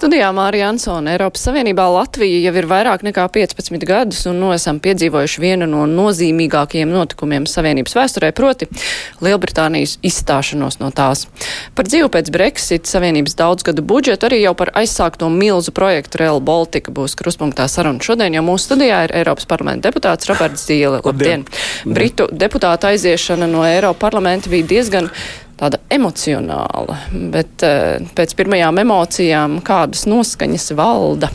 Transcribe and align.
Studijā 0.00 0.30
Mārija 0.32 0.70
Ansone, 0.72 1.12
Eiropas 1.12 1.42
Savienībā 1.44 1.84
Latvija 1.92 2.38
jau 2.40 2.54
ir 2.56 2.64
vairāk 2.70 3.02
nekā 3.04 3.26
15 3.34 3.82
gadus 3.84 4.22
un 4.30 4.38
no 4.40 4.54
esam 4.54 4.78
piedzīvojuši 4.80 5.42
vienu 5.42 5.66
no 5.68 5.82
nozīmīgākajiem 5.90 6.88
notikumiem 6.88 7.44
Savienības 7.44 7.98
vēsturē, 7.98 8.30
proti 8.32 8.64
Lielbritānijas 9.20 9.98
izstāšanos 10.00 10.78
no 10.80 10.88
tās. 10.96 11.26
Par 11.76 11.90
dzīvu 11.90 12.08
pēc 12.14 12.30
Brexit 12.32 12.88
Savienības 12.88 13.36
daudzgadu 13.42 13.84
budžetu 13.84 14.30
arī 14.30 14.38
jau 14.40 14.54
par 14.56 14.72
aizsākto 14.80 15.28
milzu 15.34 15.76
projektu 15.76 16.22
Real 16.22 16.40
Baltica 16.40 16.96
būs 16.96 17.18
kruspunktā 17.20 17.68
saruna. 17.68 18.00
Šodien 18.00 18.40
jau 18.40 18.46
mūsu 18.48 18.70
studijā 18.70 19.02
ir 19.04 19.16
Eiropas 19.20 19.44
parlamenta 19.52 19.90
deputāts 19.90 20.32
Roberts 20.32 20.64
Zīle. 20.64 21.04
Labdien! 21.04 21.44
Britu 21.84 22.30
deputāta 22.32 22.94
aiziešana 22.94 23.52
no 23.52 23.68
Eiropa 23.68 24.06
parlamenta 24.08 24.48
bija 24.48 24.72
diezgan 24.72 25.12
tāda 25.60 25.80
emocionāla, 25.92 26.96
bet 27.32 27.64
uh, 27.66 28.00
pēc 28.16 28.34
pirmajām 28.38 28.80
emocijām 28.82 29.60
kādas 29.64 30.06
noskaņas 30.08 30.72
valda? 30.78 31.30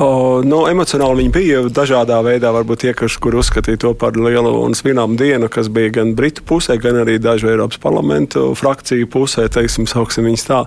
O, 0.00 0.40
nu, 0.40 0.62
emocionāli 0.70 1.20
viņi 1.20 1.32
bija 1.34 1.58
dažādā 1.68 2.16
veidā. 2.24 2.48
Varbūt 2.54 2.80
tie, 2.86 2.92
kas 2.96 3.18
uzskatīja 3.20 3.80
to 3.84 3.90
par 3.98 4.16
lielu 4.16 4.52
un 4.64 4.72
svinām 4.74 5.18
dienu, 5.20 5.50
kas 5.52 5.68
bija 5.68 5.92
gan 5.98 6.14
Britu 6.16 6.44
pusē, 6.48 6.78
gan 6.80 7.02
arī 7.02 7.18
dažu 7.20 7.50
Eiropas 7.52 7.80
parlamentu 7.82 8.54
frakciju 8.56 9.10
pusē, 9.12 9.46
teiksim, 9.52 9.86
sauksim 9.86 10.24
viņus 10.30 10.48
tā. 10.48 10.62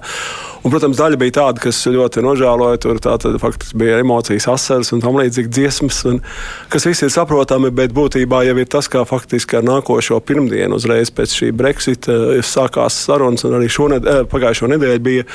Un, 0.65 0.71
protams, 0.73 0.97
daļa 0.97 1.17
bija 1.21 1.33
tāda, 1.35 1.61
kas 1.61 1.77
ļoti 1.93 2.23
nožēloja, 2.25 2.79
tur. 2.81 2.97
Tātad 2.97 3.35
faktiski 3.37 3.77
bija 3.77 3.99
emocijas, 4.01 4.47
asaras 4.49 4.89
un 4.95 5.03
tam 5.03 5.19
līdzīgi 5.19 5.51
dziesmas, 5.53 5.99
un, 6.09 6.17
kas 6.73 6.88
viss 6.88 7.05
ir 7.05 7.11
saprotami, 7.13 7.69
bet 7.69 7.94
būtībā 7.94 8.39
jau 8.47 8.55
ir 8.57 8.69
tas, 8.73 8.89
kā 8.89 9.03
faktiski 9.05 9.59
ar 9.59 9.67
nākošo 9.67 10.17
pirmdienu 10.25 10.80
uzreiz 10.80 11.11
pēc 11.13 11.35
šī 11.38 11.52
Brexit 11.53 12.09
eh, 12.09 12.41
sākās 12.41 12.97
sarunas, 13.05 13.45
un 13.45 13.59
arī 13.59 13.69
šoned, 13.69 14.09
eh, 14.09 14.23
pagājušo 14.31 14.72
nedēļu 14.73 15.03
bija 15.05 15.27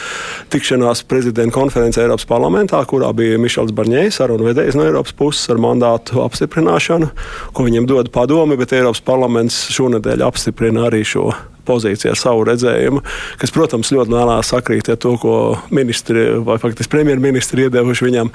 tikšanās 0.50 1.04
prezidenta 1.06 1.54
konference 1.54 2.02
Eiropas 2.02 2.26
parlamentā, 2.26 2.82
kurā 2.90 3.12
bija 3.14 3.38
Mišels 3.38 3.70
Barņē, 3.76 4.08
sarunu 4.10 4.50
vedējs 4.50 4.80
no 4.80 4.88
Eiropas 4.88 5.14
puses 5.14 5.46
ar 5.54 5.62
mandātu 5.62 6.24
apstiprināšanu, 6.24 7.12
ko 7.54 7.68
viņam 7.70 7.86
dod 7.86 8.10
padomi, 8.10 8.58
bet 8.58 8.74
Eiropas 8.74 9.06
parlaments 9.06 9.62
šonedēļ 9.78 10.26
apstiprina 10.26 10.88
arī 10.90 11.04
šo 11.06 11.28
pozīciju, 11.70 12.12
ar 12.12 12.20
savu 12.20 12.44
redzējumu, 12.50 13.04
kas, 13.40 13.54
protams, 13.54 13.94
ļoti 13.94 14.16
lēnā 14.16 14.40
sakrīt 14.46 14.90
ar 14.92 15.00
to, 15.00 15.14
ko 15.22 15.38
ministri 15.70 16.28
vai 16.44 16.58
faktiski 16.60 16.92
premjerministri 16.98 17.68
iedevuši 17.68 18.10
viņam. 18.10 18.34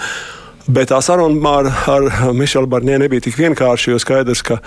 Bet 0.65 0.89
tā 0.89 0.97
saruna 1.05 1.51
ar, 1.59 1.67
ar 1.93 2.07
Mišelu 2.33 2.65
Barņē 2.69 2.97
nebija 3.03 3.21
tik 3.27 3.35
vienkārša, 3.37 3.91
jo 3.91 3.99
skaidrs, 4.01 4.41
ka 4.47 4.57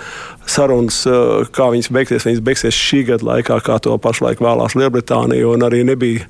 sarunas, 0.49 1.01
eh, 1.07 1.45
kā 1.55 1.69
viņas 1.73 1.91
beigsies, 1.95 2.25
viņas 2.27 2.45
beigsies 2.45 2.79
šī 2.87 3.03
gada 3.11 3.29
laikā, 3.33 3.59
kā 3.65 3.79
to 3.81 3.97
pašlaik 3.97 4.41
vēlās 4.43 4.77
Lielbritānija, 4.79 5.53
un 5.53 5.67
arī 5.69 5.83
nebija 5.87 6.27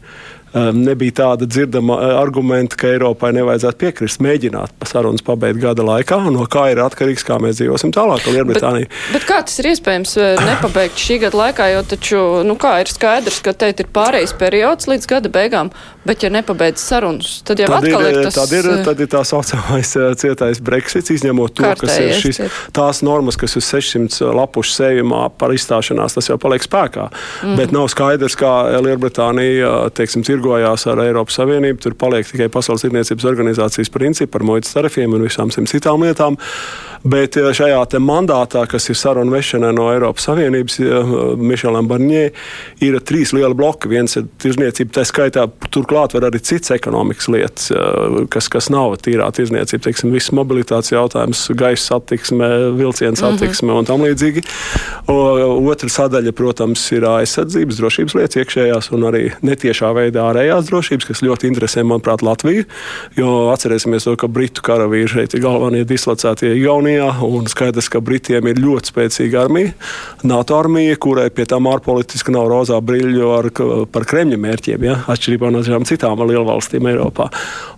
Ehm, 0.54 0.82
nebija 0.82 1.12
tāda 1.12 1.46
dzirdama 1.46 1.94
eh, 2.02 2.16
argumenta, 2.18 2.74
ka 2.80 2.90
Eiropai 2.90 3.30
nevajadzētu 3.38 3.78
piekrist, 3.84 4.22
mēģināt 4.26 4.88
sarunas 4.90 5.22
pabeigt 5.26 5.60
gada 5.62 5.84
laikā, 5.86 6.18
no 6.34 6.48
kā 6.50 6.72
ir 6.72 6.82
atkarīgs, 6.82 7.22
kā 7.28 7.38
mēs 7.42 7.60
dzīvosim 7.60 7.94
tālāk 7.94 8.26
ar 8.26 8.34
Lielbritāniju. 8.34 8.90
Bet, 8.90 9.12
bet 9.14 9.28
kā 9.30 9.38
tas 9.46 9.60
ir 9.62 9.70
iespējams 9.70 10.16
eh, 10.18 10.42
nepabeigt 10.42 10.98
šī 10.98 11.20
gada 11.28 11.42
laikā, 11.44 11.68
jo 11.76 11.84
taču, 11.92 12.22
nu 12.50 12.58
kā 12.58 12.80
ir 12.82 12.90
skaidrs, 12.90 13.44
ka 13.46 13.54
te 13.54 13.70
ir 13.76 13.92
pārējais 13.94 14.34
periods 14.42 14.90
līdz 14.90 15.06
gada 15.12 15.30
beigām, 15.38 15.70
bet 16.10 16.26
ja 16.26 16.34
nepabeidz 16.34 16.82
sarunas, 16.82 17.36
tad 17.46 17.62
jau 17.62 17.70
tad 17.70 17.86
atkal 17.86 18.10
ir, 18.10 18.18
ir 18.18 18.30
tas. 18.32 18.40
Tad 18.40 18.58
ir, 18.58 18.72
tad 18.90 19.06
ir 19.06 19.14
tā 19.14 19.22
saucamais 19.30 19.94
eh, 20.02 20.10
cietais 20.18 20.64
Brexits, 20.66 21.14
izņemot 21.14 21.60
to, 21.62 21.70
kas 21.84 22.02
ir 22.02 22.18
šis, 22.18 22.42
tās 22.74 23.04
normas, 23.06 23.38
kas 23.38 23.54
ir 23.60 23.68
600 23.70 24.09
lapušu 24.26 24.74
sējumā 24.74 25.22
par 25.38 25.54
izstāšanās, 25.54 26.18
tas 26.18 26.30
jau 26.32 26.40
paliek 26.42 26.66
spēkā. 26.66 27.10
Mm. 27.46 27.56
Bet 27.60 27.76
nav 27.76 27.88
skaidrs, 27.94 28.38
kā 28.40 28.54
Lielbritānija, 28.82 29.92
teiksim, 29.96 30.26
ir 30.26 30.40
tirgojās 30.40 30.88
ar 30.90 31.04
Eiropas 31.04 31.40
Savienību. 31.40 31.82
Tur 31.84 31.98
paliek 32.00 32.28
tikai 32.28 32.50
Pasaules 32.54 32.86
tirniecības 32.86 33.28
organizācijas 33.30 33.92
principi 33.94 34.32
par 34.32 34.46
muitas 34.48 34.74
tarifiem 34.76 35.14
un 35.14 35.26
visām 35.28 35.52
citām 35.52 36.06
lietām. 36.06 36.40
Bet 37.04 37.38
eh, 37.40 37.50
šajā 37.56 37.80
mandātā, 38.04 38.66
kas 38.70 38.90
ir 38.92 38.98
sarunu 39.00 39.32
vešanai 39.32 39.72
no 39.76 39.88
Eiropas 39.94 40.28
Savienības, 40.28 40.80
eh, 40.84 41.14
Mišelam 41.40 41.88
Barņē, 41.88 42.24
ir 42.84 43.00
trīs 43.00 43.32
lieli 43.36 43.56
bloki. 43.56 43.90
Viens 43.92 44.18
ir 44.20 44.28
tirzniecība, 44.42 44.92
tā 44.98 45.06
skaitā 45.08 45.46
turklāt 45.72 46.16
var 46.16 46.28
arī 46.30 46.42
cits 46.44 46.74
ekonomikas 46.76 47.30
lietas, 47.32 47.70
eh, 47.72 48.26
kas, 48.32 48.50
kas 48.52 48.70
nav 48.70 48.98
tīrā 49.06 49.30
tirzniecība. 49.32 49.86
Teiksim, 49.88 50.12
viss 50.12 50.34
mobilitātes 50.36 50.92
jautājums, 50.92 51.48
gaisa 51.56 51.96
satiksme, 51.96 52.50
vilcienu 52.76 53.16
mhm. 53.16 53.22
satiksme 53.22 53.68
mm 53.68 53.74
-hmm. 53.74 53.80
un 53.80 53.86
tam 53.86 54.02
līdzīgi. 54.02 54.44
Otra 55.70 55.90
sadaļa, 55.90 56.32
protams, 56.32 56.92
ir 56.92 57.04
aizsardzības 57.08 57.80
drošības 57.80 58.16
lietas 58.16 58.36
iekšējās 58.36 58.92
un 58.92 59.08
arī 59.08 59.32
netiešā 59.42 59.94
veidā 59.96 60.28
ārējās 60.30 60.70
drošības, 60.70 61.06
kas 61.06 61.22
ļoti 61.22 61.48
interesē, 61.48 61.84
manuprāt, 61.84 62.22
Latviju. 62.22 62.66
Jo 63.16 63.50
atcerēsimies 63.54 64.04
to, 64.04 64.16
ka 64.16 64.28
Britu 64.28 64.62
karavīri 64.62 65.08
šeit 65.08 65.34
ir 65.34 65.42
galvenie 65.42 65.86
dislocētie 65.86 66.54
Igaunijā 66.60 66.89
armijā, 66.90 67.10
un 67.22 67.48
skaidrs, 67.50 67.90
ka 67.92 68.02
Britiem 68.02 68.48
ir 68.50 68.60
ļoti 68.60 68.92
spēcīga 68.92 69.44
armija. 69.46 69.74
NATO 70.24 70.58
armija, 70.58 70.96
kurai 70.98 71.30
pie 71.30 71.46
tam 71.46 71.68
ārpolitiski 71.70 72.34
nav 72.34 72.50
rozā 72.50 72.80
brīļu 72.82 73.30
ar, 73.36 73.50
par 73.92 74.06
Kremļa 74.10 74.40
mērķiem, 74.40 74.84
ja? 74.84 74.98
atšķirībā 75.08 75.52
no 75.54 75.62
citām 75.64 76.24
lielvalstīm 76.26 76.90
Eiropā. 76.90 77.30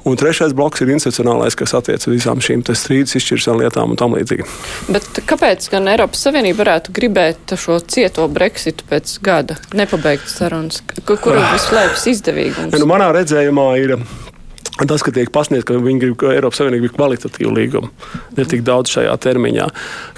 Un 0.08 0.18
trešais 0.18 0.56
bloks 0.58 0.82
ir 0.82 0.94
institucionālais, 0.96 1.58
kas 1.58 1.76
attiecas 1.78 2.08
uz 2.08 2.16
visām 2.16 2.42
šīm 2.42 2.64
strīdus 2.66 3.18
izšķiršanas 3.20 3.62
lietām 3.62 3.94
un 3.94 4.00
tam 4.00 4.16
līdzīgi. 4.18 4.48
Bet 4.92 5.24
kāpēc 5.30 5.68
gan 5.74 5.92
Eiropas 5.92 6.24
Savienība 6.26 6.64
varētu 6.64 6.96
gribēt 6.96 7.56
šo 7.60 7.80
cieto 7.84 8.28
Brexitu 8.32 8.88
pēc 8.90 9.18
gada 9.24 9.60
nepabeigt 9.78 10.30
sarunas? 10.32 10.82
Kur, 11.06 11.20
kur 11.22 11.40
slēpjas 11.68 12.08
izdevīgums? 12.16 12.78
Nu, 12.80 12.90
manā 12.90 13.12
redzējumā 13.16 13.70
ir 13.82 13.98
Tas, 14.88 15.04
ka 15.06 15.12
tiek 15.14 15.30
pasniegts, 15.34 15.68
ka 15.70 15.78
viņi 15.78 16.02
grib, 16.02 16.16
ka 16.22 16.32
Eiropas 16.34 16.62
Savienība 16.62 16.88
ir 16.88 16.94
kvalitatīva 16.96 17.52
līguma, 17.54 17.92
ne 18.38 18.46
tik 18.50 18.64
daudz 18.66 18.90
šajā 18.96 19.14
termiņā. 19.22 19.68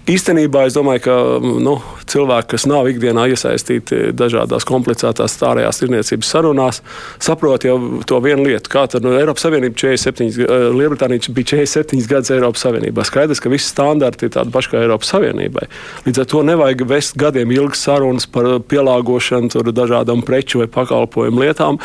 Īstenībā 0.08 0.66
es 0.68 0.76
domāju, 0.76 1.02
ka 1.04 1.16
nu, 1.64 1.74
cilvēki, 2.12 2.50
kas 2.54 2.66
nav 2.68 2.88
ikdienā 2.92 3.26
iesaistīti 3.32 4.14
dažādās 4.20 4.66
komplicētās 4.68 5.36
ārējās 5.48 5.80
tirniecības 5.82 6.32
sarunās, 6.36 6.82
saprot 7.24 7.64
jau 7.68 7.78
to 8.08 8.20
vienu 8.24 8.48
lietu. 8.48 8.72
Kā 8.72 8.86
tad 8.92 9.04
nu, 9.04 9.14
Eiropas 9.16 9.46
Savienība 9.46 9.76
47, 9.80 10.44
eh, 10.44 10.68
Lielbritānija 10.76 11.32
bija 11.36 11.50
47 11.54 12.08
gadus 12.12 12.32
Eiropas 12.36 12.64
Savienībā. 12.64 13.04
Skaidrs, 13.08 13.44
ka 13.44 13.52
visi 13.52 13.72
standarti 13.72 14.28
ir 14.28 14.36
tādi 14.36 14.52
paši 14.52 14.74
kā 14.74 14.82
Eiropas 14.84 15.12
Savienībai. 15.12 15.68
Līdz 16.08 16.24
ar 16.24 16.30
to 16.32 16.44
nevajag 16.52 16.86
vest 16.88 17.18
gadiem 17.20 17.52
ilgas 17.56 17.84
sarunas 17.84 18.28
par 18.28 18.60
pielāgošanu 18.60 19.64
dažādām 19.72 20.24
preču 20.24 20.64
vai 20.64 20.68
pakalpojumu 20.72 21.44
lietām. 21.44 21.80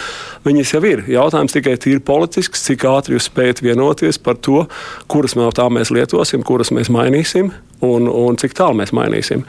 Viņas 0.46 0.74
jau 0.74 0.82
ir. 0.86 1.04
Jautājums 1.10 1.54
tikai 1.54 1.76
tīri 1.78 2.02
politisks, 2.04 2.67
cik 2.68 2.84
ātri 2.88 3.16
jūs 3.16 3.30
spējat 3.30 3.64
vienoties 3.64 4.20
par 4.22 4.38
to, 4.44 4.66
kuras 5.10 5.36
no 5.38 5.50
tām 5.54 5.78
mēs 5.78 5.92
lietosim, 5.94 6.44
kuras 6.46 6.72
mēs 6.74 6.92
mainīsim 6.92 7.52
un, 7.84 8.08
un 8.08 8.38
cik 8.38 8.56
tālu 8.58 8.78
mēs 8.80 8.92
mainīsim. 8.96 9.44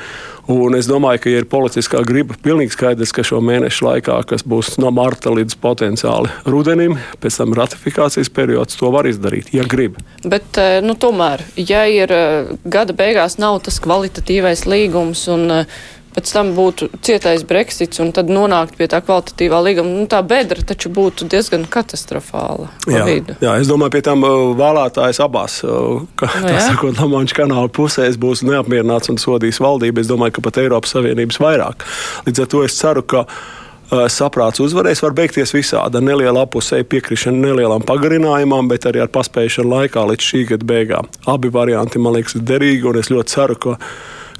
Un 0.49 0.73
es 0.73 0.87
domāju, 0.89 1.21
ka 1.21 1.31
ja 1.31 1.41
ir 1.43 1.47
politiskā 1.49 2.01
griba, 2.05 2.33
pilnīgi 2.41 2.73
skaidrs, 2.73 3.11
ka 3.13 3.21
šo 3.25 3.37
mēnešu 3.45 3.85
laikā, 3.85 4.15
kas 4.29 4.45
būs 4.49 4.79
no 4.81 4.89
marta 4.93 5.29
līdz 5.33 5.57
potenciāli 5.61 6.31
rudenim, 6.49 6.97
pēc 7.21 7.37
tam 7.41 7.53
ratifikācijas 7.57 8.31
periods, 8.33 8.79
to 8.79 8.89
var 8.93 9.09
izdarīt, 9.09 9.51
ja 9.53 9.65
grib. 9.69 9.99
Bet, 10.25 10.57
eh, 10.57 10.79
nu, 10.85 10.97
tomēr, 10.97 11.45
ja 11.59 11.85
ir 11.89 12.13
eh, 12.15 12.49
gada 12.65 12.97
beigās 12.97 13.37
nav 13.41 13.61
tas 13.67 13.77
kvalitatīvais 13.83 14.65
līgums 14.69 15.27
un 15.29 15.45
uh, 15.61 15.79
pēc 16.19 16.33
tam 16.35 16.51
būtu 16.57 16.89
cietais 17.05 17.45
Brexits 17.47 18.01
un 18.03 18.11
tad 18.15 18.31
nonākt 18.31 18.75
pie 18.79 18.89
tā 18.91 18.99
kvalitatīvā 19.05 19.61
līguma, 19.63 19.93
nu, 20.01 20.07
tā 20.11 20.19
bedra 20.27 20.63
taču 20.67 20.91
būtu 20.91 21.29
diezgan 21.31 21.63
katastrofāla. 21.71 22.67
Jā, 22.91 23.05
jā, 23.39 23.53
es 23.61 23.69
domāju, 23.69 23.95
pie 23.95 24.03
tam 24.05 24.25
uh, 24.27 24.51
vēlētājs 24.59 25.21
abās, 25.23 25.61
uh, 25.63 26.03
ka, 26.19 26.27
no, 26.35 26.43
nu 26.43 26.51
tā 26.51 26.65
sakot, 26.67 26.99
Lamanča 26.99 27.39
kanāla 27.39 27.71
pusēs 27.71 28.19
būs 28.19 28.43
neapmierināts 28.47 29.13
un 29.13 29.21
sodīs 29.21 29.61
valdību. 29.63 30.03
Es 30.03 30.11
domāju, 30.11 30.37
ka 30.37 30.45
pat 30.49 30.59
Eiropas 30.65 30.93
Savienības 30.97 31.39
vairāk. 31.39 31.87
Līdz 32.27 32.43
ar 32.43 32.51
to 32.51 32.65
es 32.67 32.75
ceru, 32.75 33.05
ka 33.07 33.23
uh, 33.23 34.05
saprāts 34.11 34.59
uzvarēs, 34.63 35.03
var 35.05 35.15
beigties 35.17 35.55
visādi 35.55 36.01
ar 36.01 36.05
nelielu 36.05 36.43
apusēju 36.43 36.89
piekrišanu, 36.91 37.45
nelielām 37.47 37.87
pagarinājumam, 37.87 38.67
bet 38.71 38.89
arī 38.91 39.05
ar 39.05 39.13
paspējušanu 39.15 39.75
laikā 39.77 40.07
līdz 40.11 40.31
šī 40.33 40.45
gada 40.53 40.71
beigām. 40.75 41.11
Abi 41.31 41.51
varianti 41.53 42.01
man 42.01 42.19
liekas 42.19 42.41
derīgi, 42.43 42.89
un 42.91 42.99
es 42.99 43.13
ļoti 43.13 43.37
ceru, 43.37 43.59
ka 43.67 43.77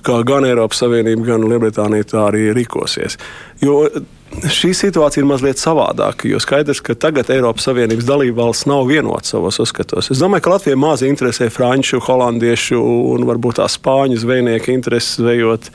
kā 0.05 0.21
gan 0.27 0.47
Eiropas 0.47 0.83
Savienība, 0.83 1.33
gan 1.33 1.45
Lielbritānija 1.49 2.07
tā 2.13 2.23
arī 2.29 2.49
rīkosies. 2.55 3.19
Jo 3.63 3.83
šī 4.29 4.71
situācija 4.77 5.23
ir 5.23 5.29
mazliet 5.29 5.59
savādāka, 5.61 6.27
jo 6.29 6.39
skaidrs, 6.41 6.83
ka 6.85 6.95
tagad 6.97 7.31
Eiropas 7.33 7.65
Savienības 7.69 8.07
dalībvalsts 8.07 8.67
nav 8.69 8.85
vienotas 8.89 9.33
savos 9.33 9.59
uzskatos. 9.61 10.11
Es 10.13 10.21
domāju, 10.21 10.45
ka 10.45 10.53
Latvijai 10.53 10.79
maz 10.79 11.03
interesē 11.05 11.49
franču, 11.53 12.01
holandiešu 12.05 12.79
un 12.79 13.25
varbūt 13.29 13.59
tā 13.61 13.67
spāņu 13.71 14.19
zvejnieku 14.21 14.73
intereses 14.75 15.17
zvejot 15.19 15.71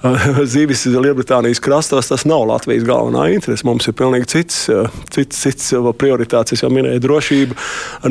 zivis 0.52 0.86
Lielbritānijas 0.86 1.60
krastos, 1.60 2.08
tas 2.08 2.24
nav 2.24 2.46
Latvijas 2.48 2.84
galvenā 2.88 3.26
interese. 3.34 3.66
Mums 3.68 3.88
ir 3.90 3.96
pilnīgi 3.98 4.28
cits, 4.32 4.62
cits, 5.12 5.40
cits 5.44 5.72
prioritāts. 6.00 6.54
Es 6.54 6.64
jau 6.64 6.70
minēju 6.72 7.02
drošību, 7.04 7.56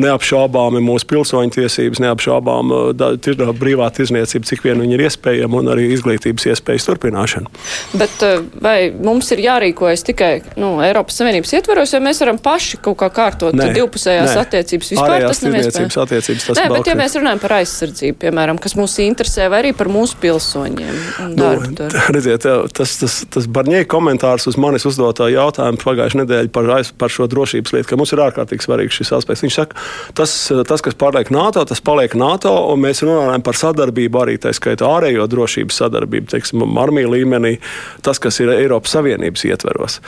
neapšaubāmi 0.04 0.82
mūsu 0.84 1.08
pilsoņu 1.10 1.54
tiesības, 1.58 2.02
neapšaubām 2.04 2.74
brīvā 3.58 3.90
tirzniecība, 3.96 4.46
cik 4.46 4.64
vien 4.66 4.82
viņi 4.84 4.96
ir 4.96 5.04
iespējama, 5.08 5.62
un 5.62 5.72
arī 5.74 5.88
izglītības 5.96 6.46
iespējas 6.52 6.86
turpināšana. 6.88 7.50
Bet 7.98 8.22
vai 8.62 8.76
mums 8.94 9.32
ir 9.34 9.42
jārīkojas 9.48 10.06
tikai 10.06 10.32
nu, 10.60 10.76
Eiropas 10.84 11.18
Savienības 11.20 11.56
ietvaros, 11.58 11.96
vai 11.96 12.02
mēs 12.06 12.22
varam 12.22 12.38
paši 12.42 12.80
kaut 12.84 13.00
kā 13.02 13.10
kārtot 13.18 13.56
nē, 13.56 13.70
divpusējās 13.76 14.36
nē. 14.36 14.46
attiecības 14.46 14.94
vispār? 14.94 15.16
Ārējās 15.16 15.34
tas 15.34 15.44
nevienspējams. 15.48 15.98
Attiecības, 16.04 16.46
tas 16.50 16.60
nē, 16.60 16.68
bet 16.76 16.90
ja 16.90 16.96
mēs 16.98 17.18
runājam 17.18 17.42
par 17.42 17.56
aizsardzību, 17.58 18.18
piemēram, 18.22 18.62
kas 18.62 18.76
mūs 18.78 18.96
interesē, 19.02 19.50
vai 19.52 19.64
arī 19.64 19.74
par 19.76 19.90
mūsu 19.92 20.18
pilsoņiem. 20.22 21.00
Nu, 21.34 21.50
redziet, 22.14 22.46
tas, 22.76 22.94
tas, 23.00 23.16
tas 23.32 23.46
Barņēka 23.50 23.88
komentārs 23.90 24.48
uz 24.50 24.58
manis 24.60 24.86
uzdotā 24.88 25.30
jautājumu 25.32 25.80
pagājušajā 25.82 26.22
nedēļā 26.22 26.52
par, 26.54 26.70
par 27.00 27.12
šo 27.12 27.28
drošības 27.30 27.74
lietu, 27.76 27.88
ka 27.90 27.98
mums 28.00 28.14
ir 28.14 28.22
ārkārtīgi 28.24 28.66
svarīgs 28.66 29.00
šis 29.00 29.12
aspekts. 29.20 29.44
Viņš 29.46 29.58
saka, 29.60 29.86
tas, 30.18 30.34
tas, 30.68 30.84
kas 30.86 30.98
paliek 31.00 31.32
NATO, 31.34 31.64
tas 31.68 31.82
paliek 31.84 32.16
NATO, 32.18 32.52
un 32.72 32.84
mēs 32.84 33.04
runājam 33.06 33.46
par 33.46 33.58
sadarbību 33.60 34.24
arī 34.24 34.36
tā 34.42 34.54
skaitā 34.56 34.88
ārējo 34.88 35.28
drošības 35.30 35.82
sadarbību, 35.84 36.30
teiksim, 36.34 36.66
armiju 36.80 37.14
līmenī, 37.16 37.56
tas, 38.06 38.22
kas 38.22 38.42
ir 38.44 38.52
Eiropas 38.56 38.98
Savienības 38.98 39.48
ietveros 39.48 40.00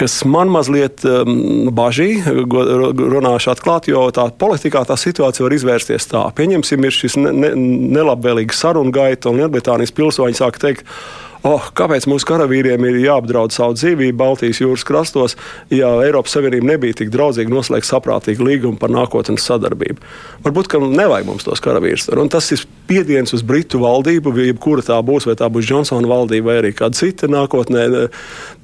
kas 0.00 0.20
man 0.24 0.48
mazliet 0.52 1.04
um, 1.04 1.68
bažīja, 1.76 2.32
runāšu 2.40 3.52
atklāti, 3.52 3.92
jo 3.92 4.06
tā 4.16 4.30
politikā 4.40 4.82
tā 4.88 4.96
situācija 5.00 5.44
var 5.44 5.56
izvērsties 5.56 6.08
tā. 6.10 6.22
Pieņemsim, 6.36 6.86
ir 6.86 6.96
šis 6.96 7.18
ne, 7.20 7.32
ne, 7.36 7.50
nelabvēlīgs 7.98 8.62
sarunu 8.64 8.94
gaita, 8.94 9.30
un 9.30 9.42
Lielbritānijas 9.42 9.92
pilsoņi 9.96 10.40
sāk 10.40 10.60
teikt, 10.62 10.88
oh, 11.44 11.68
kāpēc 11.76 12.08
mūsu 12.10 12.28
karavīriem 12.28 12.84
ir 12.88 13.00
jāapdraud 13.04 13.52
savu 13.54 13.76
dzīvību 13.76 14.16
Baltijas 14.20 14.62
jūras 14.62 14.86
krastos, 14.88 15.36
ja 15.74 15.92
Eiropas 16.06 16.36
Savienība 16.36 16.72
nebija 16.72 17.00
tik 17.02 17.12
draudzīga 17.12 17.52
noslēgt 17.52 17.88
saprātīgu 17.88 18.46
līgumu 18.48 18.80
par 18.80 18.92
nākotnes 18.94 19.44
sadarbību. 19.48 20.00
Varbūt, 20.46 20.72
ka 20.72 20.80
nevajag 20.84 21.28
mums 21.28 21.48
tos 21.48 21.64
karavīrus. 21.64 22.08
Un 22.16 22.32
tas 22.32 22.48
ir 22.56 22.64
spiediens 22.90 23.30
uz 23.36 23.44
Britu 23.46 23.78
valdību, 23.84 24.32
jebkura 24.48 24.82
tā 24.82 24.96
būs, 25.06 25.28
vai 25.28 25.36
tā 25.38 25.46
būs 25.52 25.68
Džonsona 25.68 26.08
valdība 26.10 26.50
vai 26.50 26.56
arī 26.58 26.72
kāda 26.74 26.98
cita 26.98 27.28
nākotnē. 27.30 27.84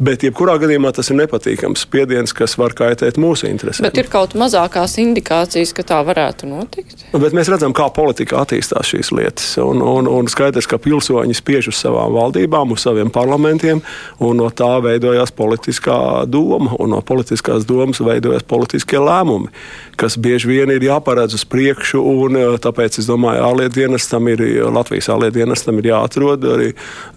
Bet, 0.03 0.25
jebkurā 0.27 0.57
gadījumā, 0.59 0.91
tas 0.97 1.13
ir 1.13 1.21
nepatīkams 1.21 1.85
spiediens, 1.87 2.35
kas 2.35 2.57
var 2.59 2.75
kaitēt 2.75 3.21
mūsu 3.23 3.47
interesēm. 3.47 3.87
Bet 3.87 4.01
ir 4.03 4.11
kaut 4.11 4.35
mazākās 4.35 4.97
indikācijas, 4.99 5.71
ka 5.77 5.85
tā 5.87 6.01
varētu 6.09 6.49
notikt. 6.51 7.05
Bet 7.15 7.37
mēs 7.39 7.51
redzam, 7.53 7.75
kā 7.77 7.87
politikā 7.95 8.41
attīstās 8.43 8.91
šīs 8.91 9.13
lietas. 9.15 9.53
Un, 9.63 9.85
un, 9.85 10.11
un 10.11 10.31
skaidrs, 10.33 10.67
ka 10.67 10.81
pilsoņi 10.83 11.39
spiež 11.39 11.71
uz 11.71 11.79
savām 11.79 12.17
valdībām 12.17 12.75
uz 12.75 12.83
saviem 12.83 13.13
parlamentiem, 13.15 13.85
un 14.19 14.43
no 14.43 14.51
tā 14.51 14.73
veidojās 14.83 15.31
politiskā 15.39 16.01
doma, 16.27 16.75
un 16.83 16.97
no 16.97 17.03
politiskās 17.07 17.69
domas 17.69 18.03
veidojās 18.03 18.43
politiskie 18.51 18.99
lēmumi, 18.99 19.53
kas 20.01 20.19
bieži 20.19 20.51
vien 20.51 20.75
ir 20.75 20.83
jāparedz 20.91 21.39
uz 21.39 21.47
priekšu, 21.47 22.03
un 22.27 22.43
eh, 22.43 22.59
tāpēc 22.63 22.99
es 23.01 23.07
domāju, 23.09 23.47
ārlietu 23.47 23.85
dienestam 23.85 24.16
ir, 24.33 24.43
Latvijas 24.73 25.09
ārlietu 25.13 25.41
dienestam 25.41 25.81
jāatrod 25.85 26.45
arī 26.51 26.71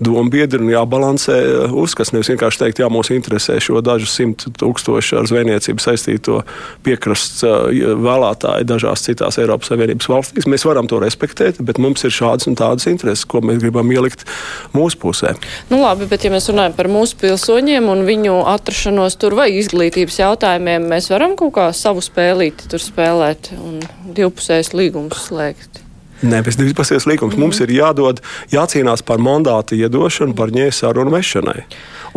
dombiedri 0.03 0.61
un 0.61 0.71
jābalansē 0.71 1.37
eh, 1.39 1.73
uzskats. 1.83 2.13
Nevis 2.15 2.31
vienkārši 2.33 2.63
teikt, 2.63 2.81
jā, 2.83 2.89
mūs 2.91 3.11
interesē 3.15 3.57
šo 3.63 3.81
dažu 3.85 4.09
simtu 4.09 4.51
tūkstošu 4.59 5.19
ar 5.21 5.29
zvejniecību 5.29 5.83
saistīto 5.83 6.41
piekrasts 6.85 7.45
eh, 7.47 7.81
vēlētāju 7.99 8.67
dažās 8.69 9.05
citās 9.07 9.39
Eiropas 9.41 9.71
Savienības 9.71 10.09
valstīs. 10.11 10.49
Mēs 10.49 10.67
varam 10.67 10.89
to 10.89 11.01
respektēt, 11.03 11.61
bet 11.65 11.81
mums 11.81 12.05
ir 12.07 12.15
šādas 12.15 12.49
un 12.49 12.57
tādas 12.59 12.89
intereses, 12.91 13.25
ko 13.29 13.43
mēs 13.45 13.61
gribam 13.63 13.89
ielikt 13.93 14.25
mūsu 14.75 14.99
pusē. 15.01 15.35
Nu, 15.71 15.81
labi, 15.83 16.09
bet 16.09 16.25
ja 16.25 16.33
mēs 16.33 16.49
runājam 16.51 16.77
par 16.77 16.91
mūsu 16.91 17.19
pilsoņiem 17.21 17.89
un 17.91 18.05
viņu 18.07 18.39
atrašanos 18.55 19.19
tur 19.19 19.37
vai 19.39 19.49
izglītības 19.59 20.21
jautājumiem, 20.21 20.89
mēs 20.91 21.11
varam 21.13 21.35
kaut 21.39 21.55
kā 21.57 21.69
savu 21.75 22.03
spēlīti 22.05 22.69
tur 22.71 22.83
spēlēt 22.83 23.53
un 23.57 23.79
divpusējs 24.15 24.73
līgums 24.77 25.29
slēgt. 25.29 25.88
Nē, 26.19 26.41
bez 26.43 26.57
divpusējas 26.59 27.07
līgums. 27.07 27.37
Mm. 27.37 27.45
Mums 27.45 27.61
ir 27.63 27.71
jādod, 27.71 28.19
jācīnās 28.51 29.05
par 29.07 29.21
mandātu 29.23 29.77
iedošanu, 29.79 30.35
par 30.35 30.51
ņēsāru 30.55 31.05
un 31.05 31.13
vešanai. 31.13 31.63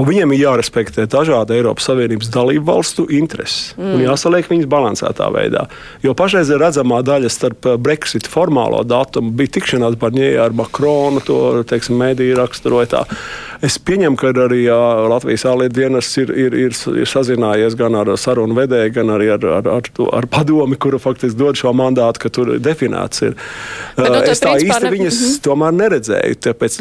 Un 0.01 0.09
viņiem 0.09 0.33
ir 0.33 0.43
jārespektē 0.47 1.05
dažādi 1.11 1.59
Eiropas 1.59 1.87
Savienības 1.91 2.31
dalību 2.33 2.65
valstu 2.65 3.05
intereses 3.13 3.77
mm. 3.77 3.93
un 3.95 4.05
jāsaliek 4.07 4.49
viņas 4.49 4.71
balansētā 4.73 5.29
veidā. 5.35 5.67
Jo 6.03 6.17
pašreiz 6.19 6.51
ir 6.51 6.63
redzamā 6.63 7.03
daļa 7.07 7.31
starp 7.33 7.69
eh, 7.69 7.79
Brexit 7.79 8.29
formālo 8.31 8.83
datumu 8.89 9.35
bija 9.37 9.59
tikšanās 9.59 9.99
Barņē 10.01 10.33
ar 10.43 10.57
Makronu, 10.57 11.23
to 11.27 11.39
teiksim, 11.69 11.99
mēdīju 12.01 12.41
raksturoja 12.41 12.93
tā. 12.97 13.05
Es 13.63 13.77
pieņemu, 13.79 14.19
ka 14.19 14.33
arī 14.47 14.65
jā, 14.65 14.81
Latvijas 15.13 15.45
ārlietu 15.47 15.77
dienas 15.77 16.09
ir, 16.19 16.33
ir, 16.35 16.57
ir, 16.65 16.75
ir 16.75 17.07
sazinājies 17.07 17.77
gan 17.79 17.95
ar 18.01 18.11
sarunu 18.19 18.57
vedēju, 18.59 18.91
gan 18.97 19.13
arī 19.15 19.29
ar, 19.37 19.45
ar, 19.61 19.69
ar, 19.77 19.91
ar 20.19 20.27
padomi, 20.33 20.79
kuru 20.83 20.99
faktiski 21.03 21.39
dod 21.39 21.61
šo 21.61 21.71
mandātu, 21.77 22.25
ka 22.25 22.33
tur 22.35 22.57
definēts 22.59 23.23
ir. 23.29 23.37
Bet, 23.97 24.09
nu, 24.09 24.21
es 24.25 24.41
tā 24.43 24.55
īsti 24.57 24.85
ne... 24.85 24.91
viņas 24.95 25.19
mm 25.19 25.27
-hmm. 25.27 25.41
tomēr 25.47 25.75
neredzēju. 25.77 26.39
Tāpēc 26.47 26.79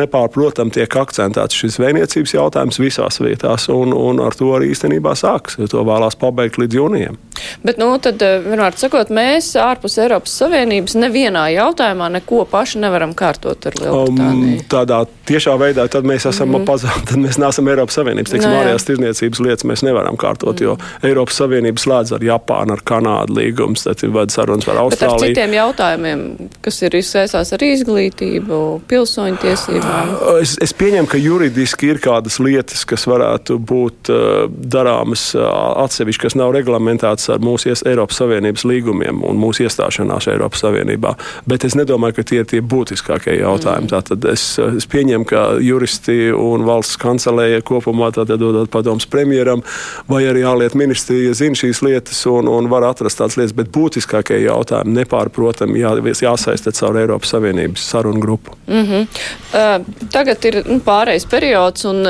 nepārprotam 0.00 0.72
tiek 0.74 0.96
akcentēts 0.96 1.58
šis 1.60 1.78
vēniecības 1.82 2.34
jautājums 2.34 2.80
visās 2.80 3.20
vietās, 3.20 3.68
un, 3.72 3.92
un 3.92 4.20
ar 4.24 4.36
to 4.38 4.52
arī 4.56 4.72
īstenībā 4.72 5.14
sāks. 5.18 5.58
To 5.68 5.84
vēlās 5.84 6.16
pabeigt 6.18 6.58
līdz 6.58 6.80
jūnijam. 6.80 7.18
Bet, 7.62 7.78
nu, 7.78 7.90
tad, 8.02 8.22
eh, 8.22 8.40
vienmēr 8.44 8.76
sakot, 8.76 9.10
mēs 9.14 9.52
ārpus 9.60 9.98
Eiropas 9.98 10.38
Savienības 10.40 10.96
nevienā 10.98 11.48
jautājumā 11.54 12.10
neko 12.18 12.44
paši 12.50 12.78
nevaram 12.78 13.14
kārtot 13.14 13.66
ar 13.66 13.78
Lielbritāniju. 13.80 14.58
Um, 14.58 14.66
tādā 14.68 15.04
tiešā 15.28 15.54
veidā 15.60 15.86
tad 15.92 16.06
mēs 16.08 16.26
esam 16.28 16.48
mm 16.48 16.60
-hmm. 16.60 16.68
pazaudējuši, 16.68 17.06
tad 17.10 17.22
mēs 17.24 17.38
neesam 17.42 17.68
Eiropas 17.68 17.98
Savienības. 17.98 18.30
Teiksim, 18.34 18.50
no, 18.50 18.60
ārējās 18.62 18.86
tirdzniecības 18.88 19.40
lietas 19.46 19.68
mēs 19.70 19.84
nevaram 19.86 20.16
kārtot, 20.16 20.60
mm 20.60 20.66
-hmm. 20.66 20.86
jo 21.02 21.08
Eiropas 21.08 21.40
Savienības 21.42 21.86
slēdz 21.86 22.14
ar 22.14 22.24
Japānu, 22.24 22.72
ar 22.72 22.82
Kanādu 22.90 23.38
līgumus, 23.38 23.84
tad 23.84 24.02
ir 24.02 24.10
vada 24.14 24.32
sarunas 24.32 24.64
par 24.64 24.76
Austrāliju. 24.76 25.20
Bet 25.20 25.22
ar 25.22 25.28
citiem 25.28 25.52
jautājumiem, 25.52 26.24
kas 26.62 26.82
ir 26.82 26.96
izsaistās 26.96 27.52
ar 27.52 27.62
izglītību, 27.62 28.80
pilsoņu 28.88 29.36
tiesībām? 29.42 30.14
Es, 30.42 30.56
es 30.62 30.74
pieņemu, 30.74 31.08
ka 31.08 31.18
juridiski 31.18 31.92
ir 31.92 31.98
kādas 31.98 32.38
lietas, 32.38 32.84
kas 32.84 33.06
varētu 33.06 33.58
būt 33.58 34.12
uh, 34.12 34.48
darāmas 34.48 35.34
uh, 35.34 35.48
atsevišķi, 35.84 36.22
kas 36.22 36.38
nav 36.38 36.52
reglamentētas 36.56 37.28
ar 37.34 37.38
mūsu 37.44 37.72
ies, 37.72 37.82
Eiropas 37.86 38.20
Savienības 38.22 38.64
līgumiem 38.64 39.22
un 39.24 39.40
mūsu 39.40 39.66
iestāšanās 39.66 40.28
Eiropas 40.32 40.62
Savienībā. 40.64 41.14
Bet 41.48 41.64
es 41.64 41.76
nedomāju, 41.78 42.18
ka 42.18 42.26
tie 42.28 42.42
ir 42.42 42.48
tie 42.48 42.60
būtiskākie 42.60 43.38
jautājumi. 43.40 43.86
Mm. 43.86 43.92
Tātad 43.92 44.24
es, 44.32 44.44
es 44.58 44.86
pieņemu, 44.90 45.17
ka 45.24 45.58
juristi 45.64 46.30
un 46.32 46.66
valsts 46.68 46.98
kancelēja 47.00 47.62
kopumā 47.66 48.10
dodot 48.12 48.70
padomus 48.70 49.06
premjeram 49.06 49.62
vai 50.08 50.24
arī 50.28 50.44
ārlietu 50.48 50.78
ministrija 50.78 51.34
zina 51.34 51.58
šīs 51.58 51.82
lietas 51.82 52.20
un, 52.26 52.48
un 52.48 52.68
var 52.70 52.86
atrast 52.88 53.20
tādas 53.20 53.38
lietas, 53.38 53.56
bet 53.56 53.72
būtiskākie 53.74 54.42
jautājumi 54.44 55.00
nepārprotami 55.00 55.80
jā, 55.80 55.94
jāsaist 55.98 56.48
iesaistīt 56.48 56.80
caur 56.80 56.98
Eiropas 56.98 57.34
Savienības 57.34 57.90
sarunu 57.90 58.20
grupu. 58.20 58.56
Mm 58.66 58.84
-hmm. 58.86 59.06
uh, 59.54 60.08
tagad 60.10 60.44
ir 60.44 60.62
nu, 60.66 60.80
pārējais 60.80 61.28
periods, 61.30 61.84
un 61.84 62.02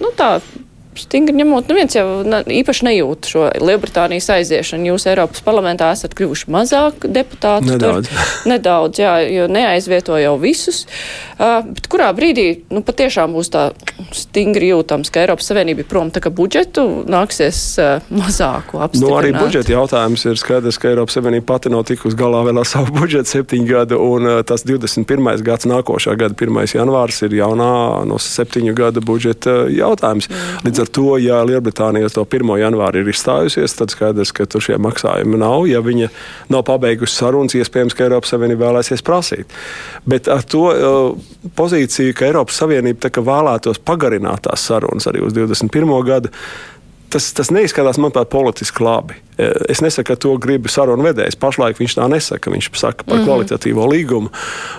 nu, 0.00 0.12
tā 0.16 0.40
stingri 1.00 1.36
ņemot, 1.36 1.68
neviens 1.70 1.96
jau 1.96 2.06
ne, 2.26 2.40
īpaši 2.60 2.86
nejūt 2.88 3.28
šo 3.30 3.46
Lielbritānijas 3.62 4.28
aiziešanu. 4.36 4.90
Jūs 4.92 5.06
Eiropas 5.10 5.42
parlamentā 5.46 5.90
esat 5.94 6.14
kļuvuši 6.16 6.50
mazāk 6.52 7.06
deputāti. 7.06 7.72
Nedaudz. 7.72 8.10
Tur, 8.10 8.32
nedaudz, 8.52 9.00
jā, 9.02 9.14
jo 9.32 9.46
neaizvieto 9.52 10.18
jau 10.20 10.34
visus. 10.40 10.84
Uh, 11.36 11.60
bet 11.68 11.88
kurā 11.92 12.08
brīdī, 12.16 12.46
nu, 12.72 12.82
patiešām 12.86 13.34
būs 13.36 13.52
tā 13.52 13.68
stingri 14.16 14.70
jūtams, 14.70 15.10
ka 15.12 15.24
Eiropas 15.24 15.50
Savienība 15.50 15.84
ir 15.84 15.90
prom, 15.90 16.12
tā 16.14 16.22
ka 16.24 16.32
budžetu 16.34 16.86
nāksies 17.10 17.60
uh, 17.82 18.06
mazāku 18.12 18.80
apstiprināt? 18.80 19.10
Nu, 19.10 19.18
arī 19.18 19.34
budžeta 19.36 19.74
jautājums 19.74 20.26
ir 20.28 20.40
skaidrs, 20.40 20.80
ka 20.80 20.90
Eiropas 20.92 21.18
Savienība 21.18 21.50
pati 21.54 21.72
nav 21.72 21.84
tikus 21.88 22.16
galā 22.18 22.42
vēl 22.46 22.62
ar 22.62 22.68
savu 22.68 22.94
budžetu 23.00 23.34
septiņu 23.36 23.68
gadu, 23.70 24.00
un 24.00 24.30
uh, 24.30 24.40
tas 24.46 24.64
21. 24.66 25.44
gads 25.46 25.68
nākošā 25.68 26.16
gada 26.18 26.36
1. 26.38 26.62
janvārs 26.76 27.22
ir 27.26 27.36
jaunā 27.36 27.70
no 28.08 28.20
septiņu 28.22 28.74
gada 28.76 29.02
budžeta 29.04 29.66
jautājums. 29.72 30.30
Mm. 30.30 30.64
Līdz 30.66 30.82
ar 30.84 30.85
to, 30.92 31.16
ja 31.22 31.40
Lielbritānija 31.46 32.10
to 32.12 32.24
1. 32.24 32.52
janvāri 32.60 33.02
ir 33.02 33.10
izstājusies, 33.12 33.76
tad 33.78 33.94
skaidrs, 33.94 34.32
ka 34.36 34.46
tur 34.50 34.64
šie 34.64 34.78
maksājumi 34.82 35.40
nav. 35.40 35.66
Ja 35.70 35.82
viņa 35.84 36.10
nav 36.52 36.64
pabeigusi 36.68 37.16
sarunas, 37.16 37.56
iespējams, 37.58 37.96
ka 37.96 38.06
Eiropas 38.06 38.34
Savienība 38.34 38.68
vēlēsies 38.68 39.04
prasīt. 39.06 39.56
Bet 40.08 40.30
ar 40.32 40.46
to 40.46 40.64
uh, 40.70 41.34
pozīciju, 41.58 42.14
ka 42.16 42.28
Eiropas 42.30 42.62
Savienība 42.62 43.10
vēlētos 43.16 43.82
pagarināt 43.84 44.46
tās 44.46 44.66
sarunas 44.68 45.08
arī 45.10 45.24
uz 45.26 45.36
21. 45.36 45.92
gadu 46.06 46.32
tas, 47.12 47.28
tas 47.32 47.50
neizskatās 47.54 47.98
man 48.02 48.12
pat 48.14 48.28
politiski 48.32 48.84
labi. 48.84 49.16
Uh, 49.36 49.52
es 49.70 49.82
nesaku, 49.84 50.12
ka 50.12 50.20
to 50.20 50.36
grib 50.42 50.68
sarunu 50.72 51.06
vedējs. 51.06 51.38
Pašlaik 51.40 51.80
viņš 51.80 51.98
tā 51.98 52.08
nesaka. 52.12 52.52
Viņš 52.52 52.70
saka 52.74 53.04
par 53.04 53.16
mm 53.16 53.22
-hmm. 53.22 53.26
kvalitatīvo 53.28 53.90
līgumu 53.92 54.32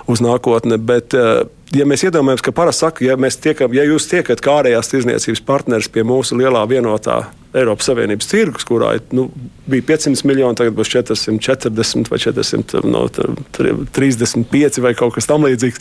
uz 0.08 0.22
nākotni. 0.22 0.78
Bet, 0.78 1.14
uh, 1.14 1.48
ja 1.76 1.88
mēs 1.88 2.06
iedomājamies, 2.08 2.44
ka 2.46 2.54
parasti 2.56 2.86
saka, 2.86 3.06
ja, 3.06 3.18
tiekam, 3.44 3.74
ja 3.76 3.84
jūs 3.88 4.08
tiekat 4.12 4.44
kā 4.44 4.60
ārējās 4.62 4.94
tirzniecības 4.94 5.44
partneris 5.48 5.92
pie 5.92 6.06
mūsu 6.08 6.38
lielā 6.40 6.64
vienotā 6.70 7.26
Eiropas 7.58 7.88
Savienības 7.90 8.30
tirgus, 8.30 8.64
kurā 8.68 8.90
nu, 9.16 9.24
bija 9.68 9.84
500 9.90 10.28
miljoni, 10.28 10.58
tagad 10.60 10.74
būs 10.78 10.90
440 10.94 12.12
vai 12.12 12.20
435 12.22 14.84
vai 14.84 14.94
kaut 14.98 15.14
kas 15.18 15.30
tamlīdzīgs. 15.30 15.78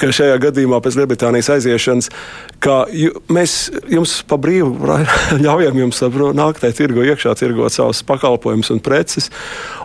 Ka 0.00 0.04
šajā 0.14 0.36
gadījumā 0.48 0.78
pēc 0.84 0.94
Lielbritānijas 1.00 1.52
aiziešanas, 1.56 2.06
mēs 3.32 3.52
jums 3.90 4.12
pa 4.28 4.36
brīvu 4.40 4.70
ļaujam 5.44 5.76
jums 5.84 5.98
nākt 6.38 6.58
tajā 6.64 6.74
tirgo 6.82 7.00
iekšā, 7.06 7.30
tirgot 7.38 7.72
savus 7.74 8.00
pakalpojumus 8.08 8.72
un 8.74 8.80
preces 8.84 9.26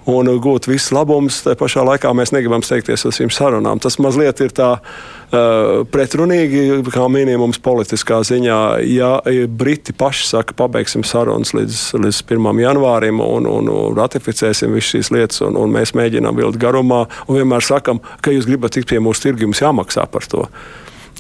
un 0.10 0.28
gūt 0.44 0.68
visus 0.68 0.92
labumus. 0.96 1.42
Tā 1.46 1.56
pašā 1.60 1.82
laikā 1.88 2.12
mēs 2.16 2.34
negribam 2.36 2.64
steigties 2.66 3.06
uz 3.08 3.20
šīm 3.20 3.32
sarunām. 3.34 3.82
Tas 3.84 4.00
mazliet 4.04 4.42
ir 4.44 4.52
tā 4.56 4.72
uh, 4.80 5.84
pretrunīgi, 5.94 6.82
kā 6.94 7.08
minimums 7.12 7.62
politiskā 7.64 8.22
ziņā. 8.28 8.60
Ja 8.90 9.16
Briti 9.48 9.96
paši 9.96 10.28
saka, 10.30 10.56
pabeigsim 10.58 11.06
sarunas 11.24 11.54
līdz, 11.56 11.82
līdz 12.04 12.22
1. 12.28 12.64
janvārim 12.64 13.22
un, 13.24 13.48
un, 13.48 13.70
un 13.72 13.98
ratificēsim 13.98 14.74
visas 14.76 14.94
šīs 14.94 15.12
lietas, 15.16 15.44
un, 15.46 15.58
un 15.60 15.72
mēs 15.72 15.96
mēģinām 15.96 16.36
vilkt 16.40 16.60
garumā, 16.62 17.06
un 17.28 17.40
vienmēr 17.40 17.64
sakam, 17.64 18.02
ka 18.22 18.34
jūs 18.34 18.50
gribat 18.50 18.76
tikt 18.76 18.92
pie 18.92 19.00
mūsu 19.04 19.28
tirgi, 19.28 19.48
jums 19.48 19.64
jāmaksā 19.64 20.08
par 20.12 20.28
to. 20.28 20.48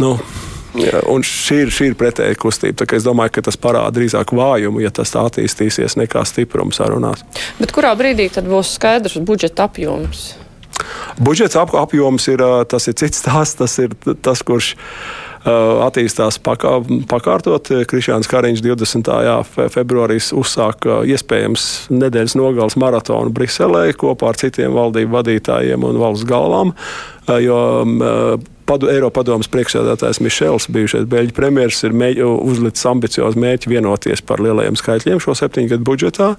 Nu, 0.01 0.17
Jā, 0.73 1.03
un 1.05 1.21
šī 1.21 1.59
ir, 1.67 1.69
šī 1.69 1.91
ir 1.91 1.95
pretēja 1.99 2.33
kustība. 2.41 2.87
Es 2.97 3.03
domāju, 3.05 3.35
ka 3.35 3.43
tas 3.45 3.59
parāda 3.61 3.93
drīzāk 3.93 4.31
vājumu, 4.33 4.81
ja 4.81 4.89
tas 4.89 5.11
tā 5.13 5.21
attīstīsies, 5.29 5.99
nekā 6.01 6.23
stiprumu 6.25 6.73
sarunās. 6.73 7.21
Bet 7.59 7.75
kurā 7.75 7.91
brīdī 7.93 8.25
tad 8.33 8.49
būs 8.49 8.71
skaidrs 8.79 9.19
budžeta 9.21 9.67
apjoms? 9.69 10.31
Budžets 11.21 11.59
ap, 11.61 11.75
apjoms 11.77 12.25
ir, 12.33 12.41
tas 12.65 12.89
ir 12.89 12.97
cits 12.97 13.21
stāsts, 13.21 13.59
tas 13.61 13.77
ir 13.85 13.93
tas, 14.25 14.41
kurš 14.41 14.73
attīstās 15.43 16.37
pakā, 16.43 16.77
pakārtot. 17.11 17.67
Krišāns 17.89 18.29
Kariņš 18.31 18.63
20. 18.63 19.11
Jā, 19.25 19.35
februārī 19.73 20.19
uzsāka 20.31 21.01
iespējams 21.09 21.89
nedēļas 21.91 22.37
nogales 22.39 22.77
maratonu 22.79 23.33
Briselē 23.35 23.89
kopā 23.99 24.31
ar 24.31 24.39
citiem 24.39 24.75
valdību 24.75 25.17
vadītājiem 25.17 25.83
un 25.83 25.99
valsts 25.99 26.27
galvām. 26.29 26.73
Jo 27.43 27.59
padu, 28.67 28.87
Eiropadomas 28.91 29.51
priekšsēdētājs 29.51 30.23
Mišels, 30.23 30.69
bijušais 30.71 31.07
beļģu 31.11 31.35
premjerministrs, 31.35 31.89
ir 31.89 31.99
mēģi, 31.99 32.25
uzlicis 32.47 32.87
ambiciozu 32.87 33.43
mērķi 33.43 33.75
vienoties 33.75 34.23
par 34.23 34.43
lielajiem 34.43 34.79
skaitļiem 34.79 35.23
šo 35.23 35.35
septiņu 35.35 35.75
gadu 35.75 35.87
budžetā. 35.91 36.33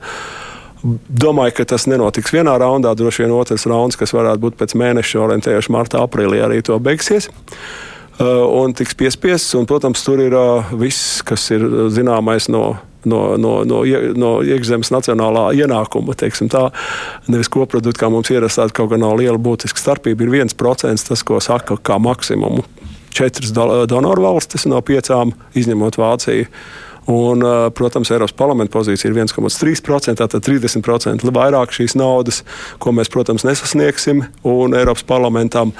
Domāju, 0.84 1.54
ka 1.56 1.64
tas 1.72 1.86
nenotiks 1.88 2.32
vienā 2.32 2.58
raundā. 2.60 2.92
Droši 2.96 3.24
vien 3.24 3.32
otrs 3.32 3.64
rauns, 3.68 3.96
kas 3.96 4.12
varētu 4.12 4.42
būt 4.42 4.60
pēc 4.60 4.76
mēneša, 4.76 5.20
orientējuši 5.24 5.72
martā, 5.72 6.04
aprīlī, 6.04 6.42
arī 6.44 6.60
to 6.64 6.76
beigsies. 6.76 7.30
Uh, 7.32 7.93
un 8.20 8.74
tiks 8.76 8.94
piespiests, 8.98 9.54
un, 9.58 9.66
protams, 9.66 10.02
tur 10.06 10.22
ir 10.22 10.34
uh, 10.38 10.74
viss, 10.78 11.22
kas 11.26 11.48
ir 11.54 11.64
zināmais 11.94 12.50
no 12.52 12.66
no, 13.04 13.36
no, 13.36 13.52
no, 13.68 13.82
no 14.16 14.30
iekšzemes 14.44 14.90
nacionālā 14.94 15.48
ienākuma. 15.60 16.16
Tā, 16.16 16.62
nevis 17.28 17.50
koprodukta, 17.52 18.04
kā 18.04 18.10
mums 18.12 18.32
ierastās, 18.32 18.72
kaut 18.72 18.92
kā 18.92 19.00
nav 19.00 19.16
liela 19.20 19.40
būtiska 19.40 19.80
starpība. 19.80 20.24
Ir 20.24 20.34
viens 20.38 20.56
procents 20.56 21.06
tas, 21.08 21.24
ko 21.26 21.40
saka 21.44 21.76
kā 21.76 21.98
maksimumu. 22.02 22.64
Četras 23.14 23.52
donoru 23.52 24.24
valstis 24.24 24.66
no 24.66 24.80
piecām, 24.82 25.34
izņemot 25.54 26.00
Vāciju. 26.00 26.48
Un, 27.12 27.44
protams, 27.76 28.08
Eiropas 28.14 28.32
parlamenta 28.32 28.72
pozīcija 28.78 29.10
ir 29.10 29.18
1,3%, 29.18 30.16
tātad 30.22 30.46
30% 30.46 31.28
vairāk 31.36 31.74
šīs 31.76 31.98
naudas, 32.00 32.40
ko 32.80 32.94
mēs, 32.96 33.12
protams, 33.12 33.44
nesasniegsim. 33.44 34.24
Un 34.48 34.76
Eiropas 34.78 35.04
parlamentam 35.04 35.74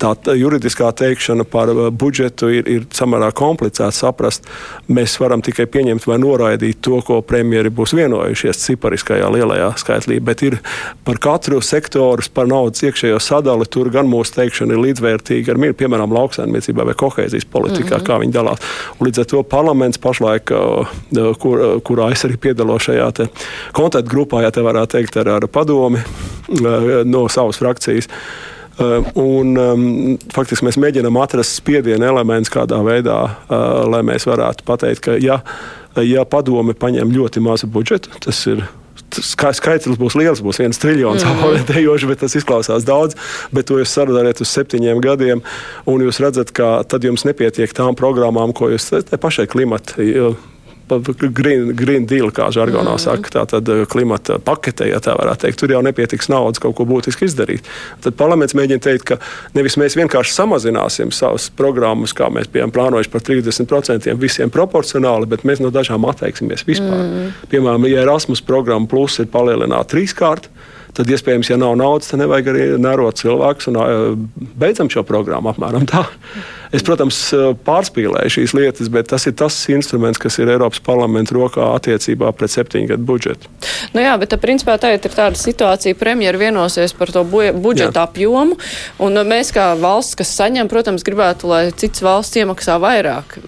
tā 0.00 0.34
juridiskā 0.38 0.90
teikšana 0.96 1.44
par 1.48 1.70
uh, 1.72 1.88
budžetu 1.90 2.50
ir, 2.52 2.68
ir 2.70 2.86
samērā 2.94 3.30
komplicēta 3.36 3.92
saprast. 3.94 4.46
Mēs 4.88 5.16
varam 5.20 5.42
tikai 5.44 5.66
pieņemt 5.70 6.06
vai 6.08 6.18
noraidīt 6.22 6.80
to, 6.84 7.00
ko 7.06 7.20
premjeri 7.26 7.72
būs 7.74 7.94
vienojušies 7.96 8.62
cipariskajā 8.66 9.30
lielajā 9.34 9.72
skaitlī, 9.80 10.20
bet 10.24 10.44
ir 10.46 10.58
par 11.06 11.20
katru 11.22 11.60
sektoru, 11.64 12.24
par 12.34 12.48
naudas 12.50 12.84
iekšējo 12.86 13.20
sadali. 13.22 13.68
Tur 13.70 13.90
gan 13.94 14.08
mūsu 14.10 14.36
teikšana 14.38 14.76
ir 14.76 14.82
līdzvērtīga 14.84 15.54
ar, 15.54 15.62
piemēram, 15.80 16.14
lauksaimniecībā 16.14 16.86
vai 16.90 16.96
kohēzijas 16.98 17.48
politikā, 17.50 17.96
mm 17.96 18.00
-hmm. 18.00 18.06
kā 18.08 18.20
viņi 18.22 18.36
dalās. 18.36 18.64
Un 18.98 19.08
līdz 19.08 19.24
ar 19.24 19.30
to 19.32 19.42
parlaments 19.42 19.98
pašlaik, 19.98 20.50
uh, 20.50 20.86
uh, 21.18 21.34
kur, 21.38 21.64
kurā 21.84 22.10
es 22.12 22.24
arī 22.24 22.36
piedalos 22.36 22.88
šajā 22.88 23.28
kontaktgrupā, 23.72 24.42
ja 24.42 24.50
te 24.50 24.62
varētu 24.64 24.98
teikt, 24.98 25.16
ar, 25.16 25.28
ar 25.28 25.48
padomi 25.48 26.02
no 27.04 27.28
savas 27.28 27.58
frakcijas. 27.58 28.08
Uh, 28.74 29.06
un, 29.14 29.54
um, 29.54 29.82
faktiski 30.34 30.66
mēs 30.66 30.78
mēģinām 30.82 31.18
atrast 31.22 31.60
spiedienu 31.60 32.08
elementus 32.08 32.50
kādā 32.50 32.80
veidā, 32.82 33.18
uh, 33.22 33.84
lai 33.86 34.00
mēs 34.02 34.26
varētu 34.26 34.66
pateikt, 34.66 35.04
ka 35.06 35.18
ja, 35.22 35.36
ja 36.02 36.24
padome 36.26 36.74
paņem 36.74 37.12
ļoti 37.14 37.42
mazu 37.44 37.70
budžetu, 37.70 38.10
tas 38.24 38.40
ir 38.50 38.64
skaitlis 39.14 39.98
būs 39.98 40.16
liels, 40.18 40.42
būs 40.42 40.58
viens 40.58 40.80
triljons 40.82 41.22
mm 41.22 41.30
-hmm. 41.30 41.46
orientējoši, 41.48 42.08
bet 42.10 42.20
tas 42.24 42.34
izklausās 42.34 42.84
daudz. 42.84 43.14
Bet 43.52 43.66
to 43.66 43.78
jūs 43.78 43.94
sarunājat 43.94 44.40
uz 44.40 44.48
septiņiem 44.48 45.00
gadiem, 45.00 45.42
un 45.86 46.02
jūs 46.02 46.20
redzat, 46.20 46.50
ka 46.50 46.82
tad 46.82 47.04
jums 47.04 47.24
nepietiek 47.24 47.72
tām 47.72 47.94
programmām, 47.94 48.52
ko 48.52 48.70
jūs 48.70 48.90
te 48.90 49.16
pašai 49.16 49.46
klimata 49.46 50.02
green, 51.34 51.72
green 51.76 52.06
deal, 52.06 52.30
kā 52.34 52.50
žargonā 52.54 52.96
mm. 52.96 53.02
saka, 53.02 53.32
tātad 53.38 53.68
eh, 53.72 53.84
klimata 53.90 54.38
pakete, 54.42 54.88
ja 54.90 55.00
tā 55.04 55.16
varētu 55.18 55.46
teikt. 55.46 55.60
Tur 55.60 55.74
jau 55.74 55.80
nepietiks 55.84 56.30
naudas 56.32 56.62
kaut 56.62 56.76
ko 56.78 56.86
būtiski 56.88 57.28
izdarīt. 57.28 57.68
Tad 58.04 58.18
parlaments 58.20 58.56
mēģina 58.56 58.84
teikt, 58.84 59.06
ka 59.08 59.18
nevis 59.56 59.78
mēs 59.80 59.96
vienkārši 59.98 60.36
samazināsim 60.36 61.12
savas 61.14 61.48
programmas, 61.56 62.14
kā 62.16 62.28
mēs 62.32 62.50
bijām 62.52 62.74
plānojuši 62.74 63.12
par 63.12 63.24
30% 63.26 64.14
visiem 64.20 64.52
proporcionāli, 64.52 65.30
bet 65.30 65.46
mēs 65.48 65.62
no 65.64 65.72
dažām 65.74 66.06
atteiksimies 66.10 66.66
vispār. 66.68 67.00
Mm. 67.04 67.34
Piemēram, 67.52 67.88
ja 67.90 68.04
Erasmus 68.04 68.44
programma 68.44 68.90
plus 68.90 69.18
ir 69.22 69.30
palielināta 69.32 69.94
trīskārt, 69.94 70.50
tad 70.94 71.10
iespējams, 71.10 71.50
ja 71.50 71.58
nav 71.58 71.74
naudas, 71.78 72.10
tad 72.10 72.22
nevajag 72.22 72.50
arī 72.52 72.66
nērot 72.82 73.18
cilvēkus 73.18 73.70
un 73.72 73.80
eh, 73.80 74.04
beidzam 74.60 74.90
šo 74.92 75.02
programmu 75.06 75.50
apmēram 75.52 75.88
tā. 75.90 76.04
Es, 76.74 76.82
protams, 76.82 77.18
pārspīlēju 77.66 78.32
šīs 78.34 78.54
lietas, 78.56 78.90
bet 78.92 79.06
tas 79.12 79.28
ir 79.30 79.36
tas 79.38 79.56
instruments, 79.70 80.18
kas 80.18 80.40
ir 80.42 80.50
Eiropas 80.50 80.82
parlamenta 80.82 81.36
rokā 81.36 81.68
attiecībā 81.76 82.32
pret 82.34 82.50
septiņu 82.50 82.90
gadu 82.90 83.06
budžetu. 83.06 83.50
Nu 83.94 84.02
jā, 84.02 84.16
bet 84.18 84.34
principā 84.42 84.74
tagad 84.82 85.06
ir 85.06 85.14
tāda 85.14 85.38
situācija, 85.38 85.94
premjera 85.98 86.40
vienosies 86.40 86.94
par 86.98 87.12
to 87.14 87.22
budžeta 87.24 88.02
jā. 88.02 88.06
apjomu, 88.08 88.58
un 89.02 89.20
mēs 89.28 89.52
kā 89.54 89.70
valsts, 89.78 90.18
kas 90.18 90.34
saņem, 90.34 90.70
protams, 90.72 91.06
gribētu, 91.06 91.46
lai 91.50 91.62
cits 91.78 92.02
valsts 92.02 92.40
iemaksā 92.42 92.80
vairāk. 92.82 93.38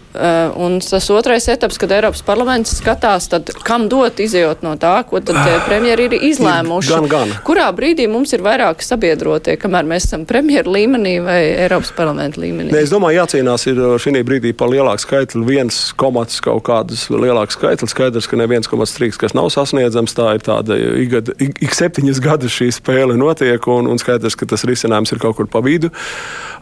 Un 0.57 0.79
tas 0.85 1.11
otrais 1.13 1.49
etaps, 1.53 1.81
kad 1.83 1.93
Eiropas 1.93 2.23
parlaments 2.27 2.77
skatās, 2.79 3.27
tad 3.33 3.51
kam 3.67 3.89
dot 3.93 4.23
izējot 4.23 4.63
no 4.65 4.77
tā, 4.81 4.95
ko 5.09 5.21
tad 5.25 5.43
premjeri 5.67 6.07
ir 6.09 6.17
izlēmuši. 6.31 6.95
Gan, 6.95 7.11
gan. 7.11 7.35
Kurā 7.47 7.67
brīdī 7.77 8.07
mums 8.11 8.33
ir 8.37 8.45
vairāk 8.47 8.85
sabiedrotie, 8.87 9.59
kamēr 9.61 9.89
mēs 9.91 10.09
esam 10.09 10.25
premjeru 10.29 10.79
līmenī 10.79 11.19
vai 11.25 11.41
Eiropas 11.67 11.93
parlamenta 11.97 12.41
līmenī? 12.41 12.71
Ne, 12.71 12.87
es 12.87 12.95
domāju, 12.95 13.16
jācīnās 13.17 13.67
ir 13.71 13.79
uh, 13.81 13.95
šī 14.01 14.21
brīdī 14.27 14.53
par 14.57 14.71
lielāku 14.73 15.03
skaitli, 15.03 15.43
viens 15.47 15.79
komats 15.99 16.41
kaut 16.45 16.65
kādas 16.69 17.07
lielāks 17.13 17.57
skaitlis. 17.59 17.93
Skaidrs, 17.95 18.29
ka 18.31 18.39
ne 18.39 18.47
1,3, 18.49 19.19
kas 19.21 19.37
nav 19.37 19.51
sasniedzams, 19.55 20.15
tā 20.17 20.33
ir 20.37 20.45
tāda 20.47 20.77
ik, 20.77 21.17
ik, 21.43 21.61
ik 21.69 21.77
septiņas 21.77 22.23
gadus 22.25 22.57
šī 22.57 22.71
spēle 22.77 23.19
notiek, 23.19 23.69
un, 23.73 23.91
un 23.91 24.01
skaidrs, 24.01 24.39
ka 24.39 24.49
tas 24.49 24.67
risinājums 24.69 25.15
ir 25.15 25.23
kaut 25.23 25.39
kur 25.39 25.51
pa 25.51 25.63
vidu. 25.65 25.93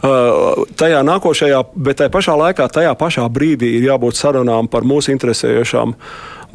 Uh, 0.05 0.65
tajā 0.79 1.01
nākošajā, 1.07 1.63
bet 1.75 2.01
tajā 2.01 2.13
pašā 2.13 2.37
laikā, 2.41 2.69
tajā 2.73 2.93
pašā 2.99 3.25
brīdī 3.31 3.75
ir 3.79 3.89
jābūt 3.91 4.19
sarunām 4.19 4.69
par 4.71 4.87
mūsu 4.87 5.13
interesējošām 5.15 5.95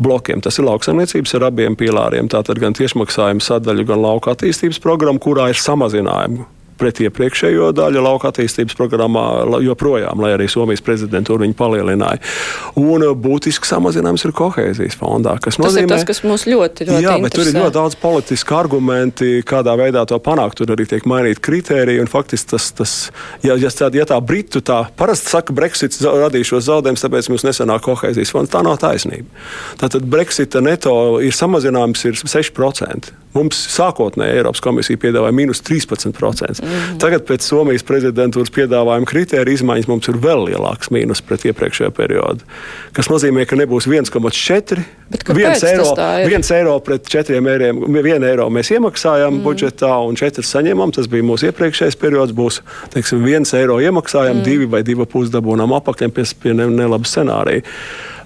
blokiem. 0.00 0.40
Tas 0.44 0.56
ir 0.58 0.68
lauksaimniecības 0.68 1.36
ar 1.36 1.50
abiem 1.50 1.76
pīlāriem. 1.76 2.30
Tātad 2.32 2.60
gan 2.62 2.76
tiešmaksājuma 2.76 3.44
sadaļa, 3.44 3.90
gan 3.90 4.00
lauka 4.06 4.34
attīstības 4.34 4.80
programma, 4.82 5.20
kurā 5.22 5.50
ir 5.52 5.60
samazinājumi 5.60 6.48
pret 6.80 7.02
iepriekšējo 7.04 7.70
daļu 7.76 8.02
lauka 8.04 8.30
attīstības 8.32 8.76
programmā 8.78 9.24
joprojām, 9.64 10.22
lai 10.22 10.34
arī 10.36 10.48
Somijas 10.50 10.82
prezidentūra 10.84 11.44
viņu 11.44 11.56
palielināja. 11.58 12.20
Un 12.80 13.04
uh, 13.04 13.14
būtisks 13.14 13.70
samazinājums 13.74 14.24
ir 14.26 14.34
kohēzijas 14.36 14.98
fondā. 15.00 15.36
Tas 15.44 15.60
nozīmē, 15.60 15.90
tas, 15.92 16.06
kas 16.08 16.22
mums 16.26 16.46
ļoti, 16.48 16.88
ļoti 16.90 17.04
jā, 17.04 17.16
bet 17.22 17.36
tur 17.36 17.48
ir 17.48 17.58
ļoti 17.58 17.76
daudz 17.76 17.98
politisku 18.00 18.56
argumenti, 18.58 19.40
kādā 19.46 19.76
veidā 19.80 20.04
to 20.08 20.18
panākt. 20.22 20.58
Tur 20.60 20.74
arī 20.74 20.88
tiek 20.88 21.06
mainīti 21.08 21.42
kriteriji. 21.44 22.08
Faktiski 22.10 22.54
tas, 22.54 22.70
tas 22.76 22.96
ja, 23.46 23.54
ja, 23.60 23.70
tā, 23.70 23.90
ja 23.94 24.06
tā 24.08 24.18
Britu 24.24 24.62
tā 24.64 24.82
parasti 24.98 25.30
saka, 25.36 25.54
Brexit 25.56 25.96
radīs 26.02 26.50
šos 26.50 26.66
zaudējumus, 26.66 27.04
tāpēc 27.04 27.30
mums 27.32 27.46
nesenāk 27.46 27.84
kohēzijas 27.86 28.32
fonds. 28.34 28.52
Tā 28.52 28.64
nav 28.66 28.80
taisnība. 28.82 29.28
Tātad 29.80 30.06
Brexita 30.10 30.62
neto 30.64 30.94
ir 31.22 31.36
samazinājums 31.36 32.06
ir 32.08 32.18
6%. 32.20 33.14
Mums 33.34 33.58
sākotnēji 33.70 34.40
Eiropas 34.40 34.62
komisija 34.64 34.98
piedāvāja 34.98 35.34
minus 35.34 35.62
13%. 35.62 36.10
Mm 36.10 36.68
-hmm. 36.68 36.98
Tagad 36.98 37.22
pēc 37.28 37.46
Somijas 37.46 37.84
prezidentūras 37.86 38.50
piedāvājuma 38.50 39.06
kritērija 39.06 39.54
izmaiņas 39.54 39.88
mums 39.88 40.08
ir 40.08 40.18
vēl 40.18 40.48
lielāks 40.48 40.90
mīnus 40.90 41.22
pret 41.22 41.44
iepriekšējo 41.44 41.90
periodu. 41.90 42.42
Tas 42.92 43.08
nozīmē, 43.08 43.46
ka 43.46 43.56
nebūs 43.56 43.86
1,4. 43.86 44.82
1 45.10 45.64
eiro, 45.66 45.94
1 46.26 46.54
eiro 46.54 46.78
pret 46.80 47.08
4 47.08 47.34
eiro. 47.34 47.72
1 48.02 48.24
eiro 48.24 48.50
mēs 48.50 48.70
iemaksājam 48.74 49.34
mm. 49.34 49.42
budžetā 49.42 49.94
un 50.06 50.16
4 50.16 50.42
saņemam. 50.42 50.92
Tas 50.92 51.06
bija 51.06 51.22
mūsu 51.22 51.46
iepriekšējais 51.50 51.96
periods. 51.96 52.32
Būs 52.32 52.62
teiksim, 52.90 53.26
1 53.26 53.54
eiro 53.58 53.80
iemaksājam, 53.80 54.36
mm. 54.36 54.44
2 54.44 54.70
vai 54.70 54.82
2,5 54.82 55.30
dabūnām 55.30 55.74
apakšiem 55.76 56.10
pie, 56.10 56.24
pie 56.42 56.54
nelaba 56.54 57.04
scenārija. 57.04 57.62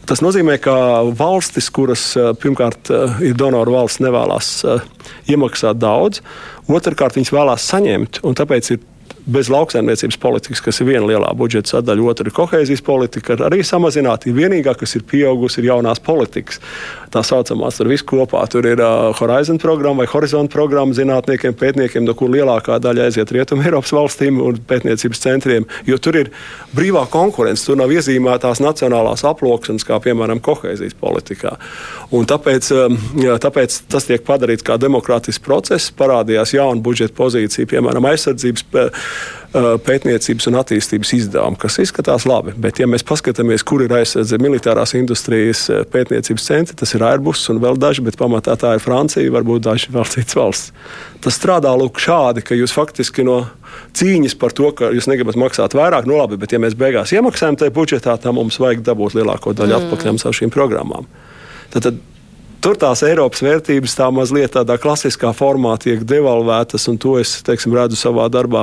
Tas 0.04 0.20
nozīmē, 0.20 0.58
ka 0.60 0.74
valstis, 1.16 1.70
kuras 1.72 2.10
pirmkārt 2.42 2.90
ir 3.24 3.36
donoru 3.40 3.78
valsts, 3.78 4.02
nevēlas 4.04 4.50
iemaksāt 5.32 5.78
daudz, 5.80 6.20
otrkārt 6.68 7.16
viņas 7.16 7.32
vēlās 7.32 7.68
saņemt, 7.72 8.20
tāpēc 8.36 8.74
ir 8.74 8.82
bez 9.26 9.48
lauksaimniecības 9.48 10.18
politikas, 10.20 10.60
kas 10.64 10.80
ir 10.80 10.90
viena 10.90 11.06
lielā 11.08 11.30
budžeta 11.36 11.76
sadaļa, 11.76 12.04
otra 12.12 12.28
ir 12.28 12.36
kohēzijas 12.36 12.82
politika, 12.84 13.36
arī 13.46 13.62
samazināta. 13.64 14.32
Vienīgā, 14.34 14.74
kas 14.80 14.96
ir 14.98 15.06
pieaugusi, 15.08 15.62
ir 15.62 15.70
jaunās 15.70 16.02
politikas. 16.04 16.60
Tā 17.14 17.22
saucamās 17.22 17.76
tur 17.78 17.86
viss 17.92 18.02
kopā. 18.02 18.40
Tur 18.50 18.66
ir 18.66 18.80
uh, 18.82 19.12
Horizon 19.14 19.60
programma 19.62 20.02
vai 20.02 20.10
Horizon 20.10 20.48
programma 20.50 20.96
zinātniekiem, 20.96 21.54
pētniekiem, 21.60 22.02
no 22.02 22.16
kur 22.18 22.32
lielākā 22.32 22.80
daļa 22.82 23.06
aiziet 23.06 23.30
Rietumē 23.34 23.64
Eiropas 23.68 23.94
valstīm 23.94 24.40
un 24.42 24.58
pētniecības 24.66 25.22
centriem, 25.22 25.68
jo 25.86 25.98
tur 26.02 26.18
ir 26.18 26.32
brīvā 26.74 27.04
konkurence. 27.12 27.68
Tur 27.68 27.78
nav 27.78 27.94
iezīmētās 27.94 28.62
nacionālās 28.64 29.22
aploksnes, 29.30 29.86
kā 29.86 30.00
piemēram 30.02 30.42
kohēzijas 30.42 30.98
politikā. 30.98 31.54
Un 32.14 32.26
tāpēc, 32.30 32.72
jā, 33.22 33.38
tāpēc 33.42 33.78
tas 33.94 34.10
tiek 34.10 34.26
padarīts 34.26 34.66
kā 34.66 34.80
demokrātisks 34.82 35.42
process, 35.44 35.94
parādījās 35.94 36.56
jauna 36.56 36.82
budžeta 36.82 37.14
pozīcija, 37.14 37.70
piemēram, 37.76 38.10
aizsardzības 38.10 38.66
pētniecības 39.54 40.48
un 40.50 40.56
attīstības 40.58 41.12
izdevumi, 41.14 41.58
kas 41.62 41.78
izskatās 41.82 42.24
labi. 42.26 42.54
Bet, 42.58 42.80
ja 42.82 42.88
mēs 42.90 43.04
paskatāmies, 43.06 43.62
kur 43.66 43.84
ir 43.84 43.92
aizsardzība 43.94 44.48
militārās 44.48 44.96
industrijas 44.98 45.66
pētniecības 45.92 46.46
centri, 46.48 46.76
tas 46.80 46.94
ir 46.96 47.04
Airbus 47.06 47.44
un 47.52 47.60
vēl 47.62 47.78
daži, 47.78 48.02
bet 48.06 48.18
pamatā 48.18 48.56
tā 48.58 48.74
ir 48.74 48.82
Francija, 48.82 49.30
varbūt 49.34 49.66
daži 49.68 49.92
vēl 49.94 50.08
citas 50.10 50.38
valsts. 50.38 50.72
Tas 51.22 51.38
strādā 51.38 51.70
lūk 51.78 52.00
šādi, 52.02 52.42
ka 52.44 52.58
jūs 52.58 52.74
faktiski 52.74 53.26
no 53.26 53.44
cīņas 53.94 54.34
par 54.40 54.56
to, 54.56 54.72
ka 54.74 54.90
jūs 54.94 55.06
negribat 55.10 55.38
maksāt 55.40 55.76
vairāk, 55.78 56.08
nu 56.10 56.18
labi, 56.18 56.40
bet 56.40 56.54
ja 56.54 56.60
mēs 56.62 56.74
beigās 56.78 57.14
iemaksājam 57.14 57.60
tajā 57.62 57.74
budžetā, 57.74 58.18
tad 58.18 58.34
mums 58.34 58.58
vajag 58.60 58.82
dabūt 58.86 59.14
lielāko 59.20 59.54
daļu 59.54 59.78
mm. 59.78 59.86
atpakaļ 59.86 60.18
no 60.18 60.34
šīm 60.40 60.52
programmām. 60.54 61.06
Tad, 61.70 61.86
tad 61.86 62.02
Tur 62.64 62.78
tās 62.80 63.02
Eiropas 63.04 63.42
vērtības 63.44 63.92
tā 63.92 64.06
mazliet 64.08 64.54
tādā 64.54 64.78
klasiskā 64.80 65.34
formā 65.36 65.74
tiek 65.76 66.00
devalvētas, 66.08 66.86
un 66.88 66.96
to 66.96 67.18
es 67.20 67.34
teiksim, 67.44 67.74
redzu 67.76 67.98
savā 68.00 68.24
darbā 68.32 68.62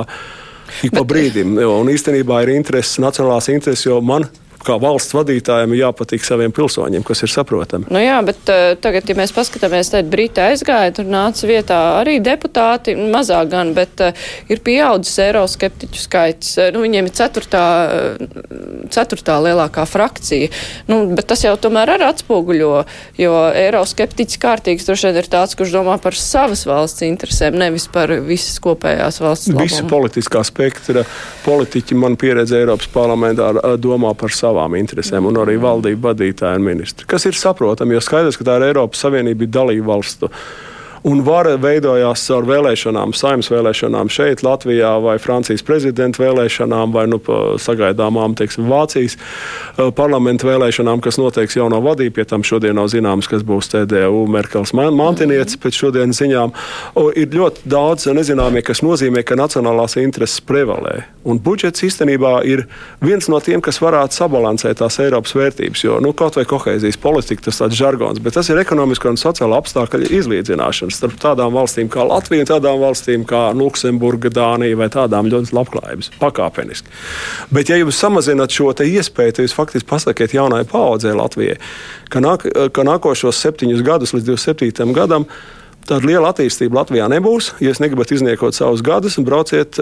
ik 0.86 0.94
pa 0.94 1.04
brīdim. 1.08 1.58
Un 1.66 1.90
īstenībā 1.92 2.42
ir 2.44 2.54
intereses, 2.56 3.00
nacionālās 3.02 3.50
intereses, 3.52 3.84
jo 3.86 4.00
man 4.04 4.28
kā 4.66 4.76
valsts 4.80 5.14
vadītājiem 5.16 5.74
ir 5.74 5.82
jāpatīk 5.82 6.24
saviem 6.26 6.52
pilsoņiem, 6.54 7.04
kas 7.06 7.24
ir 7.24 7.32
saprotami. 7.32 7.88
Nu 7.92 8.00
jā, 8.02 8.18
bet 8.26 8.50
uh, 8.52 8.72
tagad, 8.82 9.08
ja 9.10 9.16
mēs 9.18 9.34
paskatāmies, 9.34 9.90
tad 9.92 10.10
Brita 10.12 10.48
aizgāja, 10.52 10.94
tur 10.96 11.08
nāca 11.10 11.48
vietā 11.48 11.78
arī 11.98 12.18
deputāti, 12.24 12.94
mazāk 12.96 13.50
gan, 13.52 13.72
bet 13.76 14.02
uh, 14.04 14.24
ir 14.52 14.62
pieaudzis 14.64 15.18
eiroskeptiķu 15.26 16.02
skaits. 16.02 16.54
Uh, 16.60 16.70
nu, 16.74 16.84
viņiem 16.84 17.10
ir 17.10 17.16
ceturtā, 17.18 17.64
uh, 17.82 18.86
ceturtā 18.92 19.38
lielākā 19.44 19.86
frakcija. 19.88 20.52
Nu, 20.90 21.02
bet 21.16 21.28
tas 21.32 21.44
jau 21.44 21.54
tomēr 21.60 21.96
arī 21.96 22.08
atspoguļo, 22.10 22.72
jo 23.20 23.34
eiroskeptiķis 23.64 24.40
kārtīgs 24.42 24.88
droši 24.88 25.10
vien 25.10 25.20
ir 25.22 25.30
tāds, 25.32 25.56
kurš 25.58 25.74
domā 25.74 25.98
par 26.02 26.16
savas 26.18 26.64
valsts 26.68 27.04
interesēm, 27.06 27.58
nevis 27.58 27.88
par 27.92 28.12
visas 28.26 28.60
kopējās 28.62 29.20
valsts. 29.22 29.52
Visa 29.62 29.84
politiskā 29.90 30.42
spektra 30.46 31.04
politiķi, 31.44 31.96
man 31.98 32.16
pieredze 32.20 32.58
Eiropas 32.58 32.88
parlamentā, 32.92 33.50
domā 33.82 34.12
par 34.18 34.32
savu 34.34 34.51
savām 34.52 34.76
interesēm, 34.78 35.26
un 35.30 35.40
arī 35.42 35.56
valdību 35.62 36.10
vadītāji 36.10 36.60
un 36.60 36.68
ministri. 36.68 37.08
Kas 37.08 37.26
ir 37.28 37.38
saprotami, 37.38 37.96
jo 37.96 38.04
skaidrs, 38.04 38.38
ka 38.38 38.46
tā 38.46 38.58
ir 38.60 38.68
Eiropas 38.70 39.02
Savienība 39.06 39.48
dalību 39.48 39.88
valstu 39.88 40.30
un 41.08 41.22
vara 41.26 41.56
veidojās 41.60 42.22
caur 42.28 42.46
vēlēšanām, 42.46 43.14
saimnes 43.16 43.50
vēlēšanām 43.50 44.10
šeit, 44.12 44.44
Latvijā, 44.46 44.92
vai 45.02 45.16
Francijas 45.22 45.64
prezidenta 45.66 46.22
vēlēšanām, 46.22 46.94
vai 46.94 47.06
nu, 47.10 47.18
sagaidāmām 47.62 48.36
teiksim, 48.38 48.68
Vācijas 48.70 49.16
eh, 49.18 49.90
parlamenta 49.96 50.46
vēlēšanām, 50.46 51.02
kas 51.02 51.18
noteiks 51.18 51.58
jauno 51.58 51.82
vadību. 51.82 52.14
Pie 52.16 52.26
tam 52.28 52.44
šodien 52.46 52.76
nav 52.78 52.90
zināms, 52.92 53.28
kas 53.30 53.44
būs 53.46 53.72
CDU 53.72 54.26
Merkels 54.30 54.74
mantiniecis 54.76 55.58
pēc 55.62 55.80
šodienas 55.80 56.20
ziņām. 56.22 56.52
Ir 57.18 57.34
ļoti 57.34 57.66
daudz 57.72 58.06
nezināmie, 58.14 58.62
kas 58.66 58.82
nozīmē, 58.84 59.24
ka 59.26 59.38
nacionālās 59.38 59.96
intereses 60.00 60.42
prevalē. 60.44 61.00
Un 61.26 61.38
budžets 61.42 61.84
īstenībā 61.86 62.40
ir 62.50 62.64
viens 63.02 63.28
no 63.30 63.38
tiem, 63.42 63.62
kas 63.64 63.78
varētu 63.82 64.18
sabalansēt 64.18 64.80
tās 64.82 64.98
Eiropas 65.02 65.34
vērtības. 65.38 65.84
Jo 65.86 65.98
nu, 66.02 66.12
kaut 66.16 66.36
vai 66.38 66.44
kohēzijas 66.48 66.98
politika, 67.02 67.46
tas 67.48 67.62
ir 67.64 67.76
žargons, 67.78 68.20
bet 68.22 68.36
tas 68.38 68.50
ir 68.50 68.60
ekonomisko 68.60 69.12
un 69.12 69.20
sociālo 69.20 69.58
apstākļu 69.58 70.10
izlīdzināšana 70.18 70.91
starp 70.96 71.16
tādām 71.22 71.54
valstīm 71.56 71.90
kā 71.92 72.04
Latvija 72.06 72.44
un 72.44 72.50
tādām 72.50 72.80
valstīm 72.82 73.24
kā 73.28 73.44
Luksemburga, 73.56 74.30
Dānija 74.32 74.78
vai 74.78 74.88
tādām 74.92 75.30
ļoti 75.32 75.54
labklājības 75.56 76.12
pakāpeniski. 76.20 76.92
Bet, 77.52 77.72
ja 77.72 77.78
jūs 77.80 77.98
samazināt 78.00 78.54
šo 78.54 78.72
iespēju, 78.72 79.36
tad 79.36 79.46
jūs 79.46 79.56
faktiski 79.56 79.88
pasakiet 79.88 80.36
jaunai 80.36 80.64
paudzei 80.68 81.14
Latvijai, 81.16 81.58
ka, 82.12 82.22
nāk, 82.24 82.46
ka 82.72 82.86
nākošos 82.86 83.40
septiņus 83.44 83.84
gadus 83.86 84.14
līdz 84.16 84.32
27. 84.32 84.94
gadam 84.96 85.28
tāda 85.88 86.06
liela 86.06 86.32
attīstība 86.32 86.82
Latvijā 86.82 87.08
nebūs. 87.10 87.54
Ja 87.60 87.72
jūs 87.72 87.82
negribat 87.82 88.12
izniekot 88.14 88.56
savus 88.56 88.84
gadus 88.86 89.18
un 89.18 89.26
brauciet 89.28 89.80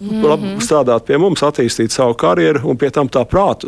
Mm 0.00 0.22
-hmm. 0.22 0.60
strādāt 0.60 1.06
pie 1.08 1.16
mums, 1.18 1.40
attīstīt 1.42 1.88
savu 1.88 2.14
karjeru, 2.14 2.60
un 2.68 2.76
pie 2.76 2.90
tam 2.90 3.08
tā 3.08 3.24
prāta, 3.24 3.66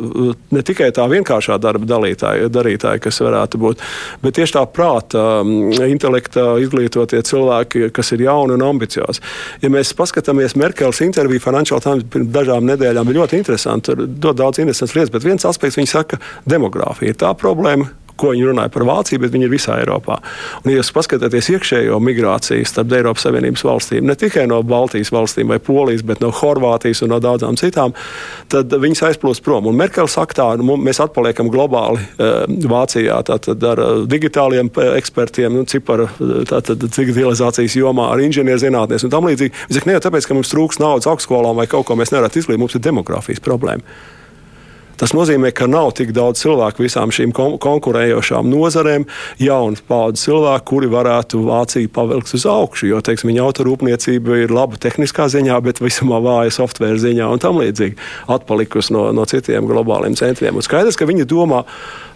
ne 0.51 0.63
tikai 0.63 0.91
tā 0.93 1.07
vienkāršā 1.09 1.59
darba 1.59 1.87
dalītāja, 1.87 2.49
darītāja, 2.49 2.99
kas 3.01 3.21
varētu 3.21 3.57
būt, 3.59 3.79
bet 4.23 4.35
tieši 4.35 4.53
tā 4.53 4.67
prāta, 4.67 5.41
um, 5.41 5.73
intelekta 5.73 6.59
izglītotie 6.61 7.23
cilvēki, 7.23 7.91
kas 7.93 8.13
ir 8.13 8.21
jauni 8.21 8.53
un 8.53 8.63
ambiciozi. 8.63 9.21
Ja 9.63 9.69
mēs 9.69 9.95
paskatāmies 9.97 10.57
Merkeles 10.57 11.01
interviju 11.01 11.41
Financial 11.41 11.81
Times 11.81 12.05
pirms 12.11 12.29
dažām 12.29 12.65
nedēļām, 12.65 13.07
bija 13.07 13.21
ļoti 13.21 13.37
interesanti, 13.37 13.87
tur 13.87 14.07
dod 14.07 14.37
daudz 14.37 14.59
interesantas 14.59 14.97
lietas, 14.97 15.11
bet 15.11 15.25
viens 15.25 15.45
aspekts 15.45 15.77
viņa 15.77 15.89
saka, 15.89 16.19
demogrāfija 16.45 17.09
ir 17.09 17.17
tā 17.17 17.33
problēma, 17.35 17.89
ko 18.19 18.33
viņi 18.35 18.49
runāja 18.51 18.73
par 18.75 18.85
Vāciju, 18.89 19.23
bet 19.23 19.35
viņi 19.35 19.49
ir 19.49 19.53
visā 19.53 19.79
Eiropā. 19.83 20.19
Un, 20.63 20.73
ja 20.73 20.81
jūs 20.81 20.93
paskatāties 20.95 21.51
iekšējo 21.55 21.99
migrāciju 22.03 22.67
starp 22.69 22.95
Eiropas 22.99 23.27
Savienības 23.27 23.65
valstīm, 23.67 24.07
ne 24.09 24.17
tikai 24.19 24.47
no 24.51 24.61
Baltijas 24.67 25.13
valstīm 25.15 25.53
vai 25.53 25.61
Polijas, 25.63 26.05
bet 26.07 26.23
no 26.25 26.33
Horvātijas 26.35 27.03
un 27.07 27.13
no 27.15 27.21
daudzām 27.23 27.59
citām, 27.61 27.95
tad 28.53 28.73
viņas 28.73 29.05
aizplūst 29.11 29.45
prom. 29.47 29.69
Un 29.71 29.79
Merkel 29.79 30.11
saka, 30.11 30.39
tā, 30.41 30.49
nu, 30.61 30.77
mēs 30.81 31.03
atpaliekam 31.05 31.51
globāli 31.53 32.03
uh, 32.03 32.45
Vācijā 32.69 33.21
tātad, 33.29 33.63
ar 33.71 33.83
uh, 33.85 34.05
digitāliem 34.11 34.71
ekspertiem, 34.99 35.61
nu, 35.61 35.67
ciparu 35.69 36.09
digitalizācijas 36.19 37.79
jomā, 37.79 38.11
ar 38.13 38.23
inženierzinātnes 38.25 39.07
un 39.07 39.15
tam 39.15 39.29
līdzīgi. 39.29 39.67
Viņš 39.69 39.81
saka, 39.81 39.91
ne 39.91 39.99
jau 39.99 40.05
tāpēc, 40.09 40.29
ka 40.29 40.39
mums 40.39 40.53
trūks 40.53 40.83
naudas 40.83 41.09
augstskolām 41.11 41.59
vai 41.59 41.69
kaut 41.71 41.89
ko 41.89 41.99
mēs 41.99 42.15
nevaram 42.15 42.35
izglītot, 42.35 42.63
mums 42.65 42.79
ir 42.79 42.85
demogrāfijas 42.85 43.45
problēma. 43.45 43.85
Tas 44.99 45.15
nozīmē, 45.15 45.53
ka 45.55 45.69
nav 45.71 45.93
tik 45.99 46.11
daudz 46.17 46.43
cilvēku 46.43 46.83
visām 46.83 47.13
šīm 47.15 47.33
kon 47.37 47.55
konkurējošām 47.63 48.49
nozarēm, 48.51 49.07
jaunas 49.43 49.85
paudzes 49.87 50.27
cilvēku, 50.27 50.67
kuri 50.73 50.91
varētu 50.91 51.45
Vāciju 51.47 51.93
pavilkt 51.95 52.35
uz 52.35 52.47
augšu. 52.51 52.89
Jo, 52.91 53.03
teiksim, 53.05 53.31
viņa 53.33 53.45
autorūpniecība 53.47 54.43
ir 54.43 54.55
laba 54.55 54.81
tehniskā 54.81 55.29
ziņā, 55.33 55.61
bet 55.65 55.83
visumā 55.85 56.19
vāja 56.25 56.55
software 56.59 56.99
ziņā 56.99 57.31
un 57.31 57.43
tam 57.43 57.61
līdzīgi. 57.63 57.99
Atpalikusi 58.35 58.95
no, 58.97 59.09
no 59.15 59.27
citiem 59.29 59.69
globāliem 59.71 60.19
centriem. 60.19 60.59
Un 60.59 60.67
skaidrs, 60.67 60.99
ka 60.99 61.09
viņi 61.09 61.29
domā, 61.31 61.65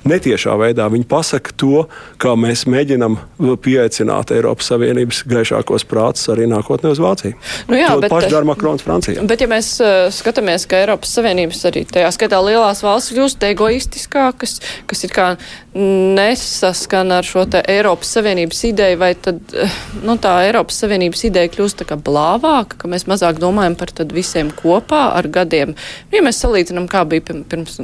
netiešā 0.09 0.55
veidā 0.59 0.89
viņi 0.91 1.07
pasaka 1.11 1.55
to, 1.59 1.85
kā 2.23 2.35
mēs 2.39 2.65
mēģinam 2.71 3.19
pieaicināt 3.63 4.33
Eiropas 4.35 4.73
Savienības 4.73 5.23
gaišākos 5.31 5.87
prātus 5.89 6.27
arī 6.33 6.49
nākotnē 6.51 6.93
uz 6.95 7.01
Vāciju. 7.03 7.39
Nu 7.71 7.79
jā, 7.79 7.93
to 7.95 8.05
bet, 8.05 8.13
paši 8.13 8.33
dara 8.33 8.49
Makrons 8.49 8.85
Francijā. 8.87 9.23
Bet 9.29 9.45
ja 9.45 9.49
mēs 9.51 9.75
uh, 9.83 10.09
skatāmies, 10.15 10.67
ka 10.71 10.81
Eiropas 10.83 11.13
Savienības 11.19 11.63
arī 11.71 11.85
tajā 11.91 12.11
skaitā 12.17 12.43
lielās 12.73 12.83
valsts 12.83 13.13
kļūst 13.13 13.45
egoistiskākas, 13.45 14.61
kas 14.89 15.05
ir 15.05 15.13
kā 15.13 15.27
nesaskan 15.75 17.13
ar 17.13 17.25
šo 17.25 17.45
te 17.51 17.63
Eiropas 17.69 18.13
Savienības 18.17 18.65
ideju, 18.71 18.99
vai 18.99 19.15
tad 19.15 19.41
uh, 19.53 19.77
nu, 20.03 20.17
tā 20.17 20.47
Eiropas 20.47 20.81
Savienības 20.81 21.25
ideja 21.29 21.51
kļūst 21.53 21.83
tā 21.83 21.89
kā 21.89 21.97
blāvāka, 21.97 22.79
ka 22.79 22.89
mēs 22.89 23.07
mazāk 23.07 23.41
domājam 23.43 23.77
par 23.77 23.93
tad 23.93 24.13
visiem 24.13 24.51
kopā 24.51 25.13
ar 25.17 25.29
gadiem. 25.29 25.75
Ja 26.13 26.23
mēs 26.25 26.41
salīdzinām, 26.43 26.89
kā 26.89 27.05
bija 27.05 27.43
pirms 27.45 27.79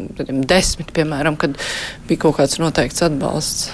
desmit, 0.48 0.92
piemēram, 0.96 1.36
kad 1.36 1.58
bija 2.08 2.24
kaut 2.24 2.40
kāds 2.40 2.60
noteikts 2.60 3.04
atbalsts. 3.04 3.70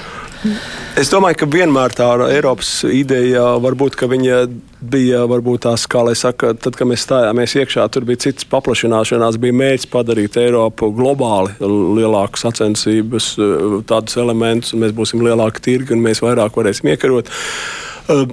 Es 1.00 1.10
domāju, 1.10 1.40
ka 1.40 1.48
vienmēr 1.50 1.94
tā 1.96 2.06
Eiropas 2.28 2.70
ideja 2.86 3.54
varbūt 3.62 3.96
viņa 4.10 4.40
bija 4.84 5.22
varbūt 5.30 5.64
tās, 5.64 5.86
kā 5.90 6.02
lai 6.04 6.14
saka, 6.18 6.52
tad, 6.60 6.76
kad 6.76 6.88
mēs 6.90 7.06
stājāmies 7.06 7.56
iekšā, 7.62 7.86
tur 7.92 8.04
bija 8.08 8.26
cits 8.26 8.46
paplašināšanās, 8.52 9.38
bija 9.40 9.56
mērķis 9.56 9.90
padarīt 9.92 10.36
Eiropu 10.40 10.90
globāli 10.94 11.56
lielāku 11.98 12.40
sacensības, 12.40 13.32
tādus 13.88 14.20
elementus, 14.20 14.74
un 14.74 14.84
mēs 14.84 14.94
būsim 14.96 15.24
lielāki 15.24 15.64
tirgi 15.64 15.96
un 15.96 16.04
mēs 16.04 16.22
vairāk 16.24 16.60
varēsim 16.60 16.92
iekarot. 16.92 17.32
Eh, 18.04 18.24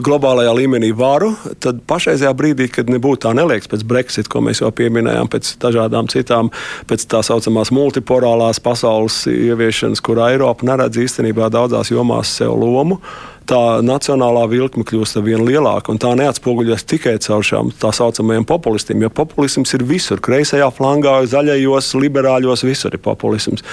globālajā 0.00 0.54
līmenī 0.56 0.88
varu, 0.96 1.34
tad 1.60 1.82
pašreizajā 1.84 2.30
brīdī, 2.32 2.70
kad 2.72 2.88
nebūtu 2.88 3.26
tā 3.26 3.34
neliekas 3.36 3.68
pēc 3.68 3.82
Brexit, 3.84 4.30
ko 4.32 4.40
mēs 4.40 4.62
jau 4.62 4.70
pieminējām, 4.72 5.28
pēc 5.28 5.50
dažādām 5.60 6.08
citām, 6.08 6.48
pēc 6.88 7.04
tā 7.12 7.20
saucamās 7.26 7.68
multipolārās 7.76 8.62
pasaules 8.64 9.26
ieviešanas, 9.28 10.00
kur 10.00 10.22
Eiropa 10.24 10.64
neredz 10.70 11.02
īstenībā 11.04 11.50
daudzās 11.52 11.92
jomās 11.92 12.32
sev 12.40 12.56
lomu 12.56 13.02
tā 13.48 13.60
nacionālā 13.84 14.44
vilkme 14.50 14.84
kļūst 14.88 15.18
ar 15.20 15.24
vien 15.26 15.42
lielāka. 15.46 15.94
Tā 16.00 16.12
neatspoguļojas 16.18 16.86
tikai 16.88 17.16
caur 17.24 17.44
šām 17.46 17.72
tā 17.80 17.90
saucamajiem 17.96 18.46
populistiem, 18.48 19.02
jo 19.04 19.10
populisms 19.12 19.74
ir 19.76 19.84
visur. 19.88 20.22
Kreisajā 20.24 20.68
flangā, 20.76 21.16
zaļajos, 21.30 21.90
liberāļos, 22.02 22.64
visur 22.68 22.96
ir 22.96 23.02
populisms. 23.04 23.64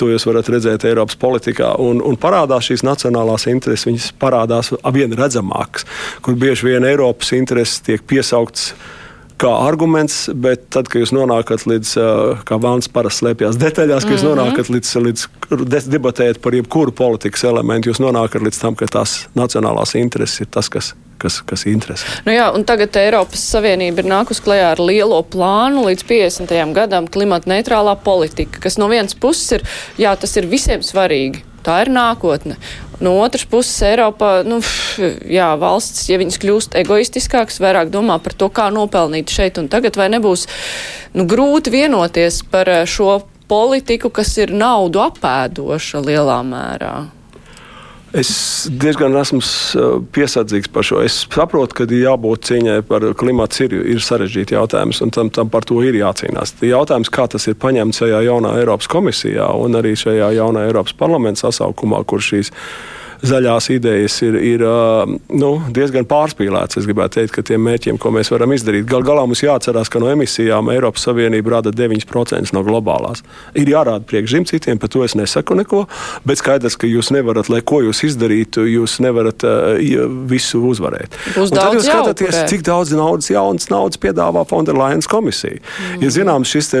To 0.00 0.10
jūs 0.10 0.26
varat 0.28 0.50
redzēt 0.52 0.86
Eiropas 0.90 1.18
politikā. 1.20 1.72
Un, 1.82 2.02
un 2.04 2.18
parādās 2.20 2.70
šīs 2.70 2.84
nacionālās 2.86 3.46
intereses, 3.50 3.88
viņas 3.88 4.12
parādās 4.20 4.72
vien 4.94 5.14
redzamākas, 5.16 5.86
kur 6.24 6.38
bieži 6.40 6.72
vien 6.72 6.88
Eiropas 6.88 7.34
intereses 7.36 7.82
tiek 7.86 8.02
piesauktas 8.06 8.72
kā 9.40 9.50
arguments, 9.66 10.22
bet 10.34 10.68
tad, 10.74 10.90
kad 10.90 11.02
jūs 11.02 11.14
nonākat 11.16 11.66
līdz, 11.70 11.94
kā 12.48 12.58
Vāns 12.60 12.90
parasti 12.92 13.24
slēpjas 13.24 13.60
detaļās, 13.60 14.06
kad 14.06 14.16
jūs 14.16 14.24
-hmm. 14.24 14.40
nonākat 14.40 14.72
līdz, 14.72 14.94
līdz 15.06 15.90
debatēt 15.90 16.42
par 16.44 16.56
jebkuru 16.56 16.92
politikas 16.92 17.44
elementu, 17.48 17.90
jūs 17.90 18.02
nonākat 18.02 18.44
līdz 18.46 18.60
tam, 18.60 18.76
ka 18.76 18.90
tās 18.90 19.24
nacionālās 19.34 19.96
intereses 19.98 20.44
ir 20.44 20.52
tas, 20.52 20.68
kas 20.68 20.94
kas, 21.20 21.40
kas 21.46 21.66
interesē. 21.68 22.08
Nu 22.24 22.32
jā, 22.32 22.48
tagad 22.64 22.96
Eiropas 22.96 23.42
Savienība 23.52 24.00
ir 24.00 24.08
nākus 24.08 24.40
klajā 24.40 24.72
ar 24.72 24.80
lielo 24.80 25.20
plānu 25.22 25.84
līdz 25.90 26.06
50. 26.08 26.72
gadam 26.76 27.08
klimata 27.12 27.50
neitrālā 27.52 27.96
politika, 28.04 28.62
kas 28.64 28.78
no 28.80 28.88
vienas 28.88 29.14
puses 29.14 29.58
ir, 29.58 29.66
jā, 30.00 30.14
tas 30.16 30.36
ir 30.40 30.48
visiem 30.50 30.84
svarīgi. 30.86 31.44
Tā 31.66 31.82
ir 31.84 31.90
nākotne. 31.92 32.56
No 33.00 33.14
otras 33.20 33.46
puses, 33.48 33.76
Eiropā, 33.84 34.42
nu, 34.44 34.58
jā, 35.28 35.48
valsts, 35.60 36.06
ja 36.10 36.18
viņas 36.20 36.40
kļūst 36.40 36.76
egoistiskākas, 36.82 37.60
vairāk 37.64 37.92
domā 37.92 38.18
par 38.20 38.36
to, 38.36 38.50
kā 38.52 38.68
nopelnīt 38.72 39.32
šeit 39.32 39.60
un 39.60 39.70
tagad, 39.72 39.96
vai 39.96 40.10
nebūs 40.12 40.46
nu, 41.16 41.24
grūti 41.28 41.72
vienoties 41.72 42.42
par 42.52 42.68
eh, 42.68 42.84
šo 42.88 43.22
politiku, 43.50 44.12
kas 44.14 44.36
ir 44.38 44.52
naudu 44.54 45.00
apēdoša 45.02 46.04
lielā 46.06 46.42
mērā. 46.46 46.94
Es 48.10 48.30
diezgan 48.66 49.14
esmu 49.20 49.38
piesardzīgs 50.10 50.72
par 50.74 50.86
šo. 50.86 50.98
Es 51.06 51.20
saprotu, 51.30 51.76
ka 51.78 51.86
jābūt 51.86 52.48
cīņai 52.48 52.78
par 52.88 53.06
klimatu 53.18 53.68
ir, 53.68 53.76
ir 53.94 54.02
sarežģīti 54.02 54.56
jautājums, 54.56 54.98
un 55.04 55.12
tam, 55.14 55.30
tam 55.30 55.50
par 55.52 55.66
to 55.68 55.78
ir 55.86 55.94
jācīnās. 56.00 56.56
Jautājums, 56.66 57.12
kā 57.14 57.28
tas 57.30 57.46
ir 57.46 57.58
paņemts 57.62 58.02
šajā 58.02 58.24
jaunā 58.26 58.56
Eiropas 58.58 58.90
komisijā 58.90 59.46
un 59.62 59.78
arī 59.78 59.94
šajā 59.98 60.32
jaunā 60.40 60.66
Eiropas 60.66 60.96
parlamenta 60.98 61.46
sasaukumā, 61.46 62.02
kur 62.10 62.24
šīs 62.24 62.50
zaļās 63.26 63.68
idejas 63.74 64.16
ir, 64.24 64.36
ir 64.44 64.64
nu, 64.64 65.50
diezgan 65.74 66.06
pārspīlētas. 66.08 66.80
Es 66.80 66.88
gribētu 66.88 67.18
teikt, 67.18 67.34
ka 67.36 67.44
tiem 67.46 67.62
mērķiem, 67.66 67.98
ko 68.00 68.12
mēs 68.14 68.32
varam 68.32 68.54
izdarīt, 68.56 68.86
gal 68.88 69.04
galā 69.06 69.24
mums 69.28 69.42
jāatcerās, 69.44 69.90
ka 69.92 70.02
no 70.02 70.10
emisijām 70.12 70.70
Eiropas 70.72 71.04
Savienība 71.08 71.56
rada 71.56 71.72
9% 71.74 72.54
no 72.56 72.64
globālās. 72.66 73.24
Ir 73.58 73.70
jārāda 73.72 74.06
priekšzīm 74.08 74.46
citiem, 74.50 74.80
par 74.80 74.92
to 74.92 75.04
es 75.06 75.16
nesaku 75.18 75.58
neko, 75.60 75.84
bet 76.28 76.40
skaidrs, 76.40 76.78
ka 76.80 76.90
jūs 76.90 77.12
nevarat, 77.14 77.50
lai 77.52 77.62
ko 77.66 77.82
jūs 77.84 78.04
izdarītu, 78.10 78.64
jūs 78.70 78.98
nevarat 79.04 79.46
uh, 79.48 79.74
visu 80.30 80.62
uzvarēt. 80.70 81.18
Tad 81.34 81.76
jūs 81.76 81.88
skatāties, 81.88 82.44
cik 82.50 82.64
daudz 82.66 82.94
naudas, 82.96 83.30
jaunas 83.32 83.70
naudas 83.72 84.00
piedāvā 84.00 84.46
Fonderlainas 84.48 85.10
komisija. 85.10 85.60
Mm. 85.60 86.04
Ja 86.04 86.14
zināms, 86.14 86.52
šis 86.52 86.74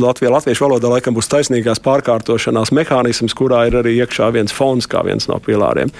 Latvijā, 0.00 0.30
latviešu 0.34 0.66
valodā 0.66 0.90
laikam 0.92 1.16
būs 1.16 1.30
taisnīgās 1.32 1.80
pārkārtošanās 1.84 2.72
mehānisms, 2.76 3.36
kurā 3.36 3.66
ir 3.70 3.80
arī 3.80 3.96
iekšā 4.00 4.30
viens 4.34 4.54
fonds 4.54 4.88
kā 4.90 5.02
viens 5.06 5.28
no 5.30 5.40
pilāriem. 5.42 5.92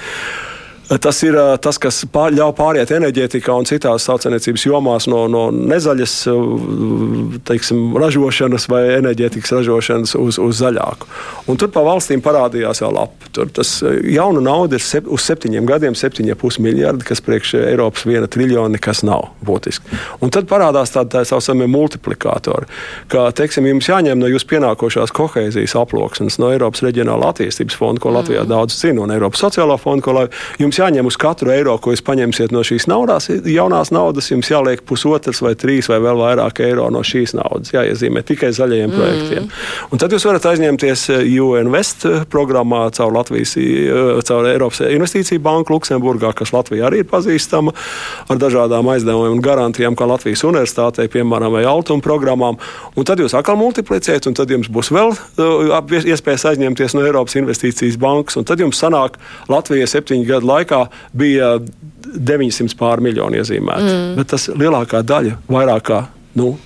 Tas 0.86 1.18
ir 1.26 1.34
tas, 1.62 1.80
kas 1.82 2.04
pār, 2.14 2.30
ļauj 2.36 2.52
pāriet 2.54 2.92
enerģētikā 2.94 3.54
un 3.58 3.66
citās 3.66 4.04
saucamniecības 4.06 4.66
jomās 4.68 5.08
no, 5.10 5.24
no 5.26 5.48
nezaļas 5.50 6.14
teiksim, 7.48 7.96
ražošanas 7.98 8.68
vai 8.70 8.82
enerģētikas 9.00 9.56
ražošanas 9.56 10.14
uz, 10.20 10.38
uz 10.38 10.60
zaļāku. 10.60 11.08
Un 11.50 11.58
tur 11.58 11.72
pa 11.74 11.82
valstīm 11.86 12.22
parādījās 12.22 12.84
jau 12.84 12.92
lapa. 12.94 13.32
Tur 13.34 13.50
tas 13.52 13.80
jauna 13.82 14.40
nauda 14.44 14.78
ir 14.78 14.84
sep, 14.84 15.08
uz 15.10 15.26
septiņiem 15.26 15.66
gadiem, 15.66 15.96
septiņiem 15.98 16.38
miljardi, 16.62 17.04
kas 17.08 17.20
priekš 17.24 17.56
Eiropas 17.58 18.06
viena 18.06 18.30
triljona 18.30 18.76
nekas 18.76 19.02
nav 19.06 19.32
būtiski. 19.44 19.98
Un 20.22 20.30
tad 20.30 20.46
parādās 20.50 20.94
tādi 20.94 21.16
tā 21.16 21.24
saucamie 21.26 21.66
multiplikātori, 21.70 22.70
ka 23.12 23.26
teiksim, 23.36 23.66
jums 23.66 23.90
jāņem 23.90 24.22
no 24.22 24.30
jūsu 24.30 24.48
pienākošās 24.54 25.12
kohēzijas 25.16 25.76
aploksnes, 25.82 26.38
no 26.38 26.52
Eiropas 26.54 26.84
reģionāla 26.86 27.32
attīstības 27.34 27.76
fonda, 27.76 28.02
ko 28.02 28.14
Latvijā 28.14 28.44
mm. 28.44 28.52
daudz 28.54 28.78
zina, 28.78 29.02
un 29.02 29.14
Eiropas 29.14 29.42
sociālā 29.44 29.76
fonda, 29.82 30.06
ko 30.06 30.26
jums 30.62 30.75
jums 30.76 30.92
jāņem 30.92 31.08
uz 31.08 31.16
katru 31.16 31.52
eiro, 31.52 31.76
ko 31.80 31.92
jūs 31.94 32.02
paņemsiet 32.04 32.52
no 32.52 32.62
šīs 32.64 32.86
naudas, 32.90 33.28
jaunās 33.30 33.90
naudas, 33.94 34.30
jums 34.30 34.48
jāliek 34.50 34.82
pusotrs 34.86 35.40
vai 35.42 35.54
trīs 35.56 35.88
vai 35.88 35.98
vēl 36.02 36.18
vairāk 36.20 36.60
eiro 36.64 36.88
no 36.90 37.02
šīs 37.06 37.34
naudas. 37.36 37.72
Jāiezīmē 37.72 38.22
tikai 38.26 38.52
zaļajiem 38.52 38.90
mm. 38.90 38.96
projektiem. 38.96 39.48
Un 39.90 40.02
tad 40.02 40.12
jūs 40.12 40.26
varat 40.28 40.46
aizņemties 40.50 41.06
eh, 41.14 41.24
UNVest 41.40 42.06
eh, 42.08 42.24
programmā 42.28 42.86
caur 42.96 43.14
Latvijas, 43.14 43.56
eh, 43.60 44.20
caur 44.26 44.48
Eiropas 44.50 44.82
Investīciju 44.86 45.42
banku 45.44 45.76
Luksemburgā, 45.76 46.32
kas 46.36 46.52
Latvijā 46.54 46.88
arī 46.90 47.02
ir 47.04 47.10
pazīstama 47.10 47.74
ar 48.28 48.40
dažādām 48.40 48.90
aizdevumiem 48.92 49.38
un 49.38 49.44
garantijām, 49.44 49.96
kā 49.96 50.08
Latvijas 50.08 50.44
universitātei, 50.46 51.08
piemēram, 51.12 51.54
vai 51.56 51.64
Altuma 51.68 52.04
programmām. 52.04 52.60
Un 52.96 53.08
tad 53.08 53.22
jūs 53.22 53.36
atkal 53.36 53.58
multiplicējat, 53.60 54.28
un 54.28 54.36
tad 54.36 54.52
jums 54.52 54.70
būs 54.72 54.92
vēl 54.94 55.14
iespējas 56.12 56.48
aizņemties 56.52 56.96
no 56.96 57.04
Eiropas 57.06 57.36
Investīcijas 57.38 57.98
bankas, 58.00 58.38
un 58.38 58.46
tad 58.48 58.60
jums 58.62 58.80
sanāk 58.80 59.16
Latvija 59.52 59.88
septiņu 59.90 60.28
gadu 60.28 60.50
laikā 60.50 60.65
laikā 60.66 60.86
bija 61.16 61.56
900 62.06 62.76
pār 62.78 63.00
miljonu 63.00 63.40
iezīmēti. 63.40 63.90
Mm. 63.90 64.14
Bet 64.18 64.34
tas 64.34 64.48
lielākā 64.52 65.02
daļa, 65.06 65.40
vairāk 65.48 65.90
kā. 65.90 66.06
Nu, 66.36 66.56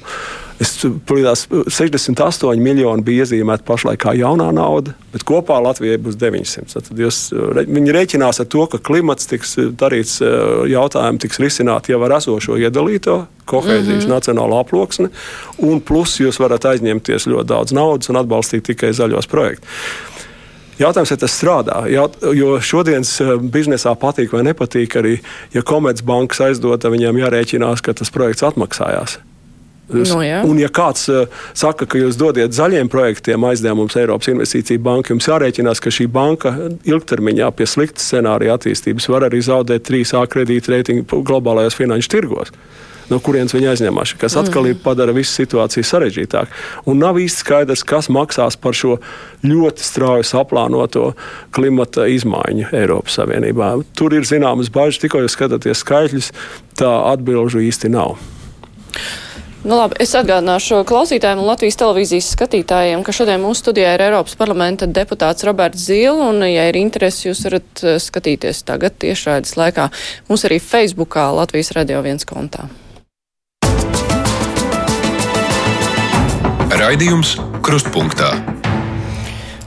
Es 0.61 0.75
plīdās 1.09 1.47
68 1.49 2.61
miljoni 2.61 3.01
bija 3.01 3.25
iezīmēti 3.25 3.65
pašlaik 3.65 4.03
kā 4.03 4.13
jaunā 4.13 4.51
nauda, 4.53 4.93
bet 5.09 5.23
kopā 5.25 5.57
Latvijai 5.65 5.97
būs 6.05 6.19
900. 6.21 6.83
Tad 6.85 7.01
jūs, 7.01 7.21
viņi 7.65 7.95
rēķinās 7.97 8.43
ar 8.43 8.49
to, 8.53 8.67
ka 8.69 8.77
klimats 8.85 9.31
tiks 9.31 9.57
darīts, 9.81 10.19
jautājumi 10.69 11.23
tiks 11.25 11.41
risināti 11.41 11.95
jau 11.95 12.03
ar 12.05 12.19
esošo 12.19 12.61
iedalīto 12.61 13.23
kohēzijas 13.49 14.05
mm 14.05 14.05
-hmm. 14.05 14.13
nacionālo 14.13 14.61
aploksni, 14.61 15.09
un 15.65 15.81
plus 15.81 16.21
jūs 16.21 16.37
varat 16.45 16.69
aizņemties 16.75 17.31
ļoti 17.33 17.49
daudz 17.57 17.73
naudas 17.73 18.13
un 18.13 18.21
atbalstīt 18.21 18.69
tikai 18.69 18.93
zaļos 18.93 19.33
projektus. 19.33 19.81
Jautājums, 20.81 21.13
vai 21.13 21.19
tas 21.21 21.35
strādā? 21.37 21.81
Jaut, 21.93 22.15
jo 22.37 22.55
šodienas 22.65 23.13
eh, 23.21 23.35
biznesā 23.53 23.93
patīk 24.01 24.33
vai 24.33 24.45
nepatīk 24.49 24.97
arī, 25.01 25.19
ja 25.55 25.65
Komercbankas 25.67 26.41
aizdod, 26.49 26.87
viņiem 26.95 27.21
jārēķinās, 27.21 27.85
ka 27.85 27.97
tas 27.97 28.13
projekts 28.15 28.47
atmaksājās. 28.49 29.21
No, 29.91 30.05
nu, 30.07 30.21
jā. 30.23 30.39
un, 30.47 30.59
ja 30.63 30.69
kāds 30.71 31.09
uh, 31.11 31.25
saka, 31.59 31.83
ka 31.91 31.99
jūs 31.99 32.15
dodiet 32.15 32.55
zaļiem 32.55 32.87
projektiem 32.93 33.43
aizdevumus 33.49 33.97
Eiropas 33.99 34.31
Investīcija 34.31 34.79
banka, 34.79 35.11
jums 35.11 35.27
jārēķinās, 35.27 35.83
ka 35.83 35.91
šī 35.91 36.07
banka 36.15 36.53
ilgtermiņā 36.87 37.49
pie 37.59 37.67
sliktas 37.67 38.07
scenārija 38.07 38.55
attīstības 38.55 39.09
var 39.11 39.27
arī 39.27 39.43
zaudēt 39.43 39.89
3A 39.91 40.23
kredītreitingu 40.31 41.25
globālajos 41.27 41.75
finanšu 41.81 42.13
tirgos 42.15 42.55
no 43.11 43.21
kurienes 43.23 43.55
viņi 43.57 43.71
aizņemās, 43.73 44.15
kas 44.21 44.39
atkal 44.41 44.69
mm. 44.71 44.81
padara 44.85 45.15
visu 45.17 45.33
situāciju 45.43 45.87
sarežģītāku. 45.87 46.61
Un 46.91 47.01
nav 47.03 47.21
īsti 47.21 47.45
skaidrs, 47.45 47.85
kas 47.87 48.11
maksās 48.13 48.59
par 48.61 48.77
šo 48.77 48.99
ļoti 49.47 49.87
strauji 49.87 50.29
saplānoto 50.31 51.13
klimata 51.55 52.07
izmaiņu 52.11 52.71
Eiropas 52.77 53.21
Savienībā. 53.21 53.73
Tur 53.99 54.17
ir 54.17 54.29
zināmas 54.29 54.73
bažas, 54.73 55.01
tikko 55.03 55.25
jūs 55.25 55.37
skatāties 55.37 55.83
skaitļus, 55.85 56.31
tā 56.81 56.93
atbilžu 57.13 57.65
īsti 57.67 57.93
nav. 57.93 58.17
Nu, 59.61 59.75
labi, 59.77 59.99
es 60.01 60.15
atgādināšu 60.17 60.79
klausītājiem 60.89 61.43
un 61.43 61.51
Latvijas 61.51 61.77
televīzijas 61.83 62.31
skatītājiem, 62.33 63.03
ka 63.05 63.13
šodien 63.13 63.43
mūsu 63.43 63.61
studijā 63.67 63.91
ir 63.93 64.07
Eiropas 64.07 64.39
parlamenta 64.41 64.89
deputāts 64.89 65.45
Roberts 65.45 65.85
Zīle, 65.85 66.17
un, 66.31 66.41
ja 66.49 66.65
ir 66.71 66.81
interesi, 66.81 67.27
jūs 67.29 67.45
varat 67.45 67.85
eh, 67.85 67.99
skatīties 68.01 68.65
tagad 68.65 68.97
tiešraides 69.05 69.59
laikā. 69.61 69.91
Mums 70.33 70.47
arī 70.49 70.63
Facebookā 70.65 71.29
Latvijas 71.37 71.75
radio 71.77 72.01
viens 72.07 72.25
kontā. 72.25 72.71
Raidījums 76.81 77.35
Krustpunktā. 77.61 78.31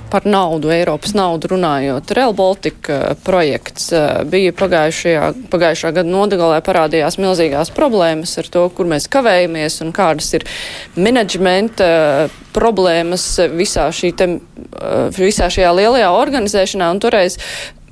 Par 0.10 0.24
naudu, 0.26 0.72
Eiropas 0.74 1.12
naudu 1.14 1.52
runājot. 1.52 2.10
Real 2.18 2.34
Baltica 2.34 2.96
eh, 3.12 3.20
projekts 3.22 3.92
eh, 3.94 4.24
bija 4.26 4.54
pagājušajā, 4.58 5.28
pagājušā 5.54 5.92
gada 5.94 6.10
nodegalē 6.10 6.58
parādījās 6.66 7.20
milzīgās 7.22 7.70
problēmas 7.76 8.34
ar 8.42 8.50
to, 8.56 8.66
kur 8.74 8.90
mēs 8.90 9.06
kavējamies 9.14 9.78
un 9.86 9.94
kādas 9.94 10.32
ir 10.40 10.48
menedžmenta 10.98 11.92
eh, 11.94 12.42
problēmas 12.56 13.28
visā, 13.54 13.92
šī 13.94 14.14
te, 14.18 14.30
visā 15.20 15.54
šajā 15.54 15.70
lielajā 15.84 16.10
organizēšanā. 16.18 16.90
Un 16.96 17.04
toreiz 17.04 17.38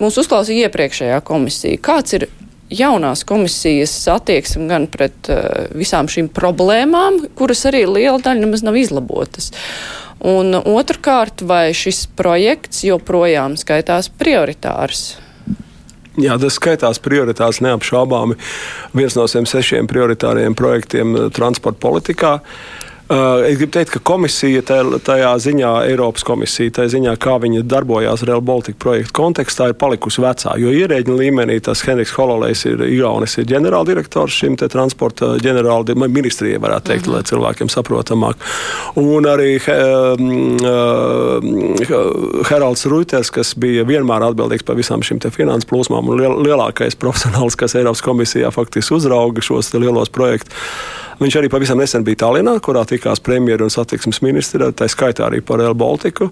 mūs 0.02 0.18
uzklausīja 0.24 0.72
iepriekšējā 0.72 1.22
komisija. 1.30 1.78
Kāds 1.92 2.18
ir 2.18 2.32
jaunās 2.72 3.26
komisijas 3.28 3.94
attieksme 4.12 4.68
gan 4.72 4.88
pret 4.92 5.30
uh, 5.32 5.68
visām 5.78 6.10
šīm 6.12 6.32
problēmām, 6.34 7.22
kuras 7.38 7.66
arī 7.70 7.84
liela 7.90 8.20
daļa 8.22 8.46
nemaz 8.46 8.64
nav 8.66 8.80
izlabotas. 8.80 9.52
Un 10.22 10.54
otrkārt, 10.54 11.42
vai 11.50 11.72
šis 11.74 12.06
projekts 12.18 12.84
joprojām 12.86 13.58
skaitās 13.58 14.12
prioritārs? 14.14 15.16
Jā, 16.20 16.36
tas 16.38 16.60
skaitās 16.60 17.00
prioritārs 17.02 17.62
neapšaubāmi. 17.66 18.36
Viens 18.94 19.16
no 19.18 19.26
šiem 19.32 19.48
sešiem 19.50 19.88
prioritāriem 19.90 20.58
projektiem 20.60 21.16
eh, 21.16 21.28
transporta 21.34 21.82
politikā. 21.82 22.34
Uh, 22.42 22.91
es 23.12 23.58
gribu 23.58 23.72
teikt, 23.76 23.92
ka 23.92 24.00
komisija 24.08 24.62
tajā 24.64 25.32
ziņā, 25.44 25.72
Eiropas 25.90 26.24
komisija, 26.28 26.72
tajā 26.78 26.94
ziņā, 26.94 27.16
kā 27.20 27.34
viņa 27.44 27.64
darbojās 27.68 28.24
Real 28.28 28.44
Baltica 28.46 28.78
projekta 28.80 29.16
kontekstā, 29.18 29.68
ir 29.72 29.78
palikusi 29.80 30.24
vecā. 30.24 30.54
Jo 30.62 30.72
ierēģiņa 30.72 31.18
līmenī 31.20 31.58
tas 31.66 31.84
Henriks 31.88 32.14
Hololejs 32.16 32.64
ir 32.70 32.84
Igaunis, 32.88 33.36
ir 33.42 33.50
ģenerāldirektors 33.52 34.38
šim 34.44 34.56
transporta 34.62 35.34
ģenerāla 35.44 35.96
ministrijai, 36.08 36.62
varētu 36.62 36.88
teikt, 36.92 37.08
-huh. 37.08 37.18
lai 37.18 37.24
cilvēkiem 37.28 37.74
saprotamāk. 37.74 38.36
Un 38.96 39.28
arī 39.28 39.60
um, 39.60 40.56
uh, 40.64 41.40
Heralds 42.50 42.86
Ruiters, 42.86 43.32
kas 43.32 43.56
bija 43.56 43.84
vienmēr 43.84 44.24
atbildīgs 44.32 44.64
par 44.64 44.76
visām 44.80 45.04
šīm 45.04 45.20
finanses 45.32 45.70
plūsmām 45.70 46.08
un 46.10 46.20
liel, 46.20 46.40
lielākais 46.48 46.96
profesionāls, 46.96 47.56
kas 47.58 47.76
Eiropas 47.76 48.02
komisijā 48.02 48.52
faktiski 48.52 48.94
uzrauga 48.94 49.42
šos 49.42 49.74
lielos 49.74 50.10
projektus. 50.10 50.56
Viņš 51.22 51.36
arī 51.38 51.50
pavisam 51.54 51.78
nesen 51.78 52.02
bija 52.02 52.24
Tallinā, 52.24 52.56
kurā 52.66 52.82
tikās 52.90 53.22
premjeras 53.22 53.68
un 53.68 53.74
satiksmes 53.76 54.24
ministra, 54.26 54.72
tā 54.74 54.88
skaitā 54.90 55.28
arī 55.28 55.44
par 55.46 55.60
Real 55.62 55.76
Baltiku. 55.78 56.32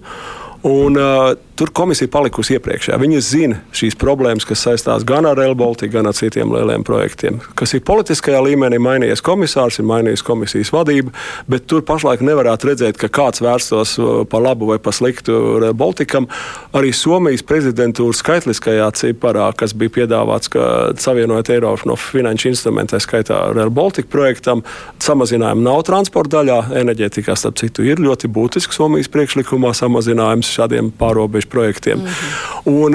Un, 0.62 0.96
uh, 0.96 1.32
tur 1.56 1.70
komisija 1.76 2.08
palikusi 2.12 2.54
iepriekšējā. 2.56 2.96
Viņi 3.00 3.20
zina 3.24 3.58
šīs 3.76 3.96
problēmas, 4.00 4.44
kas 4.48 4.62
saistās 4.64 5.04
gan 5.08 5.24
ar 5.28 5.36
Rail 5.36 5.54
Baltica, 5.56 5.92
gan 5.98 6.08
ar 6.08 6.16
citiem 6.16 6.52
lieliem 6.52 6.84
projektiem. 6.84 7.36
Kas 7.56 7.74
ir 7.76 7.82
politiskajā 7.84 8.40
līmenī 8.44 8.78
mainījies 8.80 9.20
komisārs, 9.24 9.76
ir 9.80 9.88
mainījies 9.88 10.24
komisijas 10.24 10.72
vadība, 10.72 11.12
bet 11.48 11.66
tur 11.68 11.84
pašlaik 11.88 12.20
nevarētu 12.24 12.70
redzēt, 12.70 13.00
ka 13.00 13.08
kāds 13.12 13.40
vērstos 13.44 13.96
par 14.32 14.44
labu 14.44 14.68
vai 14.68 14.78
par 14.80 14.96
sliktu 14.96 15.36
Rail 15.64 15.76
Balticam. 15.76 16.28
Arī 16.76 16.92
Somijas 16.96 17.44
prezidentūras 17.44 18.20
skaitliskajā 18.20 18.88
ciparā, 19.00 19.50
kas 19.56 19.76
bija 19.76 19.96
piedāvāts, 19.98 20.52
ka 20.52 20.64
savienojot 21.00 21.52
Eiropu 21.56 21.88
no 21.88 21.98
finanšu 22.00 22.52
instrumentiem, 22.52 23.00
skaitā 23.00 23.42
Rail 23.56 23.72
Baltica 23.72 24.08
projektam, 24.12 24.64
samazinājumu 25.00 25.64
nav 25.64 25.84
transporta 25.88 26.38
daļā. 26.38 26.60
Enerģētikā, 26.84 27.36
starp 27.36 27.60
citu, 27.60 27.84
ir 27.84 28.00
ļoti 28.00 28.32
būtisks 28.32 28.80
Somijas 28.80 29.12
priekšlikumā 29.12 29.74
samazinājums 29.76 30.49
šādiem 30.52 30.90
pārobežu 30.98 31.48
projektiem. 31.48 31.98
Mm 31.98 32.06
-hmm. 32.06 32.50
Un, 32.64 32.94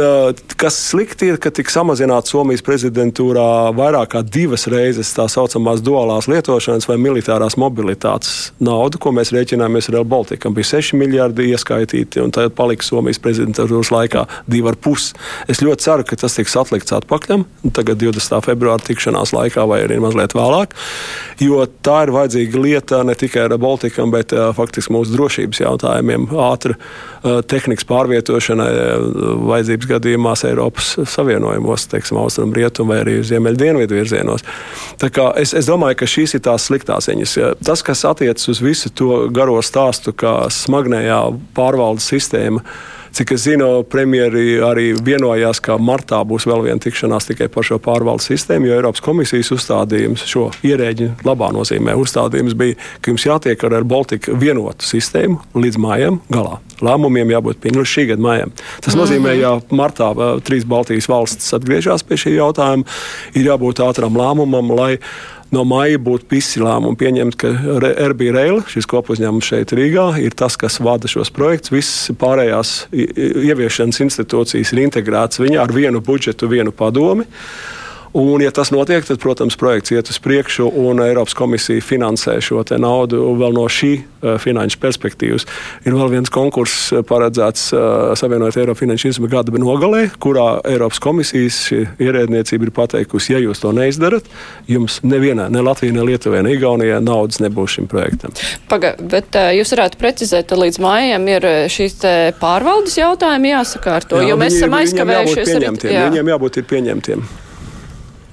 kas 0.58 0.78
slikti 0.90 1.28
ir, 1.28 1.38
ka 1.42 1.50
tika 1.50 1.72
samazināts 1.72 2.30
Somijas 2.30 2.62
prezidentūrā 2.62 3.74
vairāk 3.76 4.14
kā 4.14 4.22
divas 4.22 4.68
reizes 4.68 5.14
tā 5.16 5.26
saucamās 5.32 5.82
duālās 5.82 6.28
lietošanas 6.28 6.88
vai 6.88 6.98
militārās 7.02 7.58
mobilitātes 7.58 8.52
nauda, 8.60 8.98
ko 8.98 9.12
mēs 9.16 9.34
rēķināmies 9.36 9.90
ar 9.90 10.04
Baltiku. 10.04 10.50
Bija 10.50 10.78
6 10.78 10.94
miljardi 10.94 11.50
ieskaitīti, 11.52 12.22
un 12.22 12.32
tad 12.36 12.54
palika 12.58 12.86
Somijas 12.86 13.20
prezidentūras 13.20 13.92
laikā 13.94 14.26
2,5. 14.52 15.14
Es 15.48 15.62
ļoti 15.66 15.88
ceru, 15.88 16.06
ka 16.08 16.16
tas 16.16 16.38
tiks 16.38 16.56
atlikts 16.60 16.94
atpakaļ, 16.96 17.46
tagad 17.74 18.02
20. 18.02 18.42
februāra 18.46 18.84
tikšanās 18.86 19.34
laikā 19.36 19.66
vai 19.70 19.82
arī 19.86 20.00
mazliet 20.04 20.36
vēlāk, 20.38 20.76
jo 21.42 21.64
tā 21.86 22.04
ir 22.06 22.14
vajadzīga 22.16 22.62
lieta 22.62 23.02
ne 23.08 23.16
tikai 23.18 23.48
ar 23.48 23.58
Baltiku, 23.62 24.06
bet 24.12 24.34
uh, 24.36 24.50
faktiski 24.56 24.94
mūsu 24.96 25.16
drošības 25.16 25.62
jautājumiem 25.64 26.28
ātri 26.46 26.76
uh, 26.76 27.42
tehnikas 27.52 27.88
pārvietošanai 27.90 28.70
eh, 28.72 29.06
vajadzības 29.50 29.92
gadījumās 29.94 30.46
Eiropas 30.50 30.94
Savienojumos, 31.12 31.88
teiksim, 31.92 32.20
austrumu, 32.22 32.56
rietumu 32.58 32.94
vai 32.94 33.02
arī 33.04 33.20
ziemeļdienvidu 33.26 34.00
virzienos. 34.00 34.46
Es, 35.42 35.54
es 35.54 35.70
domāju, 35.70 36.00
ka 36.02 36.10
šīs 36.10 36.38
ir 36.38 36.46
tās 36.48 36.68
sliktās 36.70 37.10
ziņas. 37.10 37.38
Tas, 37.66 37.84
kas 37.86 38.06
attiecas 38.08 38.50
uz 38.52 38.62
visu 38.64 38.92
to 38.96 39.26
garo 39.34 39.58
stāstu, 39.66 40.14
kā 40.16 40.38
smagnējā 40.54 41.22
pārvaldes 41.58 42.10
sistēma, 42.12 42.64
Cik 43.16 43.32
es 43.32 43.46
zinu, 43.46 43.68
premjeri 43.88 44.58
arī 44.60 44.90
vienojās, 45.00 45.62
ka 45.64 45.78
martā 45.80 46.18
būs 46.28 46.44
vēl 46.50 46.66
viena 46.66 46.82
tikšanās 46.84 47.30
tikai 47.30 47.46
par 47.48 47.64
šo 47.64 47.78
pārvaldes 47.80 48.28
sistēmu, 48.28 48.68
jo 48.68 48.76
Eiropas 48.76 49.00
komisijas 49.06 49.54
uzstādījums, 49.56 50.26
šo 50.28 50.50
ierēģi 50.68 51.08
labā 51.24 51.48
nozīmē, 51.56 51.96
uzstādījums 51.96 52.58
bija, 52.60 52.76
ka 53.00 53.14
jums 53.14 53.24
jātiek 53.24 53.64
ar, 53.70 53.78
Baltiku 53.88 54.36
vienotu 54.42 54.84
sistēmu 54.84 55.40
līdz 55.56 55.80
mājām 55.80 56.20
galā. 56.28 56.58
Lēmumiem 56.84 57.32
jābūt 57.32 57.62
pieņemtiem 57.64 57.88
šī 57.88 58.06
gada 58.10 58.26
maijam. 58.26 58.52
Tas 58.84 58.92
-hmm. 58.92 59.00
nozīmē, 59.00 59.38
ja 59.40 59.54
martā 59.72 60.12
trīs 60.44 60.68
Baltijas 60.68 61.08
valstis 61.08 61.54
atgriežas 61.56 62.04
pie 62.04 62.20
šī 62.20 62.36
jautājuma, 62.36 62.84
ir 63.32 63.48
jābūt 63.48 63.80
ātram 63.80 64.12
lēmumam, 64.20 64.76
lai 64.76 65.00
no 65.54 65.64
maija 65.68 66.00
būtu 66.02 66.30
visi 66.32 66.62
lēmumi 66.64 66.98
pieņemti, 67.00 67.40
ka 67.42 67.52
RB 68.10 68.30
Rail, 68.36 68.62
šis 68.72 68.88
kopuzņēmums 68.90 69.52
šeit 69.52 69.74
Rīgā, 69.78 70.08
ir 70.24 70.36
tas, 70.38 70.58
kas 70.60 70.80
vada 70.84 71.10
šos 71.12 71.32
projektus. 71.36 71.74
Visas 71.76 72.18
pārējās 72.20 72.76
ieviešanas 72.94 74.02
institūcijas 74.08 74.74
ir 74.74 74.86
integrētas 74.88 75.42
viņā 75.44 75.64
ar 75.64 75.74
vienu 75.76 76.02
budžetu, 76.06 76.50
vienu 76.52 76.74
padomi. 76.76 77.28
Un, 78.16 78.40
ja 78.40 78.48
tas 78.56 78.70
notiek, 78.72 79.04
tad, 79.04 79.20
protams, 79.20 79.58
projekts 79.60 79.92
iet 79.92 80.08
uz 80.08 80.22
priekšu, 80.24 80.70
un 80.80 81.02
Eiropas 81.04 81.36
komisija 81.36 81.84
finansē 81.84 82.38
šo 82.40 82.62
naudu 82.80 83.34
vēl 83.36 83.52
no 83.58 83.66
šī 83.68 83.90
uh, 83.98 84.38
finanšu 84.40 84.80
perspektīvas. 84.80 85.44
Ir 85.84 85.98
vēl 85.98 86.14
viens 86.14 86.32
konkurss 86.32 86.94
eh, 86.96 87.04
paredzēts 87.04 87.68
uh, 87.76 88.14
Savienot 88.16 88.56
Eiropas 88.56 88.80
finanšu 88.80 89.10
instrumentu 89.12 89.36
gada 89.36 89.60
nogalē, 89.60 90.06
kurā 90.24 90.62
Eiropas 90.64 91.04
komisijas 91.04 91.60
ierēdniecība 91.76 92.70
ir 92.70 92.74
pateikusi, 92.78 93.34
ja 93.36 93.44
jūs 93.44 93.60
to 93.66 93.76
neizdarat, 93.76 94.32
jums 94.72 95.02
nevienā, 95.04 95.50
ne 95.52 95.68
Latvijā, 95.68 95.92
ne 95.92 96.08
Lietuvā, 96.08 96.40
ne 96.46 96.56
Igaunijā 96.56 97.04
naudas 97.04 97.44
nebūs 97.44 97.76
šim 97.76 97.92
projektam. 97.92 98.32
Paga, 98.72 98.96
bet 99.02 99.36
uh, 99.36 99.52
jūs 99.60 99.76
varētu 99.76 100.00
precizēt, 100.00 100.48
ka 100.48 100.64
līdz 100.64 100.80
mājām 100.88 101.34
ir 101.36 101.50
šīs 101.68 102.00
pārvaldes 102.40 102.96
jautājumi 102.96 103.58
jāsakārto, 103.58 104.24
jā, 104.24 104.32
jo 104.32 104.40
mēs 104.40 104.62
esam 104.62 104.80
aizkavējušies. 104.80 105.58
Arī, 105.60 105.74
jā. 105.92 106.14
Viņiem 106.14 106.32
jābūt 106.32 106.64
pieņemtiem. 106.72 107.28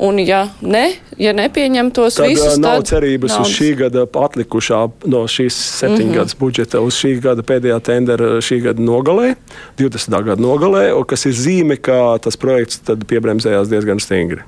Un, 0.03 0.19
ja 0.19 0.49
ne, 0.61 0.89
ja 1.21 1.31
nepieņem 1.37 1.93
tos 1.95 2.17
tad, 2.19 2.27
visus, 2.33 2.57
tad 2.57 2.65
nav 2.65 2.81
cerības 2.89 3.37
naudas. 3.37 3.51
uz 3.53 3.59
šī 3.59 3.69
gada 3.79 4.03
atlikušā 4.07 4.81
no 5.13 5.21
šīs 5.31 5.59
septiņgadus 5.79 6.35
mm 6.35 6.39
-hmm. 6.39 6.41
budžeta 6.41 6.81
uz 6.83 6.99
šī 6.99 7.13
gada 7.23 7.45
pēdējā 7.47 7.79
tendera 7.87 8.41
šī 8.43 8.59
gada 8.65 8.83
nogalē, 8.83 9.35
20. 9.79 10.25
gada 10.25 10.43
nogalē, 10.43 10.89
kas 11.07 11.27
ir 11.27 11.37
zīme, 11.39 11.77
ka 11.79 12.19
tas 12.19 12.37
projekts 12.37 12.83
piebremzējās 13.07 13.71
diezgan 13.71 14.03
stingri. 14.03 14.43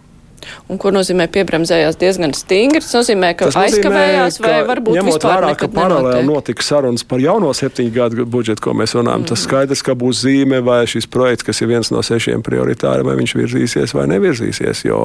Un 0.68 0.80
ko 0.80 0.92
nozīmē 0.94 1.26
piebremzējās 1.32 1.98
diezgan 2.00 2.34
stingri? 2.36 2.82
Tas 2.84 2.94
nozīmē, 2.96 3.32
ka 3.38 3.50
tas 3.50 3.58
aizkavējās 3.64 4.38
nozīmē, 4.38 4.50
vai 4.50 4.68
varbūt 4.70 4.98
ņemot 4.98 5.26
vērā, 5.28 5.52
ka 5.60 5.68
paralēli 5.72 6.28
notika 6.28 6.64
sarunas 6.64 7.06
par 7.08 7.22
jauno 7.22 7.52
septiņu 7.56 7.94
gadu 7.94 8.26
budžetu, 8.28 8.64
ko 8.66 8.76
mēs 8.78 8.96
runājam. 8.96 9.24
Mm. 9.24 9.30
Tas 9.30 9.44
skaidrs, 9.46 9.84
ka 9.86 9.96
būs 9.98 10.24
zīme 10.24 10.60
vai 10.64 10.82
šis 10.90 11.08
projekts, 11.10 11.46
kas 11.46 11.62
ir 11.62 11.70
viens 11.72 11.90
no 11.94 12.02
sešiem 12.04 12.44
prioritāriem, 12.46 13.06
vai 13.08 13.16
viņš 13.20 13.36
virzīsies 13.40 13.94
vai 13.96 14.06
nevirzīsies, 14.12 14.84
jo 14.88 15.00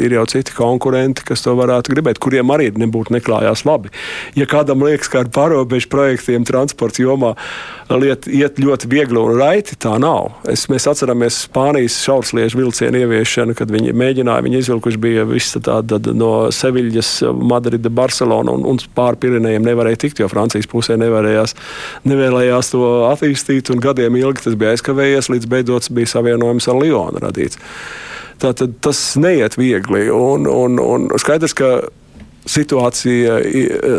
ir 0.00 0.16
jau 0.18 0.26
citi 0.30 0.54
konkurenti, 0.56 1.24
kas 1.26 1.44
to 1.46 1.54
varētu 1.58 1.94
gribēt, 1.94 2.20
kuriem 2.22 2.50
arī 2.54 2.70
nebūtu 2.80 3.14
neklājās 3.16 3.64
labi. 3.68 3.92
Ja 4.38 4.48
kādam 4.50 4.84
liekas, 4.86 5.10
ka 5.10 5.24
ar 5.24 5.30
pārobežu 5.34 5.90
projektiem 5.92 6.46
transporta 6.48 7.02
jomā 7.02 7.34
lieta 7.90 8.30
iet 8.30 8.60
ļoti 8.62 8.88
viegli 8.90 9.18
un 9.18 9.38
raiti, 9.40 9.76
tā 9.80 9.96
nav. 10.02 10.30
Es, 10.50 10.66
mēs 10.70 10.86
atceramies 10.90 11.42
Spānijas 11.46 11.98
šaursliežu 12.04 12.60
vilcienu 12.60 13.02
ieviešanu, 13.02 13.56
kad 13.58 13.72
viņi 13.72 13.94
mēģināja 13.96 14.46
viņu 14.46 14.59
izvilkuši 14.60 15.00
bija 15.00 15.24
visa 15.28 15.60
tāda 15.64 15.98
no 16.16 16.32
Seviļas, 16.54 17.12
Madrida, 17.36 17.92
Barcelona 17.92 18.54
un, 18.56 18.66
un 18.68 18.80
pāri 18.96 19.20
Pirenejiem 19.24 19.66
nevarēja 19.66 20.04
tikt, 20.06 20.22
jo 20.22 20.28
Francijas 20.30 20.68
pusē 20.70 20.98
nevarējās, 21.00 21.56
nevēlējās 22.08 22.72
to 22.74 22.84
attīstīt, 23.10 23.72
un 23.74 23.82
gadiem 23.82 24.18
ilgi 24.20 24.46
tas 24.46 24.58
bija 24.60 24.76
aizkavējies, 24.76 25.32
līdz 25.34 25.50
beidzot 25.50 25.90
bija 25.96 26.14
savienojums 26.16 26.68
ar 26.70 26.80
Lionu 26.80 27.22
radīts. 27.22 27.60
Tātad 28.40 28.78
tas 28.80 28.98
neiet 29.20 29.58
viegli, 29.60 30.06
un, 30.14 30.46
un, 30.48 30.80
un 30.80 31.10
skaidrs, 31.20 31.56
ka 31.56 31.72
situācija 32.48 33.36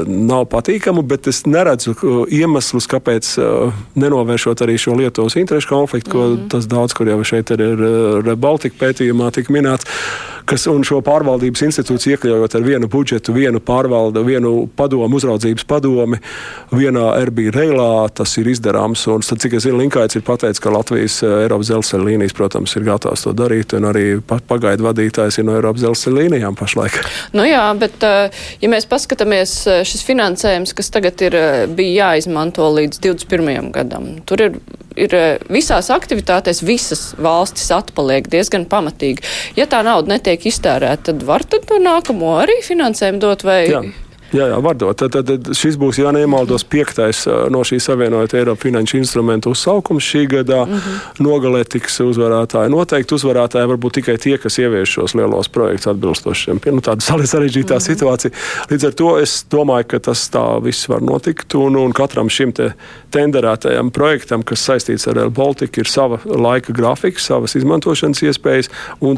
nav 0.08 0.48
patīkama, 0.52 1.04
bet 1.06 1.30
es 1.30 1.44
neredzu 1.46 1.94
iemeslus, 2.34 2.88
kāpēc 2.90 3.30
nenovēršot 4.02 4.64
arī 4.66 4.78
šo 4.82 4.96
Lietuvas 4.98 5.38
interešu 5.40 5.70
konfliktu, 5.70 6.12
ko 6.12 6.26
mm 6.26 6.36
-hmm. 6.36 6.50
tas 6.50 6.68
daudz, 6.68 6.94
kur 6.98 7.08
jau 7.08 7.24
šeit 7.24 7.52
ir, 7.52 7.62
ir, 7.62 7.86
ir 8.26 8.36
Baltika 8.36 8.76
pētījumā 8.86 9.32
tik 9.32 9.50
minēts 9.50 9.86
kas 10.52 10.68
un 10.68 10.84
šo 10.88 11.00
pārvaldības 11.06 11.64
institūciju 11.70 12.18
iekļaujot 12.18 12.56
ar 12.58 12.66
vienu 12.66 12.90
budžetu, 12.92 13.34
vienu 13.36 13.62
pārvaldu, 13.64 14.24
vienu 14.28 14.52
padomu, 14.76 15.16
uzraudzības 15.16 15.64
padomi, 15.70 16.20
vienā 16.76 17.06
RB 17.30 17.48
reilā, 17.56 18.10
tas 18.16 18.34
ir 18.42 18.50
izdarāms. 18.52 19.06
Un, 19.12 19.24
tad, 19.24 19.40
cik 19.44 19.56
es 19.58 19.66
zinu, 19.68 19.80
Linkaits 19.80 20.20
ir 20.20 20.26
pateicis, 20.28 20.62
ka 20.64 20.74
Latvijas 20.74 21.22
eh, 21.24 21.38
Eiropas 21.46 21.72
dzelzceļa 21.72 22.08
līnijas, 22.10 22.36
protams, 22.36 22.76
ir 22.76 22.88
gatavs 22.90 23.24
to 23.26 23.36
darīt, 23.38 23.76
un 23.78 23.88
arī 23.92 24.06
pagaidu 24.28 24.90
vadītājs 24.90 25.40
ir 25.40 25.48
no 25.48 25.56
Eiropas 25.60 25.86
dzelzceļa 25.86 26.20
līnijām 26.26 26.60
pašlaik. 26.60 27.00
Nu 27.38 27.46
jā, 27.48 27.64
bet 27.80 28.04
eh, 28.04 28.44
ja 28.62 28.70
mēs 28.72 28.88
paskatāmies 28.92 29.56
eh, 29.72 29.82
šis 29.88 30.04
finansējums, 30.08 30.76
kas 30.76 30.92
tagad 30.94 31.22
ir, 31.24 31.38
bija 31.78 32.12
jāizmanto 32.12 32.68
līdz 32.76 33.00
21. 33.04 33.72
gadam, 33.76 34.10
tur 34.28 34.44
ir 34.44 34.60
ir 35.00 35.16
visās 35.52 35.92
aktivitātēs 35.94 36.64
visas 36.66 37.04
valstis 37.22 37.72
atpaliek 37.76 38.30
diezgan 38.32 38.68
pamatīgi. 38.72 39.26
Ja 39.60 39.68
tā 39.70 39.84
nauda 39.88 40.16
netiek 40.16 40.46
iztērēta, 40.52 41.12
tad 41.12 41.28
var 41.28 41.46
tad 41.48 41.68
to 41.70 41.80
nākamo 41.82 42.38
arī 42.42 42.62
finansējumu 42.66 43.22
dot 43.24 43.46
vai? 43.48 43.62
Jā. 43.72 43.84
Jā, 44.32 44.48
jā 44.48 44.60
var 44.64 44.78
dot. 44.80 44.98
Tad, 45.02 45.12
tad, 45.12 45.28
tad 45.28 45.52
šis 45.58 45.76
būs, 45.80 46.00
ja 46.00 46.12
nemaldos, 46.16 46.64
piektais 46.64 47.26
no 47.52 47.64
šī 47.68 47.80
savienojot 47.84 48.34
Eiropas 48.34 48.64
finanšu 48.64 48.98
instrumentu 48.98 49.52
uzsaukums 49.52 50.04
šī 50.04 50.26
gada 50.32 50.66
mm 50.66 50.74
-hmm. 50.74 51.24
nogalē 51.26 51.64
tiks 51.64 52.00
uzvarētāji. 52.00 52.70
Noteikti 52.70 53.16
uzvarētāji 53.16 53.68
var 53.68 53.78
būt 53.78 53.94
tikai 54.00 54.18
tie, 54.18 54.38
kas 54.38 54.58
ievieš 54.60 54.90
šos 54.90 55.16
lielos 55.16 55.48
projektus 55.48 55.88
atbilstošiem. 55.88 56.60
Nu, 56.66 56.82
tāda 56.82 57.02
sarežģītā 57.02 57.76
mm 57.76 57.80
-hmm. 57.80 57.90
situācija. 57.92 58.32
Līdz 58.70 58.88
ar 58.88 58.94
to 58.94 59.20
es 59.20 59.46
domāju, 59.52 59.84
ka 59.88 60.00
tas 60.00 60.32
tā 60.32 60.64
viss 60.64 60.90
var 60.90 61.02
notikt. 61.02 61.56
Un, 61.56 61.76
un 61.76 61.92
katram 61.92 62.30
šim 62.30 62.52
te 62.52 62.72
tenderētajam 63.12 63.92
projektam, 63.92 64.44
kas 64.44 64.70
saistīts 64.70 65.08
ar 65.10 65.16
Rail 65.16 65.30
Baltica, 65.30 65.82
ir 65.82 65.88
sava 65.88 66.20
laika 66.26 66.74
grafika, 66.74 67.20
savas 67.20 67.56
izmantošanas 67.56 68.22
iespējas. 68.22 68.70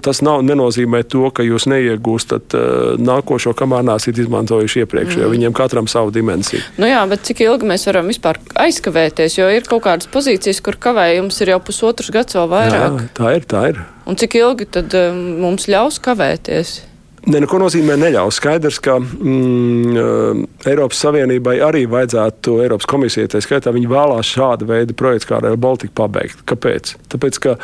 Tas 0.02 0.22
nav, 0.22 0.42
nenozīmē 0.42 1.04
to, 1.04 1.30
ka 1.30 1.44
jūs 1.44 1.68
neiegūstat 1.70 2.56
uh, 2.58 2.62
nākošo, 2.98 3.54
kamēr 3.54 3.84
nesat 3.84 4.18
izmantojuši 4.18 4.80
iepriekš, 4.80 5.03
mm. 5.12 5.24
jo 5.24 5.32
viņiem 5.34 5.56
katram 5.58 5.90
savu 5.92 6.14
dimensiju. 6.16 6.62
Nu 6.80 6.88
jā, 6.90 7.02
bet 7.10 7.26
cik 7.28 7.44
ilgi 7.46 7.68
mēs 7.70 7.88
varam 7.90 8.10
vispār 8.12 8.40
aizkavēties, 8.64 9.38
jo 9.40 9.50
ir 9.52 9.68
kaut 9.68 9.84
kādas 9.88 10.10
pozīcijas, 10.14 10.62
kur 10.64 10.80
kavējums 10.80 11.42
ir 11.44 11.54
jau 11.56 11.60
pusotrs 11.68 12.14
gads 12.14 12.40
vai 12.40 12.48
vairāk. 12.56 12.98
Jā, 13.02 13.12
tā 13.20 13.36
ir, 13.38 13.46
tā 13.50 13.68
ir. 13.74 13.84
Un 14.10 14.20
cik 14.20 14.40
ilgi 14.40 14.70
tad 14.80 14.96
um, 15.00 15.22
mums 15.44 15.70
ļaus 15.72 16.00
kavēties? 16.04 16.80
Ne, 17.24 17.40
nu, 17.40 17.48
ko 17.48 17.56
nozīmē 17.62 17.96
neļaus? 17.96 18.36
Skaidrs, 18.36 18.82
ka 18.84 18.98
mm, 19.00 19.94
uh, 19.96 20.40
Eiropas 20.68 21.00
Savienībai 21.06 21.56
arī 21.64 21.86
vajadzētu, 21.88 22.58
Eiropas 22.66 22.90
komisijai, 22.92 23.30
tā 23.32 23.40
skaitā, 23.44 23.72
viņi 23.72 23.88
vēlās 23.88 24.28
šādu 24.28 24.68
veidu 24.68 24.96
projektu 25.00 25.30
kā 25.32 25.40
Rail 25.44 25.56
Baltica 25.62 25.96
pabeigt. 26.02 26.44
Kāpēc? 26.50 26.98
Tāpēc, 27.14 27.40
ka 27.46 27.56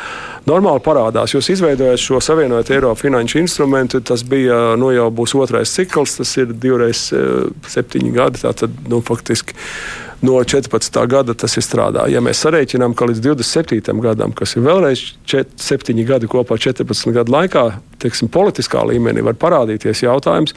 normāli 0.48 0.80
parādās, 0.86 1.34
jūs 1.36 1.52
izveidojat 1.52 2.00
šo 2.00 2.22
savienot 2.24 2.72
Eiropas 2.72 3.04
finanšu 3.04 3.42
instrumentu, 3.42 4.00
tas 4.00 4.24
bija, 4.24 4.78
nu 4.80 4.94
jau 4.96 5.10
būs 5.12 5.36
otrais 5.36 5.76
cikls, 5.76 6.16
tas 6.22 6.32
ir 6.40 6.56
divreiz 6.56 7.10
uh, 7.12 7.50
septiņi 7.68 8.14
gadi, 8.16 8.40
tātad, 8.46 8.80
nu, 8.88 9.04
faktiski 9.04 9.58
no 10.22 10.36
14. 10.44 11.00
gada 11.08 11.34
tas 11.34 11.56
ir 11.56 11.64
strādā. 11.64 12.04
Ja 12.12 12.20
mēs 12.24 12.42
sarēķinām, 12.44 12.94
ka 12.96 13.08
līdz 13.08 13.22
27. 13.24 13.94
gadam, 14.04 14.34
kas 14.36 14.56
ir 14.56 14.64
vēlreiz 14.66 15.02
4, 15.30 15.56
7 15.60 16.04
gadi 16.08 16.30
kopā 16.30 16.58
14 16.60 17.14
gadu 17.16 17.34
laikā, 17.34 17.66
teiksim, 18.02 18.30
politiskā 18.32 18.84
līmenī 18.90 19.24
var 19.26 19.38
parādīties 19.40 20.04
jautājums. 20.04 20.56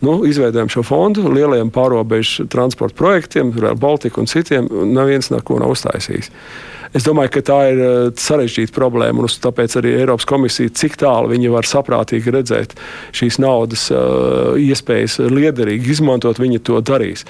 Nu, 0.00 0.22
izveidojam 0.24 0.70
šo 0.72 0.84
fondu 0.86 1.28
lieliem 1.28 1.68
pārobežu 1.74 2.46
transporta 2.48 2.96
projektiem, 2.96 3.52
Rail 3.60 3.76
Baltica 3.76 4.22
un 4.22 4.30
citiem, 4.30 4.70
un 4.72 4.94
neviens 4.96 5.28
neko 5.34 5.58
nav 5.60 5.74
uztaisījis. 5.74 6.30
Es 6.90 7.04
domāju, 7.06 7.30
ka 7.36 7.42
tā 7.46 7.58
ir 7.70 7.80
eh, 7.80 7.96
sarežģīta 8.18 8.74
problēma, 8.74 9.22
un 9.22 9.30
tāpēc 9.30 9.76
arī 9.78 9.92
Eiropas 10.00 10.26
komisija, 10.26 10.72
cik 10.74 10.96
tālu 10.98 11.30
viņi 11.30 11.52
var 11.52 11.68
saprātīgi 11.68 12.34
redzēt 12.34 12.74
šīs 13.14 13.38
naudas 13.42 13.86
uh, 13.94 14.56
iespējas 14.58 15.18
liederīgi 15.30 15.92
izmantot, 15.94 16.38
viņi 16.40 16.60
to 16.66 16.80
darīs. 16.82 17.22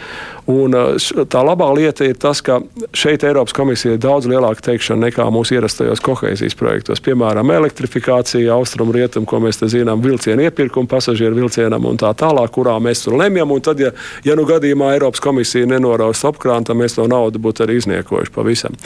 Un, 0.50 0.74
uh, 0.76 1.26
tā 1.30 1.42
labā 1.44 1.68
lieta 1.76 2.06
ir 2.08 2.16
tas, 2.20 2.40
ka 2.44 2.60
šeit 2.96 3.24
Eiropas 3.26 3.54
komisija 3.56 3.96
ir 3.96 4.00
daudz 4.02 4.28
lielāka 4.30 4.64
teikšana 4.70 5.08
nekā 5.08 5.26
mūsu 5.32 5.58
ierastajos 5.58 6.02
kohēzijas 6.04 6.56
projektos. 6.58 7.02
Piemēram, 7.04 7.52
elektrifikācija, 7.60 8.54
austrumu 8.56 8.96
rietumu, 8.96 9.28
ko 9.28 9.42
mēs 9.44 9.60
te 9.60 9.68
zinām, 9.72 10.00
vilcienu 10.04 10.46
iepirkumu 10.48 10.88
pasažieru 10.90 11.36
vilcienam 11.42 11.88
un 11.90 12.00
tā 12.00 12.14
tālāk, 12.16 12.54
kurā 12.56 12.78
mēs 12.82 13.04
tur 13.04 13.18
lemjam. 13.20 13.52
Un 13.52 13.64
tad, 13.64 13.82
ja, 13.82 13.92
ja 14.24 14.38
nu 14.38 14.48
gadījumā 14.48 14.94
Eiropas 14.96 15.22
komisija 15.24 15.68
nenoraus 15.68 16.24
apkrānta, 16.28 16.76
mēs 16.76 16.96
to 16.96 17.08
naudu 17.10 17.42
būtu 17.42 17.66
arī 17.66 17.80
izniekojuši 17.82 18.36
pavisam. 18.36 18.80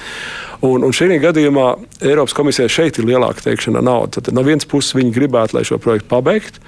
Un, 0.64 0.85
un 0.87 0.94
šī 0.96 1.18
gadījumā 1.20 1.66
Eiropas 2.00 2.35
komisijai 2.37 2.72
šeit 2.72 2.98
ir 2.98 3.09
lielāka 3.11 3.44
teikšana 3.44 3.83
nauda. 3.85 4.22
Tad 4.22 4.37
no 4.37 4.44
vienas 4.46 4.68
puses 4.68 4.96
viņi 4.96 5.12
gribētu, 5.12 5.59
lai 5.59 5.64
šo 5.68 5.81
projektu 5.83 6.09
pabeigtu 6.12 6.62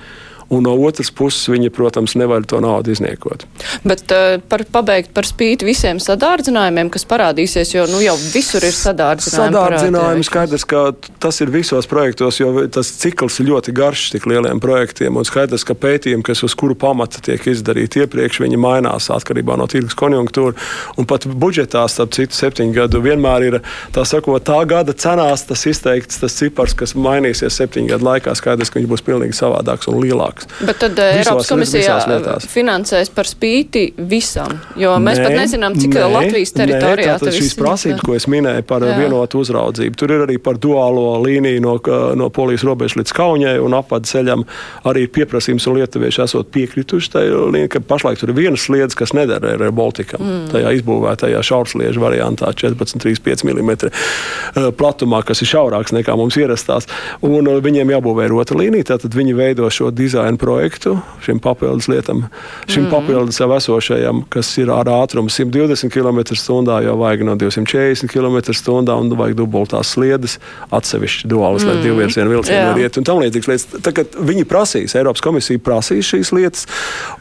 un 0.49 0.63
no 0.63 0.75
otras 0.87 1.11
puses 1.11 1.49
viņi, 1.51 1.71
protams, 1.75 2.15
nevar 2.19 2.45
to 2.47 2.61
naudu 2.63 2.93
izniekot. 2.95 3.45
Bet 3.87 4.13
uh, 4.15 4.37
par 4.47 4.63
pabeigt 4.71 5.11
par 5.17 5.27
spīti 5.27 5.67
visiem 5.67 5.99
sadārdzinājumiem, 6.03 6.91
kas 6.95 7.07
parādīsies, 7.09 7.73
jo 7.75 7.87
nu, 7.91 8.01
jau 8.05 8.15
visur 8.31 8.65
ir 8.65 8.75
sadārdzinājumi. 8.77 9.57
Sadārdzinājumi 9.57 10.27
skaidrs, 10.27 10.67
ka 10.69 10.85
tas 11.23 11.41
ir 11.43 11.51
visos 11.55 11.91
projektos, 11.91 12.39
jo 12.41 12.67
tas 12.73 12.93
cikls 13.01 13.41
ir 13.43 13.51
ļoti 13.51 13.75
garš 13.77 14.07
tik 14.15 14.29
lieliem 14.31 14.63
projektiem, 14.63 15.19
un 15.19 15.27
skaidrs, 15.27 15.67
ka 15.67 15.75
pētījumi, 15.79 16.25
kas 16.27 16.45
uz 16.47 16.55
kuru 16.59 16.79
pamata 16.79 17.23
tiek 17.27 17.43
izdarīti 17.51 18.05
iepriekš, 18.05 18.43
viņi 18.45 18.61
mainās 18.61 19.11
atkarībā 19.15 19.59
no 19.59 19.67
tirgus 19.71 19.99
konjunktūra, 19.99 20.55
un 20.97 21.11
pat 21.11 21.27
budžetā, 21.27 21.83
starp 21.91 22.15
citu, 22.15 22.39
septiņu 22.39 22.77
gadu 22.77 23.03
vienmēr 23.03 23.49
ir 23.49 23.59
tā 23.95 24.07
sakot, 24.07 24.45
tā 24.47 24.63
gada 24.69 24.95
cenās 24.95 25.47
tas 25.49 25.67
izteikts 25.67 26.23
tas 26.23 26.39
cipars, 26.39 26.77
kas 26.79 26.95
mainīsies 26.95 27.59
septiņu 27.59 27.95
gadu 27.97 28.11
laikā, 28.13 28.35
skaidrs, 28.39 28.71
ka 28.71 28.81
viņš 28.81 28.91
būs 28.95 29.07
pilnīgi 29.07 29.39
savādāks 29.39 29.91
un 29.91 30.01
lielāks 30.03 30.36
lielāks. 30.37 30.67
Bet 30.67 30.79
tad 30.79 30.99
eh, 30.99 31.19
Visos, 31.19 31.27
Eiropas 31.27 31.49
komisija 31.49 31.97
eh, 32.07 32.47
finansēs 32.49 33.11
par 33.15 33.27
spīti 33.27 33.93
visam, 33.97 34.59
jo 34.77 34.97
mēs 35.01 35.19
nē, 35.19 35.25
pat 35.25 35.37
nezinām, 35.37 35.77
cik 35.77 35.95
nē, 35.95 36.05
Latvijas 36.13 36.53
teritorijā 36.57 37.19
tas 37.19 37.35
ir. 37.35 37.43
Šīs 37.43 37.57
prasības, 37.59 38.03
ko 38.05 38.15
es 38.17 38.27
minēju 38.31 38.65
par 38.67 38.85
Jā. 38.85 38.97
vienotu 38.99 39.41
uzraudzību, 39.43 39.97
tur 39.97 40.15
ir 40.15 40.25
arī 40.27 40.39
par 40.43 40.59
duālo 40.59 41.21
līniju 41.25 41.63
no, 41.65 41.77
no 42.17 42.29
polijas 42.31 42.65
robežas 42.67 42.99
līdz 43.01 43.15
Kaunijai 43.17 43.57
un 43.63 43.77
apvadu 43.77 44.09
ceļam 44.09 44.45
arī 44.89 45.07
pieprasījums 45.13 45.67
un 45.71 45.79
lietuvieši 45.81 46.23
esot 46.27 46.51
piekrituši 46.55 47.13
tai 47.17 47.27
līnijai, 47.31 47.73
ka 47.77 47.83
pašlaik 47.87 48.21
tur 48.21 48.33
ir 48.33 48.41
vienas 48.41 48.67
sliedas, 48.67 48.97
kas 48.99 49.15
nedara 49.17 49.57
ar 49.57 49.75
Baltikam. 49.77 50.23
Mm. 50.23 50.47
Tajā 50.53 50.75
izbūvētajā 50.81 51.43
šaursliežu 51.47 52.03
variantā 52.03 52.53
14,35 52.57 53.47
mm 53.47 53.73
eh, 53.77 54.71
platumā, 54.77 55.23
kas 55.27 55.43
ir 55.45 55.53
šaurāks 55.53 55.95
nekā 55.97 56.17
mums 56.19 56.39
ierastās. 56.41 56.89
Un 57.27 57.49
viņiem 57.63 57.95
jābūvē 57.97 58.29
ir 58.29 58.37
otra 58.37 58.59
līnija, 58.59 58.97
tad 58.97 59.15
viņi 59.17 59.35
veido 59.37 59.69
šo 59.73 59.91
dizainu 59.95 60.26
dizaina 60.27 60.39
projektu 60.39 60.99
šim 61.23 61.39
papildus 61.39 61.89
lietam, 61.89 62.29
šim 62.67 62.87
mm. 62.87 62.91
papildus 62.91 63.41
jau 63.41 63.49
esošajam, 63.57 64.25
kas 64.29 64.51
ir 64.59 64.71
ar 64.71 64.87
ātrumu 64.87 65.31
120 65.31 65.91
km/h, 65.91 66.83
jau 66.85 66.97
vajag 66.97 67.25
no 67.25 67.37
240 67.37 68.09
km/h 68.11 68.97
un 68.97 69.13
vajag 69.17 69.37
dubultās 69.37 69.95
sliedes, 69.95 70.39
atsevišķi 70.71 71.29
duālas, 71.29 71.65
mm. 71.65 71.69
lai 71.69 71.83
divu 71.83 72.01
virzienu 72.01 72.31
vilcienu 72.31 72.73
var 72.73 72.81
iet 72.81 72.99
un 72.99 73.07
tam 73.07 73.23
līdzīgas 73.23 73.51
lietas. 73.51 73.83
Tagad 73.83 74.19
viņi 74.19 74.47
prasīs, 74.49 74.97
Eiropas 74.97 75.23
komisija 75.25 75.63
prasīs 75.63 76.11
šīs 76.11 76.33
lietas, 76.35 76.67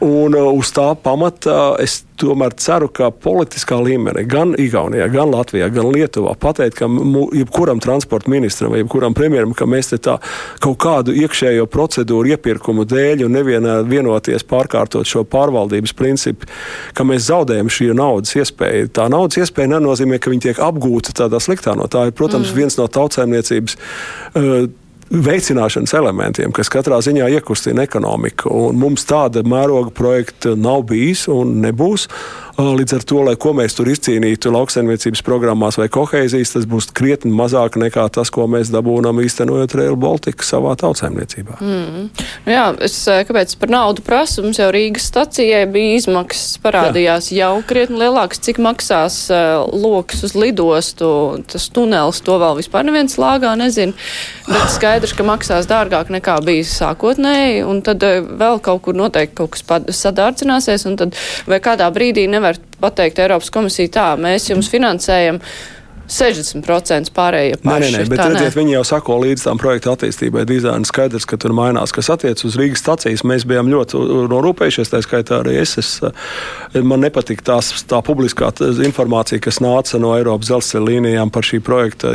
un 0.00 0.34
uh, 0.34 0.50
uz 0.54 0.72
tā 0.74 0.92
pamata 1.02 1.76
es 1.82 2.02
tomēr 2.20 2.54
ceru, 2.60 2.88
ka 2.92 3.10
politiskā 3.10 3.78
līmenī, 3.82 4.24
gan 4.28 4.54
Igaunijā, 4.60 5.08
gan 5.12 5.32
Latvijā, 5.32 5.68
gan 5.72 5.90
Lietuvā, 5.94 6.34
pateikt, 6.40 6.78
ka 6.80 6.88
jebkuram 7.36 7.80
transporta 7.82 8.30
ministram 8.32 8.72
vai 8.74 8.82
jebkuram 8.82 9.14
premjeram, 9.16 9.54
ka 9.56 9.68
mēs 9.70 9.92
te 9.92 10.00
tā 10.02 10.16
kaut 10.64 10.78
kādu 10.82 11.14
iekšējo 11.16 11.66
procedūru 11.72 12.34
iepirkumu 12.34 12.86
dēļ 12.88 13.26
un 13.26 13.36
nevienā 13.38 13.76
vienoties 13.88 14.46
pārkārtot 14.48 15.08
šo 15.08 15.24
pārvaldības 15.28 15.94
principu, 15.96 16.48
ka 16.96 17.06
mēs 17.06 17.28
zaudējam 17.28 17.70
šī 17.72 17.92
naudas 17.96 18.36
iespēju. 18.38 18.90
Tā 18.96 19.10
naudas 19.12 19.40
iespēja 19.42 19.76
nenozīmē, 19.76 20.20
ka 20.20 20.32
viņi 20.32 20.48
tiek 20.48 20.64
apgūta 20.64 21.14
tādā 21.16 21.40
sliktā 21.42 21.76
no 21.78 21.90
tā. 21.90 22.08
Ir, 22.08 22.16
protams, 22.16 22.52
mm. 22.52 22.58
viens 22.58 22.80
no 22.80 22.88
tautsēmniecības. 22.92 23.78
Uh, 24.34 24.66
veicināšanas 25.10 25.94
elementiem, 25.94 26.52
kas 26.54 26.70
katrā 26.72 26.98
ziņā 27.04 27.28
iekustina 27.36 27.84
ekonomiku. 27.86 28.50
Un 28.68 28.80
mums 28.80 29.06
tāda 29.06 29.44
mēroga 29.46 29.92
projekta 29.94 30.56
nav 30.58 30.86
bijis 30.90 31.26
un 31.32 31.60
nebūs. 31.62 32.08
Līdz 32.56 32.94
ar 32.96 33.02
to, 33.04 33.18
lai 33.20 33.34
ko 33.36 33.50
mēs 33.52 33.74
tur 33.76 33.88
izcīnītu 33.92 34.48
lauksaimniecības 34.54 35.20
programmās 35.26 35.76
vai 35.76 35.90
kohēzijas, 35.92 36.54
tas 36.54 36.64
būs 36.68 36.88
krietni 36.96 37.28
mazāk 37.36 37.74
nekā 37.76 38.06
tas, 38.14 38.30
ko 38.32 38.46
mēs 38.48 38.70
dabūnam 38.72 39.18
īstenojot 39.20 39.74
Rail 39.76 39.96
Baltica 40.00 40.46
savā 40.46 40.72
tautsēmniecībā. 40.80 41.58
Mm. 41.60 42.06
Nu 42.46 42.54
jā, 42.54 42.64
es 42.86 42.96
kāpēc 43.28 43.52
par 43.60 43.72
naudu 43.74 44.04
prasu? 44.06 44.40
Mums 44.46 44.60
jau 44.62 44.70
Rīgas 44.72 45.04
stacijai 45.10 45.66
bija 45.68 45.98
izmaksas 45.98 46.56
parādījās 46.64 47.28
jā. 47.28 47.44
jau 47.44 47.66
krietni 47.68 48.00
lielāks, 48.00 48.40
cik 48.48 48.62
maksās 48.64 49.18
uh, 49.28 49.66
loks 49.76 50.24
uz 50.24 50.32
lidostu, 50.38 51.10
tas 51.52 51.68
tunels, 51.68 52.22
to 52.24 52.38
vēl 52.40 52.56
vispār 52.62 52.88
neviens 52.88 53.18
lāgā 53.20 53.52
nezin. 53.60 53.92
Bet 54.48 54.72
skaidrs, 54.72 55.12
ka 55.18 55.28
maksās 55.28 55.68
dārgāk 55.68 56.08
nekā 56.14 56.38
bija 56.46 56.64
sākotnēji, 56.72 57.60
un 57.68 57.84
tad 57.84 58.00
uh, 58.06 58.24
vēl 58.24 58.64
kaut 58.64 58.86
kur 58.88 58.96
noteikti 58.96 59.42
kaut 59.42 59.58
kas 59.58 60.00
sadārdzināsies, 60.00 60.88
un 60.88 60.96
tad 61.04 61.20
vai 61.50 61.60
kādā 61.60 61.92
brīdī 61.92 62.24
nevar 62.30 62.45
nevar 62.46 62.60
pateikt 62.80 63.18
Eiropas 63.22 63.50
komisija 63.50 63.90
tā, 63.92 64.06
mēs 64.20 64.50
jums 64.50 64.70
finansējam 64.70 65.40
60% 66.10 67.12
pārējie 67.16 67.58
paši. 67.62 67.82
Nē, 67.82 67.90
nē, 67.90 68.02
nē 68.04 68.10
bet 68.10 68.20
tā, 68.20 68.28
redziet, 68.32 68.52
nē. 68.52 68.58
viņi 68.60 68.74
jau 68.76 68.84
sako 68.92 69.18
līdz 69.24 69.46
tam 69.48 69.60
projekta 69.60 69.94
attīstībai, 69.96 70.44
dizaina 70.48 70.86
skaidrs, 70.88 71.26
ka 71.28 71.38
tur 71.40 71.54
mainās. 71.56 71.94
Kas 71.94 72.10
attiec 72.14 72.42
uz 72.46 72.58
Rīgas 72.58 72.82
stacijas, 72.84 73.24
mēs 73.26 73.46
bijām 73.48 73.70
ļoti 73.72 74.02
norūpējušies, 74.32 74.92
tā 74.92 75.02
skaitā 75.04 75.40
arī 75.42 75.58
es. 75.62 75.76
es 75.80 75.90
man 76.86 77.02
nepatika 77.04 77.44
tās, 77.52 77.72
tā 77.88 78.00
publiskā 78.04 78.52
informācija, 78.86 79.40
kas 79.42 79.60
nāca 79.64 80.00
no 80.02 80.12
Eiropas 80.16 80.50
dzelzceļa 80.50 80.86
līnijām 80.86 81.32
par 81.34 81.46
šī 81.46 81.60
projekta 81.64 82.12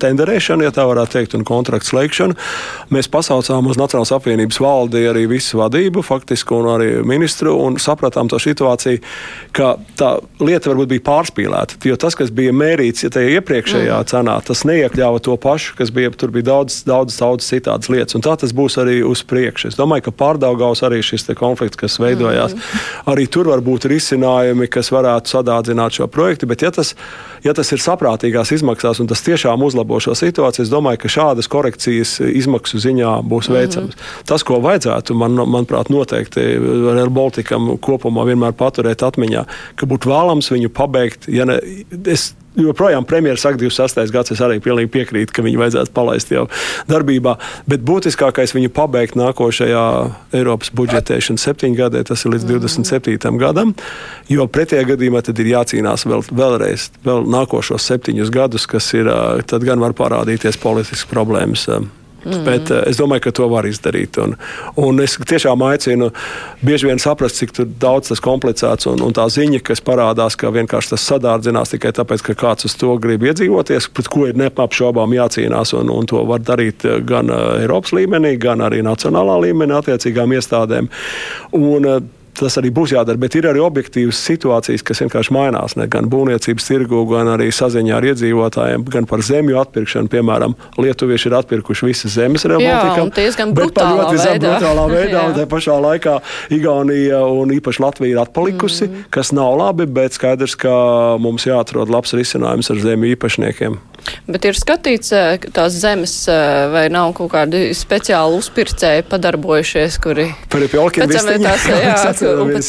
tenderēšanu, 0.00 0.66
ja 0.66 0.74
tā 0.74 0.86
varētu 0.88 1.16
teikt, 1.16 1.36
un 1.38 1.46
kontraktu 1.48 1.92
slēgšanu. 1.92 2.36
Mēs 2.94 3.10
pasaucām 3.12 3.70
uz 3.70 3.78
Nacionālās 3.80 4.12
apvienības 4.14 4.60
valdi 4.62 5.06
arī 5.08 5.26
visu 5.30 5.60
vadību, 5.60 6.04
faktiski, 6.06 6.54
un 6.56 6.70
arī 6.74 6.90
ministru, 7.06 7.56
un 7.64 7.78
sapratām 7.80 8.28
to 8.30 8.40
situāciju, 8.42 9.00
ka 9.56 9.74
tā 9.98 10.12
lieta 10.42 10.72
varbūt 10.72 10.92
bija 10.94 11.06
pārspīlēta. 11.08 11.80
Jo 11.88 11.96
tas, 12.00 12.16
kas 12.18 12.32
bija 12.34 12.52
mērīts, 12.56 12.89
radīts 12.90 13.06
ja 13.06 13.22
iepriekšējā 13.38 13.96
mm. 13.96 14.08
cenā. 14.10 14.36
Tas 14.44 14.64
neiekļāva 14.66 15.20
to 15.22 15.36
pašu, 15.36 15.76
kas 15.78 15.90
bija. 15.90 16.10
Tur 16.10 16.30
bija 16.30 16.48
daudz, 16.50 16.82
daudz, 16.84 17.16
daudz 17.18 17.46
citādas 17.46 17.88
lietas. 17.88 18.14
Un 18.14 18.22
tā 18.22 18.36
tas 18.36 18.52
būs 18.52 18.78
arī 18.80 19.02
uz 19.06 19.22
priekšu. 19.22 19.70
Es 19.70 19.78
domāju, 19.78 20.08
ka 20.08 20.16
pārdaugaus 20.24 20.82
arī 20.82 21.00
šis 21.02 21.28
konflikts, 21.38 21.78
kas 21.78 21.98
veidojās, 22.00 22.54
mm. 22.54 23.06
arī 23.12 23.26
tur 23.30 23.50
var 23.50 23.62
būt 23.62 23.86
risinājumi, 23.90 24.68
kas 24.68 24.90
varētu 24.90 25.30
sadādzināt 25.30 25.96
šo 25.96 26.08
projektu. 26.10 26.48
Bet, 26.50 26.62
ja 26.62 26.72
tas, 26.74 26.94
ja 27.44 27.54
tas 27.54 27.70
ir 27.72 27.82
saprātīgās 27.82 28.52
izmaksās 28.56 29.00
un 29.00 29.10
tas 29.10 29.22
tiešām 29.24 29.62
uzlabo 29.62 30.00
šo 30.02 30.16
situāciju, 30.18 30.66
es 30.66 30.72
domāju, 30.72 31.02
ka 31.04 31.12
šādas 31.12 31.50
korekcijas 31.50 32.18
izmaksu 32.26 32.82
ziņā 32.82 33.20
būs 33.30 33.50
mm. 33.50 33.58
veicams. 33.58 34.10
Tas, 34.28 34.44
ko 34.46 34.58
vajadzētu, 34.64 35.14
man, 35.18 35.38
manuprāt, 35.46 35.92
noteikti 35.92 36.42
Real 36.90 37.12
Balticam 37.14 37.76
kopumā 37.80 38.26
vienmēr 38.28 38.56
paturēt 38.58 39.04
atmiņā, 39.06 39.46
ka 39.78 39.88
būtu 39.88 40.10
vēlams 40.10 40.50
viņu 40.52 40.74
pabeigt. 40.74 41.30
Ja 41.30 41.46
ne, 41.48 41.60
es 42.10 42.32
joprojām 42.58 43.04
premjerministrs 43.04 43.46
saka, 43.46 43.60
26. 43.60 44.12
gads, 44.14 44.34
es 44.34 44.42
arī 44.42 44.58
pilnīgi 44.62 44.90
piekrītu, 44.94 45.34
ka 45.34 45.44
viņu 45.46 45.60
vajadzētu 45.60 45.94
palaist 45.94 46.32
jau 46.32 46.46
darbībā. 46.90 47.36
Bet 47.70 47.84
būtiskākais 47.86 48.54
viņu 48.56 48.72
pabeigt 48.74 49.18
nākošajā 49.20 49.84
Eiropas 50.40 50.72
budžetēšanas 50.76 51.46
septiņu 51.46 51.78
gadē, 51.78 52.04
tas 52.08 52.24
ir 52.24 52.34
līdz 52.34 52.48
27. 52.50 53.16
Mm. 53.20 53.40
gadam, 53.40 53.74
jo 54.30 54.48
pretējā 54.50 54.88
gadījumā 54.94 55.22
tad 55.26 55.38
ir 55.42 55.52
jācīnās 55.54 56.06
vēl, 56.08 56.26
vēlreiz, 56.32 56.90
vēl 57.06 57.24
nākošos 57.30 57.86
septiņus 57.92 58.34
gadus, 58.34 58.66
kas 58.70 58.92
ir, 58.98 59.10
tad 59.46 59.66
gan 59.66 59.82
var 59.82 59.96
parādīties 59.98 60.60
politiskas 60.60 61.08
problēmas 61.10 61.68
Mm. 62.24 62.44
Bet 62.44 62.70
uh, 62.70 62.82
es 62.90 62.98
domāju, 63.00 63.26
ka 63.26 63.34
to 63.36 63.48
var 63.52 63.68
izdarīt. 63.68 64.18
Un, 64.20 64.36
un 64.80 65.00
es 65.04 65.16
tiešām 65.16 65.62
aicinu 65.66 66.10
bieži 66.64 66.90
vien 66.90 67.00
saprast, 67.02 67.40
cik 67.40 67.56
daudz 67.80 68.10
tas 68.12 68.22
komplicēts 68.24 68.88
un, 68.90 69.00
un 69.04 69.16
tā 69.16 69.26
ziņa, 69.32 69.62
kas 69.64 69.82
parādās, 69.84 70.36
ka 70.40 70.52
vienkārši 70.54 70.94
tas 70.94 71.06
sadārdzinās 71.12 71.74
tikai 71.74 71.94
tāpēc, 71.96 72.24
ka 72.28 72.36
kāds 72.44 72.68
uz 72.68 72.76
to 72.80 72.94
grib 73.00 73.24
iedzīvoties, 73.28 73.90
pret 73.96 74.12
ko 74.12 74.26
ir 74.28 74.38
neapšaubām 74.40 75.16
jācīnās. 75.16 75.74
Un, 75.80 75.92
un 75.94 76.08
to 76.10 76.22
var 76.28 76.44
darīt 76.44 76.84
eh, 76.84 77.00
gan 77.06 77.32
uh, 77.32 77.60
Eiropas 77.60 77.94
līmenī, 77.96 78.36
gan 78.40 78.64
arī 78.66 78.84
nacionālā 78.86 79.40
līmenī 79.46 79.78
attiecīgām 79.80 80.36
iestādēm. 80.36 80.90
Un, 81.56 81.92
tas 82.36 82.58
arī 82.60 82.70
būs 82.74 82.94
jādara. 82.94 83.20
Bet 83.20 83.36
ir 83.38 83.48
arī 83.50 83.62
objektīvas 83.64 84.20
situācijas, 84.28 84.84
kas 84.86 85.02
vienkārši 85.04 85.34
mainās. 85.34 85.76
Ne? 85.78 85.86
Gan 85.90 86.08
būvniecības 86.12 86.68
tirgu, 86.68 87.02
gan 87.10 87.32
arī 87.34 87.50
saziņā 87.54 87.96
ar 87.96 88.06
iedzīvotājiem, 88.12 88.86
gan 88.92 89.08
par 89.10 89.24
zemju 89.26 89.58
atpirkšanu. 89.62 90.10
Piemēram, 90.12 90.56
Lietuvieši 90.80 91.30
ir 91.30 91.36
atpirkuši 91.40 91.88
visas 91.90 92.14
zemes 92.16 92.46
remontiem. 92.48 93.10
Diezgan 93.16 93.54
brutālā 93.56 94.06
ļoti 94.06 94.22
veidā. 94.22 94.54
brutālā 94.56 94.86
veidā 94.92 95.26
un 95.28 95.36
tā 95.38 95.46
pašā 95.50 95.76
laikā 95.82 96.16
Igaunija 96.56 97.20
un 97.26 97.52
īpaši 97.56 97.84
Latvija 97.84 98.14
ir 98.14 98.22
atpalikusi, 98.22 98.88
mm. 98.88 99.06
kas 99.14 99.34
nav 99.36 99.58
labi, 99.60 99.86
bet 99.90 100.16
skaidrs, 100.16 100.56
ka 100.60 100.72
mums 101.22 101.46
jāatrod 101.48 101.92
labs 101.92 102.14
risinājums 102.16 102.72
ar 102.72 102.82
zemju 102.82 103.14
īpašniekiem. 103.16 103.78
Bet 104.30 104.46
ir 104.48 104.58
skatīts, 104.58 105.12
ka 105.42 105.52
tās 105.54 105.76
zemes 105.80 106.14
vai 106.72 106.86
nav 106.92 107.12
kaut 107.18 107.32
kādi 107.34 107.62
speciāli 107.76 108.38
uzpircēji 108.40 109.06
padarbojušies, 109.10 109.98
kuri 110.02 110.28
pēc 110.52 110.78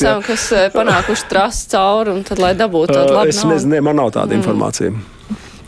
tam 0.01 0.25
kas 0.27 0.47
panākuši 0.75 1.31
trasi 1.31 1.71
cauri, 1.73 2.17
un 2.17 2.27
tad, 2.27 2.41
lai 2.41 2.53
dabūtu 2.57 2.97
tādu 2.97 3.17
labu. 3.17 3.33
Es 3.33 3.43
nezinu, 3.47 3.81
man 3.85 4.01
nav 4.01 4.13
tāda 4.17 4.37
mm. 4.37 5.01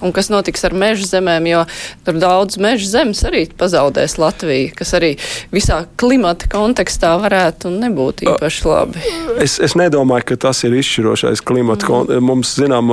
Un 0.03 0.13
kas 0.15 0.29
notiks 0.33 0.63
ar 0.67 0.75
meža 0.77 1.07
zemēm, 1.15 1.47
jo 1.49 1.63
tur 2.05 2.19
daudz 2.21 2.59
meža 2.61 2.89
zemes 2.97 3.23
arī 3.27 3.45
pazaudēs 3.59 4.17
Latvija, 4.21 4.73
kas 4.77 4.93
arī 4.97 5.13
visā 5.53 5.83
klimata 5.99 6.49
kontekstā 6.51 7.13
varētu 7.21 7.71
nebūt 7.73 8.25
īpaši 8.27 8.67
labi. 8.67 9.03
Es, 9.43 9.57
es 9.63 9.77
nedomāju, 9.79 10.27
ka 10.33 10.39
tas 10.47 10.63
ir 10.67 10.75
izšķirošais 10.77 11.43
klimata. 11.45 11.89
Mm. 11.89 12.23
Mums, 12.23 12.53
zinām, 12.59 12.91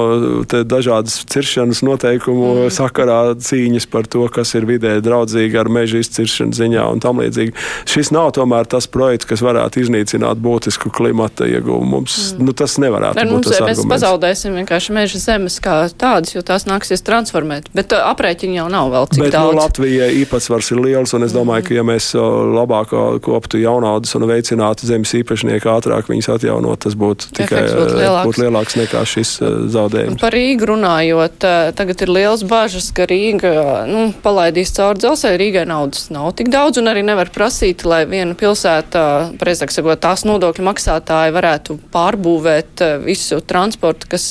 dažādas 0.50 1.20
ciršanas 1.30 1.82
noteikumu 1.86 2.52
mm. 2.54 2.74
sakarā 2.74 3.20
cīņas 3.40 3.88
par 3.90 4.08
to, 4.11 4.26
kas 4.32 4.54
ir 4.58 4.66
vidē 4.68 4.96
draudzīgi 5.04 5.58
ar 5.61 5.70
meža 5.72 6.00
izciršanu 6.02 6.56
ziņā 6.56 6.86
un 6.94 7.02
tam 7.02 7.22
līdzīgi. 7.22 7.54
Šis 7.90 8.12
nav 8.14 8.32
tomēr 8.38 8.68
tas 8.70 8.88
projekts, 8.90 9.28
kas 9.30 9.44
varētu 9.44 9.84
iznīcināt 9.84 10.40
būtisku 10.42 10.92
klimata 10.94 11.48
ieguvumu. 11.48 12.00
Mums 12.00 12.18
mm. 12.34 12.46
nu, 12.46 12.54
tas 12.56 12.76
nevarētu 12.82 13.20
Ar 13.20 13.28
būt. 13.28 13.34
Mums, 13.34 13.48
mēs 13.50 13.61
arguments. 13.61 13.90
pazaudēsim 13.94 14.58
vienkārši 14.61 14.96
meža 14.96 15.22
zemes 15.22 15.58
kā 15.62 15.76
tādas, 15.90 16.34
jo 16.36 16.44
tās 16.46 16.66
nāksies 16.68 16.99
nāksies 17.01 17.07
transformēt. 17.07 17.70
Bet 17.74 17.92
uh, 17.92 18.05
aprēķini 18.11 18.59
jau 18.59 18.68
nav 18.70 18.90
vēl 18.92 19.09
cik 19.11 19.24
Bet, 19.24 19.32
daudz. 19.34 19.55
Nu, 19.55 19.61
Latvijai 19.61 20.11
īpatsvars 20.22 20.70
ir 20.72 20.80
liels, 20.80 21.14
un 21.14 21.24
es 21.24 21.32
domāju, 21.32 21.68
ka 21.68 21.74
ja 21.74 21.84
mēs 21.84 22.14
uh, 22.14 22.22
labāk 22.55 22.92
uh, 22.92 23.18
koptu 23.20 23.61
jaunaudas 23.61 24.14
un 24.16 24.26
veicinātu 24.28 24.86
zemes 24.86 25.12
īpašnieku 25.14 25.70
ātrāk 25.70 26.11
viņas 26.11 26.30
atjaunot, 26.36 26.80
tas 26.84 26.94
būtu 26.94 27.32
tikai 27.36 27.64
būtu 27.68 27.96
lielāks. 27.98 28.26
Būt 28.30 28.40
lielāks 28.42 28.76
nekā 28.80 29.05
šis 29.09 29.34
zaudējums. 29.72 30.20
Par 30.20 30.34
Rīgu 30.34 30.70
runājot, 30.70 31.46
tagad 31.76 32.05
ir 32.05 32.12
liels 32.12 32.44
bažas, 32.48 32.90
ka 32.94 33.07
Rīga 33.11 33.86
nu, 33.88 34.11
palaidīs 34.24 34.74
cauri 34.76 35.01
dzelzceļa. 35.03 35.40
Rīgai 35.40 35.66
naudas 35.68 36.09
nav 36.12 36.32
tik 36.38 36.51
daudz, 36.53 36.80
un 36.80 36.90
arī 36.90 37.05
nevar 37.07 37.30
prasīt, 37.34 37.84
lai 37.88 38.03
viena 38.11 38.36
pilsēta, 38.38 39.05
precīzāk 39.40 39.74
sakot, 39.74 40.01
tās 40.03 40.26
nodokļu 40.28 40.66
maksātāji 40.66 41.36
varētu 41.36 41.78
pārbūvēt 41.94 42.84
visu 43.05 43.40
transportu, 43.46 44.11
kas 44.11 44.26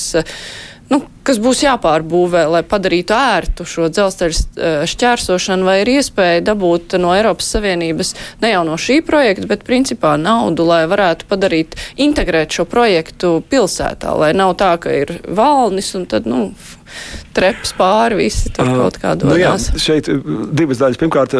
nu, 0.90 1.00
kas 1.26 1.38
būs 1.42 1.62
jāpārbūvē, 1.64 2.44
lai 2.50 2.62
padarītu 2.66 3.14
ērtu 3.14 3.66
šo 3.68 3.88
dzelzceļa 3.92 4.34
eh, 4.34 4.76
šķērsošanu, 4.90 5.66
vai 5.68 5.80
ir 5.84 5.92
iespēja 5.94 6.42
dabūt 6.50 6.98
no 7.00 7.14
Eiropas 7.16 7.50
Savienības 7.54 8.14
ne 8.42 8.52
jau 8.52 8.64
no 8.66 8.76
šī 8.80 9.00
projekta, 9.06 9.48
bet 9.50 9.64
principā 9.68 10.16
naudu, 10.20 10.66
lai 10.68 10.82
varētu 10.90 11.28
padarīt, 11.30 11.78
integrēt 12.00 12.56
šo 12.56 12.66
projektu 12.70 13.38
pilsētā, 13.50 14.14
lai 14.18 14.32
nav 14.36 14.56
tā, 14.60 14.74
ka 14.82 14.94
ir 15.02 15.16
valnis 15.28 15.94
un 15.98 16.08
tad, 16.10 16.28
nu, 16.30 16.50
treps 17.36 17.72
pāri 17.78 18.18
visi 18.18 18.50
tur 18.54 18.68
kaut 18.74 18.98
kā 19.00 19.14
dodas. 19.18 19.30
Nu 19.30 19.38
jā, 19.38 19.52
šeit 19.80 20.08
divas 20.56 20.80
daļas. 20.80 20.98
Pirmkārt, 21.00 21.34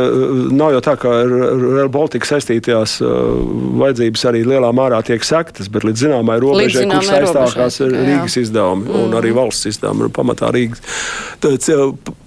nav 0.55 0.75
jau 0.77 0.83
tā, 0.85 0.95
ka 1.01 1.13
ar 1.23 1.33
Real 1.61 1.91
Baltica 1.93 2.29
saistītajās 2.29 2.99
vajadzības 3.81 4.27
arī 4.31 4.45
lielā 4.47 4.71
mērā 4.77 5.01
tiek 5.07 5.25
sektas, 5.27 5.71
bet 5.73 5.87
līdz 5.89 6.07
zināmai 6.07 6.39
robežai, 6.43 6.87
kur 6.91 7.07
saistākās 7.07 7.81
Rīgas 7.83 8.39
izdevumi 8.45 8.87
mm. 8.87 9.01
un 9.05 9.19
arī 9.19 9.35
valsts 9.37 9.71
izdevumi, 9.73 10.11
pamatā 10.15 10.53
Rīgas. 10.55 10.85
Tad, 11.43 11.67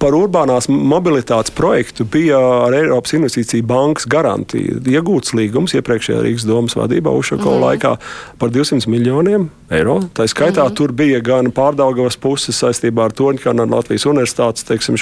par 0.02 0.18
urbānās 0.18 0.70
mobilitātes 0.72 1.54
projektu 1.56 2.08
bija 2.10 2.40
ar 2.68 2.76
Eiropas 2.76 3.16
Investīciju 3.16 3.66
bankas 3.70 4.08
garantija 4.10 4.80
iegūts 4.94 5.36
līgums 5.38 5.76
iepriekšējā 5.80 6.22
Rīgas 6.26 6.48
domas 6.50 6.78
vadībā 6.80 7.14
Ušako 7.14 7.56
mm. 7.56 7.66
laikā 7.68 7.96
par 8.42 8.54
200 8.54 8.92
miljoniem 8.92 9.50
eiro. 9.74 10.00
Tā 10.16 10.28
skaitā 10.30 10.66
mm. 10.66 10.76
tur 10.78 10.94
bija 10.96 11.22
gan 11.24 11.52
pārdaugavas 11.56 12.18
puses 12.22 12.60
saistībā 12.60 13.08
ar 13.08 13.16
Toņkanu, 13.54 13.64
ar 13.64 13.78
Latvijas 13.78 14.06
universitātes 14.10 14.66
teiksim, 14.68 14.98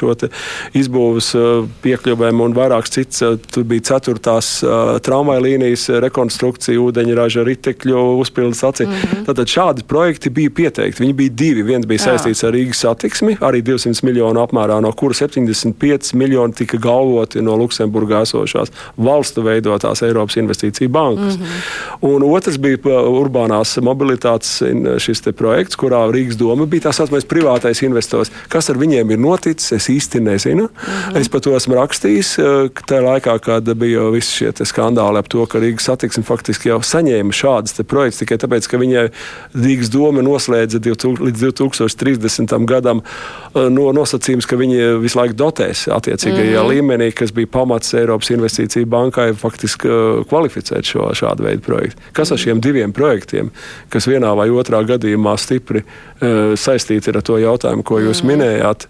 izbūves 0.77 1.31
uh, 1.35 1.67
piekļuvēm 1.83 2.41
un 2.43 2.55
vairākas 2.55 2.91
citas. 2.91 3.21
Uh, 3.21 3.37
tur 3.51 3.63
bija 3.67 3.81
ceturtās 3.91 4.63
uh, 4.63 4.97
tramvaja 5.03 5.41
līnijas 5.41 5.87
rekonstrukcija, 6.03 6.79
ūdeņraža 6.79 7.45
ritekļu 7.47 8.01
uzpildes 8.21 8.63
acī. 8.63 8.87
Mm 8.87 8.93
-hmm. 8.93 9.25
Tātad 9.29 9.47
šādi 9.47 9.83
projekti 9.87 10.29
bija 10.29 10.49
pieteikti. 10.49 11.03
Viņi 11.03 11.13
bija 11.13 11.29
divi. 11.29 11.63
Viens 11.63 11.85
bija 11.85 11.99
saistīts 11.99 12.43
Jā. 12.43 12.47
ar 12.49 12.55
Rīgas 12.55 12.81
satiksmi, 12.83 13.37
arī 13.41 13.61
200 13.61 14.03
miljonu 14.03 14.41
apmērā, 14.41 14.81
no 14.81 14.91
kura 14.91 15.13
75 15.13 16.13
miljoni 16.13 16.53
tika 16.53 16.77
galvoti 16.77 17.41
no 17.41 17.55
Luksemburgā 17.55 18.21
esošās 18.21 18.71
valstu 18.97 19.41
veidotās 19.41 20.01
Eiropas 20.01 20.37
investīcija 20.37 20.89
bankas. 20.89 21.37
Mm 21.37 21.43
-hmm. 21.43 22.13
Un 22.13 22.23
otrs 22.23 22.57
bija 22.57 22.77
urbānās 22.81 23.77
mobilitātes 23.81 24.61
šis 24.99 25.21
projekts, 25.37 25.75
kurā 25.75 26.11
Rīgas 26.11 26.37
doma 26.37 26.65
bija 26.65 26.89
tā 26.89 26.93
saucamais 26.93 27.25
privātais 27.25 27.83
investors. 27.85 28.31
Kas 28.49 28.69
ar 28.69 28.79
viņiem 28.81 29.11
ir 29.11 29.19
noticis, 29.19 29.71
es 29.71 29.89
īsti 29.89 30.21
nezinu. 30.21 30.69
-hmm. 30.69 31.19
Es 31.19 31.29
par 31.29 31.41
to 31.41 31.55
esmu 31.55 31.75
rakstījis. 31.75 32.39
Eh, 32.39 32.69
tajā 32.87 33.01
laikā, 33.01 33.39
kad 33.39 33.73
bija 33.77 34.09
visi 34.13 34.31
šie 34.31 34.51
skandāli 34.65 35.19
ap 35.19 35.27
to, 35.27 35.45
ka 35.45 35.59
Rīgas 35.59 35.87
satiksme 35.89 36.23
faktiski 36.23 36.69
jau 36.69 36.79
saņēma 36.79 37.31
šādas 37.31 37.83
projekts 37.87 38.21
tikai 38.21 38.37
tāpēc, 38.37 38.67
ka 38.69 38.77
viņai 38.77 39.09
Rīgas 39.55 39.91
doma 39.91 40.21
noslēdza 40.21 40.79
līdz 40.79 41.43
2030. 41.43 42.65
gadam 42.65 43.01
eh, 43.01 43.69
no 43.69 43.91
nosacījums, 43.91 44.47
ka 44.47 44.55
viņi 44.55 45.01
visu 45.01 45.19
laiku 45.19 45.33
dotēs 45.33 45.87
attiecīgajā 45.87 46.61
mm 46.61 46.65
-hmm. 46.65 46.71
līmenī, 46.71 47.11
kas 47.13 47.31
bija 47.31 47.47
pamats 47.47 47.93
Eiropas 47.93 48.29
investīciju 48.29 48.85
bankai 48.85 49.33
faktiski 49.33 49.87
eh, 49.87 50.23
kvalificēt 50.29 50.85
šo 50.85 51.11
šādu 51.13 51.43
veidu 51.43 51.61
projektu. 51.61 52.01
Kas 52.13 52.31
ar 52.31 52.37
šiem 52.37 52.61
diviem 52.61 52.93
projektiem, 52.93 53.51
kas 53.89 54.07
vienā 54.07 54.35
vai 54.37 54.49
otrā 54.49 54.81
gadījumā 54.87 55.35
stipri 55.37 55.81
uh, 55.81 56.53
saistīti 56.59 57.11
ar 57.13 57.21
to 57.25 57.37
jautājumu, 57.41 57.83
ko 57.83 57.99
jūs 57.99 58.23
mm. 58.23 58.30
Minējāt. 58.31 58.87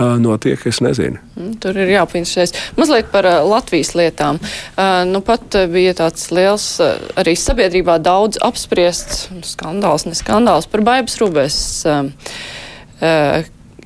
Notiek, 0.00 0.62
es 0.64 0.78
nezinu. 0.80 1.18
Mm, 1.36 1.56
tur 1.60 1.76
ir 1.76 1.90
jāpieņemsies. 1.92 2.54
Mazliet 2.78 3.10
par 3.12 3.26
Latvijas 3.44 3.90
lietām. 3.98 4.38
Nu 5.10 5.20
pat 5.20 5.58
bija 5.68 5.92
tāds 5.98 6.30
liels, 6.32 6.68
arī 7.20 7.34
sabiedrībā 7.36 7.98
daudz 8.00 8.40
apspriests 8.40 9.26
skandāls, 9.50 10.06
ne 10.08 10.16
skandāls 10.16 10.70
par 10.72 10.86
Baibas 10.88 11.20
Rūbēs 11.20 11.58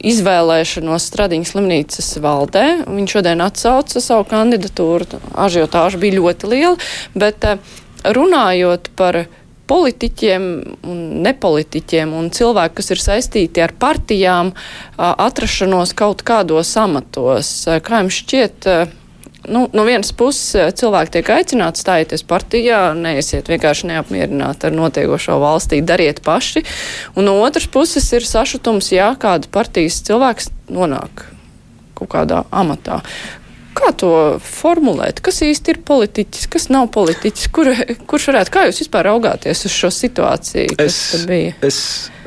izvēlēšanos 0.05 1.07
Stradiņas 1.11 1.55
slimnīcas 1.55 2.11
valdē. 2.23 2.65
Viņš 2.87 3.17
šodien 3.17 3.43
atsauca 3.45 4.03
savu 4.03 4.27
kandidatūru. 4.31 5.21
Ažiotāža 5.35 6.01
bija 6.03 6.21
ļoti 6.21 6.51
liela, 6.51 6.77
bet 7.17 7.47
runājot 8.05 8.91
par 8.99 9.25
politiķiem 9.71 10.45
un 10.91 10.99
nepolitiķiem 11.25 12.13
un 12.17 12.29
cilvēki, 12.35 12.77
kas 12.81 12.93
ir 12.95 13.03
saistīti 13.03 13.63
ar 13.65 13.73
partijām, 13.81 14.53
atrašanos 14.99 15.95
kaut 15.97 16.25
kādos 16.27 16.75
amatos. 16.81 17.55
Kā 17.85 18.03
jums 18.03 18.21
šķiet? 18.21 18.69
Nu, 19.45 19.67
no 19.77 19.85
vienas 19.85 20.09
puses 20.17 20.73
cilvēki 20.81 21.19
tiek 21.19 21.31
aicināti 21.35 21.83
stājieties 21.83 22.25
partijā, 22.29 22.79
neiesiet 22.97 23.51
vienkārši 23.53 23.91
neapmierināti 23.91 24.71
ar 24.71 24.77
notiekošo 24.77 25.37
valstī, 25.43 25.83
dariet 25.85 26.23
paši. 26.25 26.65
Un 27.13 27.29
no 27.29 27.37
otras 27.45 27.69
puses 27.69 28.09
ir 28.17 28.25
sašutums, 28.25 28.89
ja 28.95 29.13
kāda 29.21 29.51
partijas 29.53 30.01
cilvēks 30.07 30.49
nonāk 30.73 31.27
kaut 31.95 32.11
kādā 32.17 32.43
amatā. 32.51 33.03
Kā 33.75 33.91
to 33.99 34.11
formulēt? 34.45 35.19
Kas 35.25 35.41
īsti 35.43 35.75
ir 35.75 35.81
politiķis, 35.87 36.49
kas 36.53 36.69
nav 36.71 36.89
politiķis? 36.95 37.49
Kur, 37.55 37.71
kurš 38.11 38.29
varētu, 38.31 38.53
kā 38.55 38.67
jūs 38.69 38.83
vispār 38.85 39.09
raugāties 39.11 39.65
uz 39.67 39.75
šo 39.75 39.91
situāciju? 39.95 40.77
Es, 40.83 40.99
es, 41.67 41.79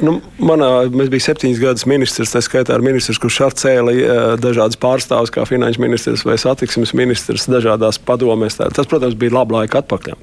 nu, 0.03 0.17
manā, 0.43 0.69
mēs 0.91 1.11
bijām 1.13 1.25
septiņas 1.29 1.61
gadus 1.61 1.87
ministrs, 1.89 2.33
tā 2.35 2.41
skaitā 2.43 2.75
ar 2.75 2.83
ministrs, 2.85 3.21
kurš 3.23 3.39
ar 3.47 3.55
cēla 3.63 3.95
dažādas 4.43 4.79
pārstāvus, 4.81 5.31
kā 5.33 5.45
finanšu 5.47 5.83
ministrs 5.83 6.25
vai 6.27 6.35
satiksmes 6.41 6.91
ministrs, 6.97 7.47
dažādās 7.51 8.01
padomēs. 8.03 8.59
Tas, 8.59 8.89
protams, 8.89 9.15
bija 9.19 9.39
labi 9.39 9.57
laika 9.61 9.81
atpakaļ. 9.83 10.19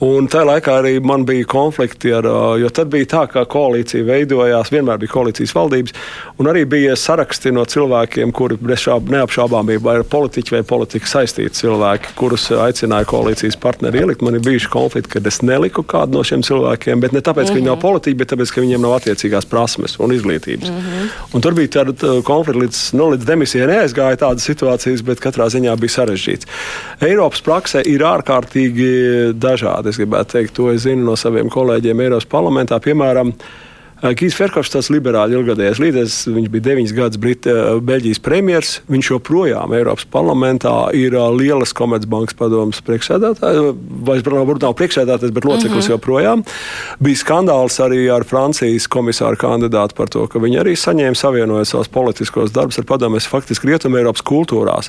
Un 0.00 0.30
tajā 0.32 0.46
laikā 0.48 0.74
arī 0.80 0.94
man 1.04 1.26
bija 1.28 1.44
konflikti, 1.44 2.08
ar, 2.16 2.24
jo 2.56 2.70
tad 2.72 2.88
bija 2.88 3.04
tā, 3.04 3.26
ka 3.28 3.42
koalīcija 3.52 4.06
veidojās, 4.08 4.70
vienmēr 4.72 4.96
bija 5.02 5.12
koalīcijas 5.12 5.52
valdības, 5.52 5.96
un 6.40 6.48
arī 6.48 6.62
bija 6.64 6.94
saraksti 6.96 7.52
no 7.52 7.66
cilvēkiem, 7.68 8.32
kuri 8.32 8.56
neapšaubām 8.64 9.68
bija 9.68 9.98
politiķi 10.08 10.39
vai 10.48 10.62
politikas 10.66 11.12
saistīti 11.16 11.60
cilvēki, 11.60 12.14
kurus 12.16 12.48
aicināja 12.56 13.08
koalīcijas 13.10 13.58
partneri 13.60 14.00
ielikt. 14.00 14.24
Man 14.24 14.38
ir 14.38 14.44
bijuši 14.46 14.70
konflikti, 14.72 15.12
kad 15.16 15.26
es 15.28 15.42
neliku 15.44 15.84
kādu 15.84 16.16
no 16.16 16.24
šiem 16.24 16.44
cilvēkiem, 16.46 17.02
bet 17.04 17.12
ne 17.12 17.20
tāpēc, 17.20 17.50
ka 17.50 17.52
mm 17.52 17.52
-hmm. 17.52 17.60
viņi 17.60 17.68
nav 17.68 17.76
mhm. 17.76 17.82
politiķi, 17.82 18.18
bet 18.22 18.32
tāpēc, 18.32 18.54
ka 18.54 18.64
viņiem 18.64 18.80
nav 18.80 18.96
attiecīgās 18.98 19.48
prasmes 19.50 19.98
un 19.98 20.16
izglītības. 20.16 20.70
Mm 20.70 20.80
-hmm. 20.80 21.12
Un 21.32 21.40
tur 21.40 21.54
bija 21.54 21.68
tāda 21.68 22.22
konflikta 22.24 22.62
līdz, 22.64 22.94
nu, 22.96 23.10
līdz 23.12 23.24
demisijai 23.24 23.68
neaizgāja 23.68 24.16
tādas 24.16 24.48
situācijas, 24.48 25.04
bet 25.04 25.20
katrā 25.20 25.46
ziņā 25.52 25.76
bija 25.76 25.96
sarežģīts. 25.98 26.46
Eiropas 27.00 27.42
praksē 27.42 27.82
ir 27.84 28.00
ārkārtīgi 28.00 29.32
dažādi 29.34 29.90
es 29.90 29.98
gribētu 30.00 30.38
teikt, 30.38 30.54
to 30.56 30.70
es 30.72 30.84
zinu 30.86 31.04
no 31.10 31.16
saviem 31.18 31.50
kolēģiem 31.52 32.04
Eiropas 32.06 32.28
parlamentā. 32.30 32.78
Piemēram, 32.82 33.34
Kīs 34.00 34.32
Ferkovs, 34.32 34.70
tas 34.72 34.88
liberāļu 34.88 35.42
ilgadējais 35.42 35.80
līderis, 35.82 36.14
viņš 36.32 36.48
bija 36.52 36.64
deviņas 36.70 36.92
gadus 36.96 37.20
Brita, 37.20 37.56
Beļģijas 37.84 38.20
premjers. 38.24 38.70
Viņš 38.88 39.10
joprojām 39.12 39.74
Eiropas 39.76 40.06
parlamentā 40.08 40.72
ir 40.96 41.16
lielas 41.36 41.74
komercbankas 41.76 42.38
padomas 42.38 42.80
priekšsēdētājs, 42.86 43.74
vai 44.08 44.16
varbūt 44.24 44.64
nav 44.64 44.76
priekšsēdētājs, 44.78 45.34
bet 45.36 45.48
loceklis 45.48 45.74
mm 45.74 45.80
-hmm. 45.84 45.92
joprojām. 45.92 46.44
Bija 47.00 47.20
skandāls 47.20 47.76
arī 47.84 48.06
ar 48.08 48.24
Francijas 48.24 48.88
komisāru 48.88 49.36
kandidātu 49.36 49.94
par 49.94 50.08
to, 50.08 50.26
ka 50.26 50.40
viņi 50.40 50.62
arī 50.64 50.76
saņēma 50.76 51.16
savienojot 51.16 51.68
savus 51.68 51.88
politiskos 51.88 52.56
darbus 52.56 52.78
ar 52.78 52.88
padomus 52.88 53.28
faktiski 53.28 53.68
Rietumē 53.68 54.00
Eiropas 54.00 54.24
kultūrās. 54.24 54.88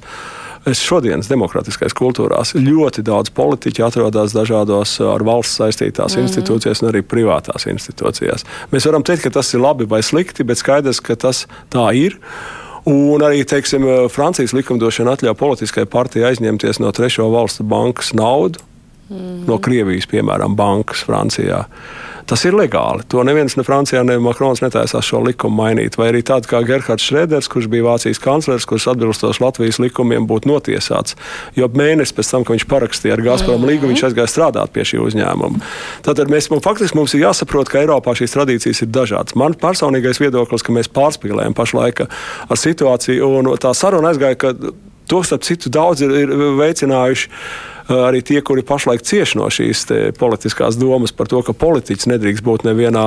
Es 0.70 0.78
šodienas 0.86 1.26
demokratiskais 1.26 1.96
kultūrās 1.98 2.54
ļoti 2.54 3.02
daudz 3.06 3.32
politiķu 3.34 3.86
atrodas 3.88 4.36
dažādos 4.36 5.00
uh, 5.02 5.10
ar 5.16 5.26
valsts 5.26 5.58
saistītās 5.58 6.14
mm 6.14 6.22
institūcijās 6.22 6.84
un 6.84 6.92
arī 6.92 7.02
privātās 7.02 7.66
institūcijās. 7.72 8.46
Mēs 8.70 8.86
varam 8.86 9.02
teikt, 9.02 9.26
ka 9.26 9.34
tas 9.40 9.50
ir 9.56 9.64
labi 9.64 9.88
vai 9.90 10.04
slikti, 10.06 10.46
bet 10.46 10.62
skaidrs, 10.62 11.02
ka 11.02 11.18
tas 11.18 11.48
tā 11.74 11.88
ir. 11.98 12.20
Un 12.86 13.26
arī 13.26 13.42
teiksim, 13.46 13.88
uh, 13.88 14.06
Francijas 14.14 14.54
likumdošana 14.54 15.18
atļauj 15.18 15.38
politiskai 15.40 15.88
partijai 15.90 16.30
aizņemties 16.30 16.82
no 16.84 16.94
trešo 16.94 17.26
valstu 17.34 17.66
bankas 17.66 18.14
naudu, 18.18 18.62
mm 19.10 19.48
no 19.50 19.58
Krievijas, 19.58 20.06
piemēram, 20.08 20.54
bankas 20.56 21.02
Francijā. 21.08 21.66
Tas 22.30 22.44
ir 22.46 22.56
legāli. 22.56 23.06
To 23.12 23.24
neviens 23.28 23.56
ne 23.58 23.66
Francijā, 23.66 24.04
ne 24.08 24.18
Makrons 24.22 24.62
netaisās 24.64 25.08
šo 25.08 25.22
likumu 25.26 25.62
mainīt. 25.62 25.98
Vai 26.00 26.12
arī 26.12 26.22
tāds 26.26 26.50
kā 26.50 26.62
Gerhards 26.68 27.06
Šrēders, 27.08 27.50
kurš 27.52 27.70
bija 27.72 27.86
Vācijas 27.88 28.22
kanclers, 28.22 28.68
kurš 28.70 28.90
atbilstoši 28.94 29.44
Latvijas 29.44 29.82
likumiem 29.84 30.28
būtu 30.30 30.52
notiesāts. 30.52 31.18
Jo 31.58 31.70
mēnesis 31.72 32.16
pēc 32.18 32.32
tam, 32.34 32.46
kad 32.46 32.58
viņš 32.58 32.68
parakstīja 32.72 33.18
ar 33.18 33.26
Gazprom 33.26 33.66
līgumu, 33.68 33.94
viņš 33.94 34.06
aizgāja 34.10 34.32
strādāt 34.32 34.74
pie 34.76 34.86
šī 34.88 35.02
uzņēmuma. 35.08 35.66
Tātad 36.06 36.32
mēs, 36.32 36.52
mums, 36.54 36.66
faktiski 36.66 37.00
mums 37.00 37.16
ir 37.18 37.26
jāsaprot, 37.26 37.72
ka 37.72 37.82
Eiropā 37.82 38.16
šīs 38.18 38.36
tradīcijas 38.38 38.86
ir 38.86 38.94
dažādas. 38.94 39.38
Man 39.40 39.58
personīgais 39.60 40.22
viedoklis, 40.22 40.66
ka 40.66 40.76
mēs 40.76 40.92
pārspīlējam 40.94 41.58
pašlaik 41.58 42.06
ar 42.06 42.64
situāciju, 42.64 43.34
un 43.42 43.52
tā 43.62 43.74
saruna 43.78 44.14
aizgāja, 44.14 44.40
ka 44.40 44.56
to 45.12 45.24
starp 45.28 45.44
citu 45.44 45.72
daudz 45.74 46.06
ir, 46.06 46.14
ir 46.24 46.32
veicinājuši 46.60 47.30
arī 47.90 48.22
tie, 48.26 48.42
kuri 48.42 48.64
pašlaik 48.68 49.02
cieš 49.06 49.36
no 49.40 49.48
šīs 49.52 49.86
politiskās 50.20 50.78
domas 50.80 51.14
par 51.16 51.30
to, 51.32 51.42
ka 51.46 51.54
politiķis 51.54 52.10
nedrīkst 52.12 52.46
būt 52.46 52.66
nevienā 52.68 53.06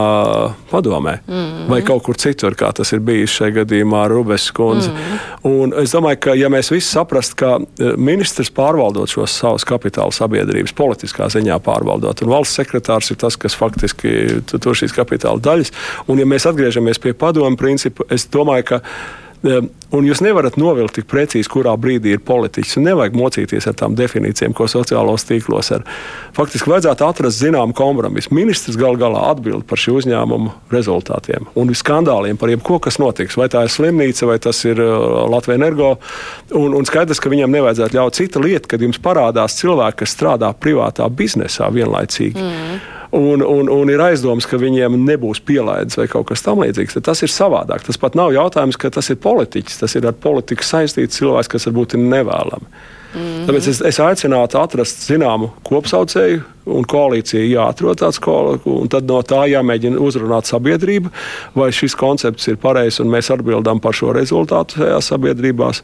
padomē 0.70 1.18
mm 1.26 1.34
-hmm. 1.34 1.68
vai 1.68 1.82
kaut 1.82 2.02
kur 2.02 2.16
citur, 2.16 2.54
kā 2.54 2.72
tas 2.72 2.92
ir 2.92 3.00
bijis 3.00 3.30
šajā 3.30 3.64
gadījumā 3.64 4.04
ar 4.04 4.10
Rubes 4.10 4.50
kundzi. 4.50 4.90
Mm 4.90 4.96
-hmm. 4.96 5.34
Un 5.44 5.72
es 5.82 5.92
domāju, 5.94 6.16
ka 6.20 6.34
ja 6.34 6.48
mēs 6.48 6.70
visi 6.70 6.88
saprastu, 6.88 7.36
ka 7.36 7.58
ministrs 7.96 8.50
pārvaldot 8.50 9.10
šos 9.10 9.38
savus 9.38 9.64
kapitāla 9.64 10.12
sabiedrības 10.12 10.72
politiskā 10.72 11.28
ziņā 11.28 11.58
pārvaldot, 11.58 12.22
un 12.22 12.28
valsts 12.28 12.54
sekretārs 12.60 13.10
ir 13.10 13.16
tas, 13.16 13.36
kas 13.36 13.56
faktiski 13.56 14.40
tur 14.60 14.74
šīs 14.74 14.94
kapitāla 14.96 15.40
daļas, 15.40 15.72
un 16.06 16.18
ja 16.18 16.24
mēs 16.24 16.48
atgriežamies 16.48 16.98
pie 16.98 17.12
padomu 17.12 17.56
principu, 17.56 18.04
es 18.10 18.28
domāju, 18.32 18.64
ka 18.64 18.80
un 19.44 20.06
jūs 20.08 20.22
nevarat 20.24 20.56
novilkt 20.60 20.96
tik 20.98 21.06
precīzi, 21.10 21.48
kurā 21.50 21.74
brīdī 21.80 22.14
ir 22.14 22.22
politiķis. 22.24 22.78
Nevajag 22.84 23.16
mocīties 23.18 23.68
ar 23.68 23.76
tām 23.78 23.96
definīcijām, 23.98 24.54
ko 24.56 24.66
sociālos 24.70 25.26
tīklos 25.28 25.70
ir. 25.76 25.84
Faktiski 26.36 26.72
vajadzētu 26.72 27.06
atrast 27.06 27.42
zināmu 27.42 27.76
kompromisu. 27.76 28.32
Ministrs 28.36 28.78
gal 28.80 28.98
galā 29.00 29.26
atbild 29.32 29.66
par 29.68 29.80
šī 29.80 29.98
uzņēmuma 30.00 30.54
rezultātiem 30.74 31.50
un 31.60 31.74
skandāliem 31.74 32.40
par 32.40 32.52
jebko, 32.52 32.80
kas 32.82 32.98
notiks. 33.02 33.36
Vai 33.40 33.50
tā 33.52 33.66
ir 33.66 33.74
slimnīca, 33.74 34.28
vai 34.30 34.38
tas 34.42 34.64
ir 34.66 34.80
uh, 34.82 35.24
Latvijas 35.30 35.60
energo. 35.60 35.92
Un, 36.56 36.74
un 36.74 36.88
skaidrs, 36.88 37.20
ka 37.22 37.32
viņam 37.32 37.52
nevajadzētu 37.54 37.98
ļaut 37.98 38.18
cita 38.18 38.42
lieta, 38.42 38.70
kad 38.72 38.82
jums 38.82 39.00
parādās 39.02 39.58
cilvēki, 39.60 40.02
kas 40.02 40.16
strādā 40.16 40.50
privātā 40.56 41.08
biznesā 41.12 41.70
vienlaicīgi. 41.74 42.40
Mm 42.40 42.90
un, 43.14 43.42
un, 43.42 43.70
un 43.70 43.92
ir 43.92 44.02
aizdoms, 44.02 44.46
ka 44.50 44.58
viņiem 44.60 44.96
nebūs 45.06 45.42
pielaides 45.46 45.98
vai 46.00 46.08
kaut 46.10 46.28
kas 46.32 46.44
tamlīdzīgs, 46.46 46.98
tad 46.98 47.06
tas 47.10 47.22
ir 47.22 47.32
savādāk. 47.32 47.84
Tas 47.86 48.00
pat 48.00 48.18
nav 48.18 48.34
jautājums, 48.34 48.78
ka 48.80 48.90
tas 48.94 49.10
ir 49.12 49.20
politiķis, 49.22 49.80
tas 49.82 49.94
ir 49.94 50.08
ar 50.10 50.16
politiku 50.18 50.66
saistīts 50.66 51.20
cilvēks, 51.20 51.52
kas 51.54 51.68
varbūt 51.70 51.96
ir 51.96 52.04
nevēlami. 52.04 52.68
Mm 53.14 53.20
-hmm. 53.20 53.44
Tāpēc 53.46 53.68
es, 53.70 53.80
es 53.80 54.00
aicinātu 54.02 54.58
atrast 54.58 55.06
zināmu 55.06 55.50
kopsaucēju, 55.62 56.42
un 56.66 56.84
koalīcija 56.84 57.44
jāatrod 57.44 58.00
tāds, 58.00 58.18
un 58.64 58.88
tad 58.88 59.04
no 59.04 59.20
tā 59.22 59.44
jāmēģina 59.52 60.00
uzrunāt 60.00 60.50
sabiedrību, 60.50 61.12
vai 61.54 61.70
šis 61.72 61.94
koncepts 61.94 62.48
ir 62.48 62.56
pareizs, 62.56 63.00
un 63.00 63.12
mēs 63.12 63.30
atbildam 63.30 63.80
par 63.80 63.92
šo 63.92 64.12
rezultātu 64.12 64.80
tajās 64.80 65.12
sabiedrībās. 65.12 65.82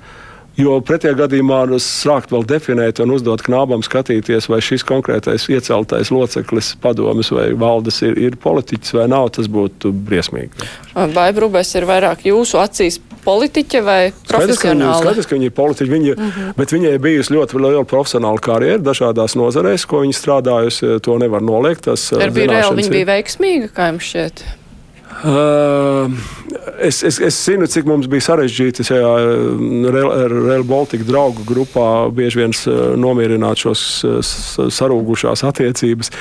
Jo 0.61 0.77
pretējā 0.85 1.17
gadījumā 1.23 1.63
nu, 1.71 1.79
sākt 1.81 2.33
vēl 2.35 2.45
definēt 2.49 3.01
un 3.01 3.15
uzdot 3.15 3.43
knābam 3.47 3.85
skatīties, 3.87 4.49
vai 4.51 4.61
šis 4.65 4.85
konkrētais 4.89 5.47
ieceltais 5.53 6.13
loceklis 6.13 6.75
padomas 6.83 7.33
vai 7.35 7.51
valdes 7.59 8.03
ir, 8.05 8.19
ir 8.21 8.37
politiķis 8.41 8.97
vai 8.99 9.07
nav, 9.11 9.31
tas 9.37 9.49
būtu 9.51 9.93
briesmīgi. 10.09 10.69
Vai 11.15 11.31
Brūbēs 11.37 11.73
ir 11.79 11.87
vairāk 11.89 12.27
jūsu 12.29 12.61
acīs 12.61 13.01
politiķa 13.25 13.83
vai 13.87 13.99
profesionāla? 14.29 15.01
Skaidrs, 15.01 15.29
ka 15.31 15.37
viņa 15.39 15.49
ir 15.49 15.57
politiķa, 15.57 15.93
viņa, 15.95 16.15
mm 16.15 16.31
-hmm. 16.37 16.55
bet 16.61 16.77
viņai 16.77 16.95
bijusi 17.09 17.37
ļoti 17.37 17.61
liela 17.65 17.85
profesionāla 17.85 18.45
karjera 18.45 18.83
dažādās 18.91 19.37
nozarēs, 19.41 19.87
ko 19.87 20.05
viņa 20.05 20.17
strādājusi. 20.21 20.97
To 21.05 21.19
nevar 21.19 21.43
noliegt. 21.43 21.85
Tas, 21.89 22.11
ir 22.13 22.33
bija 22.35 22.53
reāli, 22.53 22.83
viņa 22.83 22.93
bija 22.93 23.13
veiksmīga, 23.15 23.71
kā 23.73 23.93
jums 23.93 24.09
šķiet? 24.11 24.60
Uh, 25.21 26.09
es, 26.81 27.03
es, 27.05 27.18
es 27.21 27.37
zinu, 27.45 27.68
cik 27.68 27.85
mums 27.89 28.09
bija 28.11 28.25
sarežģīti 28.31 28.87
šajā 28.89 29.11
Real 29.93 30.64
Baltica 30.68 31.05
draugu 31.05 31.45
grupā 31.49 32.09
bieži 32.16 32.41
vien 32.41 32.57
nomierināt 33.01 33.61
šos 33.66 33.85
sarūgušās 34.79 35.45
attiecības. 35.51 36.12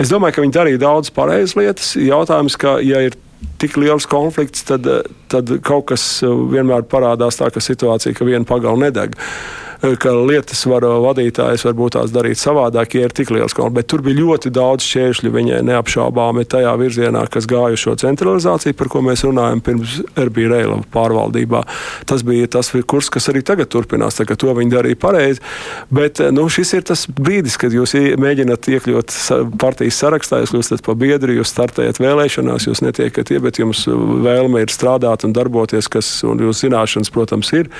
Es 0.00 0.12
domāju, 0.12 0.38
ka 0.38 0.46
viņi 0.46 0.56
darīja 0.56 0.82
daudz 0.86 1.12
pareizas 1.14 1.58
lietas. 1.60 1.92
Jautājums, 2.00 2.56
ka, 2.60 2.78
ja 2.84 3.04
ir 3.08 3.18
tik 3.60 3.76
liels 3.78 4.08
konflikts, 4.08 4.64
tad, 4.66 4.86
tad 5.30 5.52
kaut 5.66 5.90
kas 5.92 6.08
vienmēr 6.24 6.88
parādās 6.88 7.38
tā, 7.38 7.52
ka 7.52 7.62
situācija, 7.62 8.16
ka 8.16 8.26
viena 8.26 8.48
pagala 8.48 8.88
nedeg. 8.88 9.18
Uh, 9.18 9.67
ka 9.80 10.12
lietas 10.12 10.64
var 10.66 10.84
eh, 10.86 10.94
vadītājs 11.04 11.64
varbūt 11.68 11.96
tās 11.98 12.12
darīt 12.14 12.40
savādāk, 12.40 12.96
ja 12.98 13.06
ir 13.06 13.14
tik 13.14 13.30
liels 13.34 13.54
konflikts. 13.54 13.76
Bet 13.78 13.88
tur 13.92 14.02
bija 14.06 14.18
ļoti 14.18 14.50
daudz 14.54 14.86
šķēršļu 14.86 15.32
viņai 15.34 15.60
neapšaubāmi 15.68 16.46
tajā 16.50 16.72
virzienā, 16.80 17.24
kas 17.30 17.46
gāja 17.50 17.78
šo 17.78 17.94
centralizāciju, 18.00 18.76
par 18.78 18.90
ko 18.90 19.02
mēs 19.06 19.22
runājam 19.26 19.62
pirms 19.64 19.98
Erbija 20.18 20.52
Reila 20.54 20.80
pārvaldībā. 20.94 21.62
Tas 22.08 22.24
bija 22.26 22.48
tas 22.58 22.72
kurs, 22.88 23.10
kas 23.12 23.30
arī 23.30 23.44
tagad 23.46 23.70
turpinās, 23.72 24.18
tā, 24.18 24.26
to 24.26 24.54
viņi 24.56 24.74
darīja 24.74 25.00
pareizi. 25.00 25.44
Bet 25.94 26.22
eh, 26.24 26.32
nu, 26.34 26.48
šis 26.50 26.74
ir 26.80 26.86
tas 26.90 27.06
brīdis, 27.06 27.58
kad 27.60 27.74
jūs 27.74 27.94
mēģināt 28.18 28.70
iekļūt 28.74 29.16
partijas 29.60 30.02
sarakstā, 30.02 30.42
jūs 30.42 30.56
kļūstat 30.56 30.84
par 30.86 30.98
biedru, 30.98 31.38
jūs 31.38 31.54
startējat 31.54 32.02
vēlēšanās, 32.02 32.66
jūs 32.66 32.82
netiekat 32.82 33.30
ie, 33.30 33.38
bet 33.44 33.62
jums 33.62 33.86
vēlme 33.86 34.64
ir 34.64 34.74
strādāt 34.74 35.26
un 35.28 35.36
darboties, 35.36 35.90
kas 35.92 36.10
un 36.26 36.42
jūsu 36.42 36.66
zināšanas, 36.66 37.14
protams, 37.14 37.54
ir. 37.54 37.70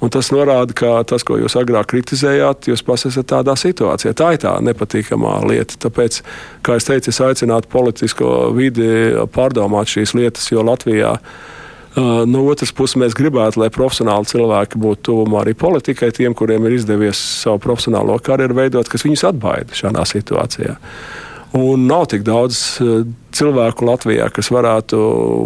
Un 0.00 0.08
tas 0.08 0.30
norāda, 0.32 0.72
ka 0.76 0.94
tas, 1.04 1.24
ko 1.28 1.36
jūs 1.36 1.58
agrāk 1.60 1.90
kritizējāt, 1.92 2.70
jūs 2.70 2.82
pats 2.86 3.04
esat 3.10 3.28
tādā 3.34 3.52
situācijā. 3.58 4.14
Tā 4.16 4.32
ir 4.32 4.40
tā 4.40 4.54
nepatīkamā 4.64 5.34
lieta. 5.50 5.76
Tāpēc, 5.84 6.22
kā 6.64 6.78
es 6.80 6.88
teicu, 6.88 7.12
es 7.12 7.20
aicinātu 7.26 7.68
politisko 7.72 8.50
vidi 8.56 8.88
pārdomāt 9.34 9.92
šīs 9.92 10.16
lietas, 10.16 10.48
jo 10.52 10.64
Latvijā. 10.64 11.18
No 12.00 12.46
otras 12.46 12.72
puses, 12.72 12.96
mēs 13.02 13.16
gribētu, 13.18 13.60
lai 13.60 13.68
profesionāli 13.74 14.30
cilvēki 14.30 14.80
būtu 14.80 15.02
tuvumā 15.10 15.42
arī 15.42 15.56
politikai, 15.58 16.12
tiem, 16.16 16.36
kuriem 16.38 16.68
ir 16.68 16.78
izdevies 16.78 17.20
savu 17.42 17.60
profesionālo 17.60 18.16
karjeru 18.24 18.56
veidot, 18.56 18.88
kas 18.88 19.04
viņus 19.04 19.26
atbaida 19.34 19.76
šādā 19.76 20.06
situācijā. 20.08 20.78
Un 21.56 21.86
nav 21.90 22.04
tik 22.12 22.22
daudz 22.26 22.58
uh, 22.82 23.00
cilvēku 23.34 23.86
Latvijā, 23.88 24.28
kas 24.34 24.50
varētu 24.54 24.98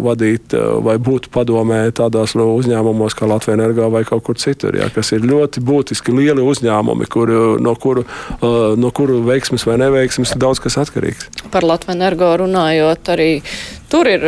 vadīt 0.05 0.53
uh, 0.53 0.77
vai 0.85 0.97
būt 1.01 1.31
padomē 1.33 1.79
tādos 1.97 2.35
no 2.37 2.51
uzņēmumos 2.59 3.17
kā 3.17 3.29
Latvijas 3.29 3.57
energo 3.57 3.89
vai 3.93 4.03
kaut 4.07 4.25
kur 4.27 4.37
citur. 4.41 4.77
Jā, 4.77 4.91
kas 4.93 5.13
ir 5.15 5.25
ļoti 5.25 5.63
būtiski 5.65 6.13
lieli 6.13 6.45
uzņēmumi, 6.45 7.09
kur, 7.09 7.31
no, 7.61 7.73
kuru, 7.81 8.05
no 8.77 8.91
kuru 8.95 9.21
veiksmes 9.25 9.65
vai 9.65 9.79
neveiksmes 9.81 10.35
ir 10.35 10.41
daudz 10.43 10.61
kas 10.63 10.77
atkarīgs. 10.85 11.29
Par 11.53 11.65
Latvijas 11.65 11.97
energo 11.97 12.29
runājot, 12.43 13.13
arī 13.15 13.29
tur 13.89 14.09
ir 14.09 14.27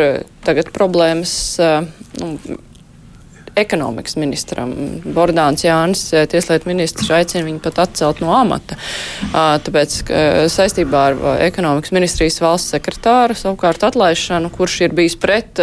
problēmas 0.73 1.35
nu, 2.21 2.33
ekonomikas 3.57 4.17
ministram. 4.19 4.73
Bordāns 5.03 5.65
Jānis, 5.65 6.05
eh, 6.13 6.27
tieslietu 6.29 6.69
ministrs, 6.69 7.09
aicina 7.13 7.45
viņu 7.47 7.61
pat 7.63 7.81
atcelt 7.87 8.21
no 8.21 8.31
amata. 8.35 8.77
Tāpēc 9.33 9.99
saistībā 10.51 11.03
ar 11.11 11.41
ekonomikas 11.45 11.91
ministrijas 11.95 12.39
valsts 12.41 12.73
sekretāru 12.75 13.35
savukārt 13.37 13.83
atlaišanu, 13.87 14.51
kurš 14.53 14.81
ir 14.87 14.95
bijis 14.97 15.17
pret 15.19 15.59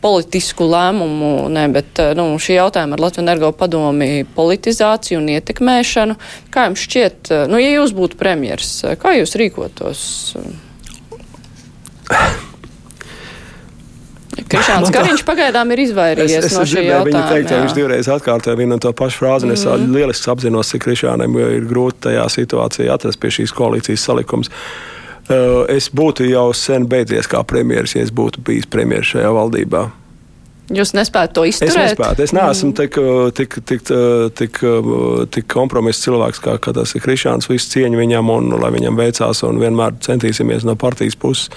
politisku 0.00 0.68
lēmumu, 0.68 1.48
ne, 1.50 1.66
bet 1.74 1.98
nu, 2.18 2.30
šī 2.38 2.58
jautājuma 2.58 2.94
ar 2.94 3.02
Latviju 3.06 3.24
energo 3.24 3.50
padomi 3.52 4.24
politizāciju 4.36 5.18
un 5.18 5.32
ietekmēšanu. 5.34 6.16
Kā 6.54 6.68
jums 6.68 6.86
šķiet, 6.86 7.34
nu, 7.50 7.58
ja 7.62 7.74
jūs 7.80 7.96
būtu 7.96 8.20
premjers, 8.20 8.72
kā 9.02 9.18
jūs 9.18 9.36
rīkotos? 9.40 10.06
Krišāns 14.52 14.92
Kariņš 14.94 15.24
pagaidām 15.28 15.72
ir 15.74 15.82
izvairījies 15.84 16.36
es, 16.38 16.50
es 16.50 16.56
no 16.58 16.64
šī 16.68 16.84
jautājuma. 16.86 17.06
Viņa 17.08 17.22
teikt, 17.32 17.52
ja 17.52 17.60
viņš 17.62 17.76
divreiz 17.76 18.10
atkārtoja 18.12 18.58
vienu 18.58 18.78
un 18.78 18.82
to 18.84 18.92
pašu 18.96 19.22
frāzi, 19.22 19.48
un 19.48 19.54
es 19.54 19.64
mm 19.64 19.72
-hmm. 19.72 19.94
lieliski 19.96 20.30
apzinos, 20.32 20.72
cik 20.72 20.84
Krišānam 20.86 21.38
ir 21.38 21.68
grūti 21.68 22.08
tajā 22.08 22.26
situācijā 22.36 22.94
atrast 22.94 23.20
pie 23.20 23.30
šīs 23.30 23.54
koalīcijas 23.54 24.04
salikums. 24.04 24.50
Uh, 25.28 25.68
es 25.68 25.90
būtu 25.92 26.24
jau 26.24 26.52
sen 26.54 26.88
beidzies 26.88 27.28
kā 27.28 27.44
premjeras, 27.44 27.94
ja 27.94 28.02
es 28.02 28.10
būtu 28.10 28.40
bijis 28.44 28.66
premjeras 28.66 29.06
šajā 29.06 29.32
valdībā. 29.32 29.90
Jūs 30.68 30.92
nespējat 30.92 31.32
to 31.32 31.44
izturēt? 31.48 31.70
Es 31.70 31.76
nespēju. 31.76 32.24
Es 32.24 32.32
neesmu 32.36 32.70
mm. 32.70 32.74
tik, 32.76 32.98
tik, 33.34 33.54
tik, 33.70 33.92
tik, 34.36 34.58
tik 35.32 35.46
kompromiss 35.48 36.04
cilvēks, 36.04 36.42
kā, 36.44 36.58
kā 36.60 36.74
tas 36.76 36.92
ir 36.94 37.04
Krišāns. 37.04 37.48
Visu 37.48 37.70
cieņu 37.72 38.00
viņam 38.02 38.28
un 38.34 38.52
lai 38.60 38.70
viņam 38.74 39.00
veicās 39.00 39.40
un 39.48 39.62
vienmēr 39.62 39.96
centīsimies 40.04 40.68
no 40.68 40.76
partijas 40.76 41.16
puses 41.16 41.48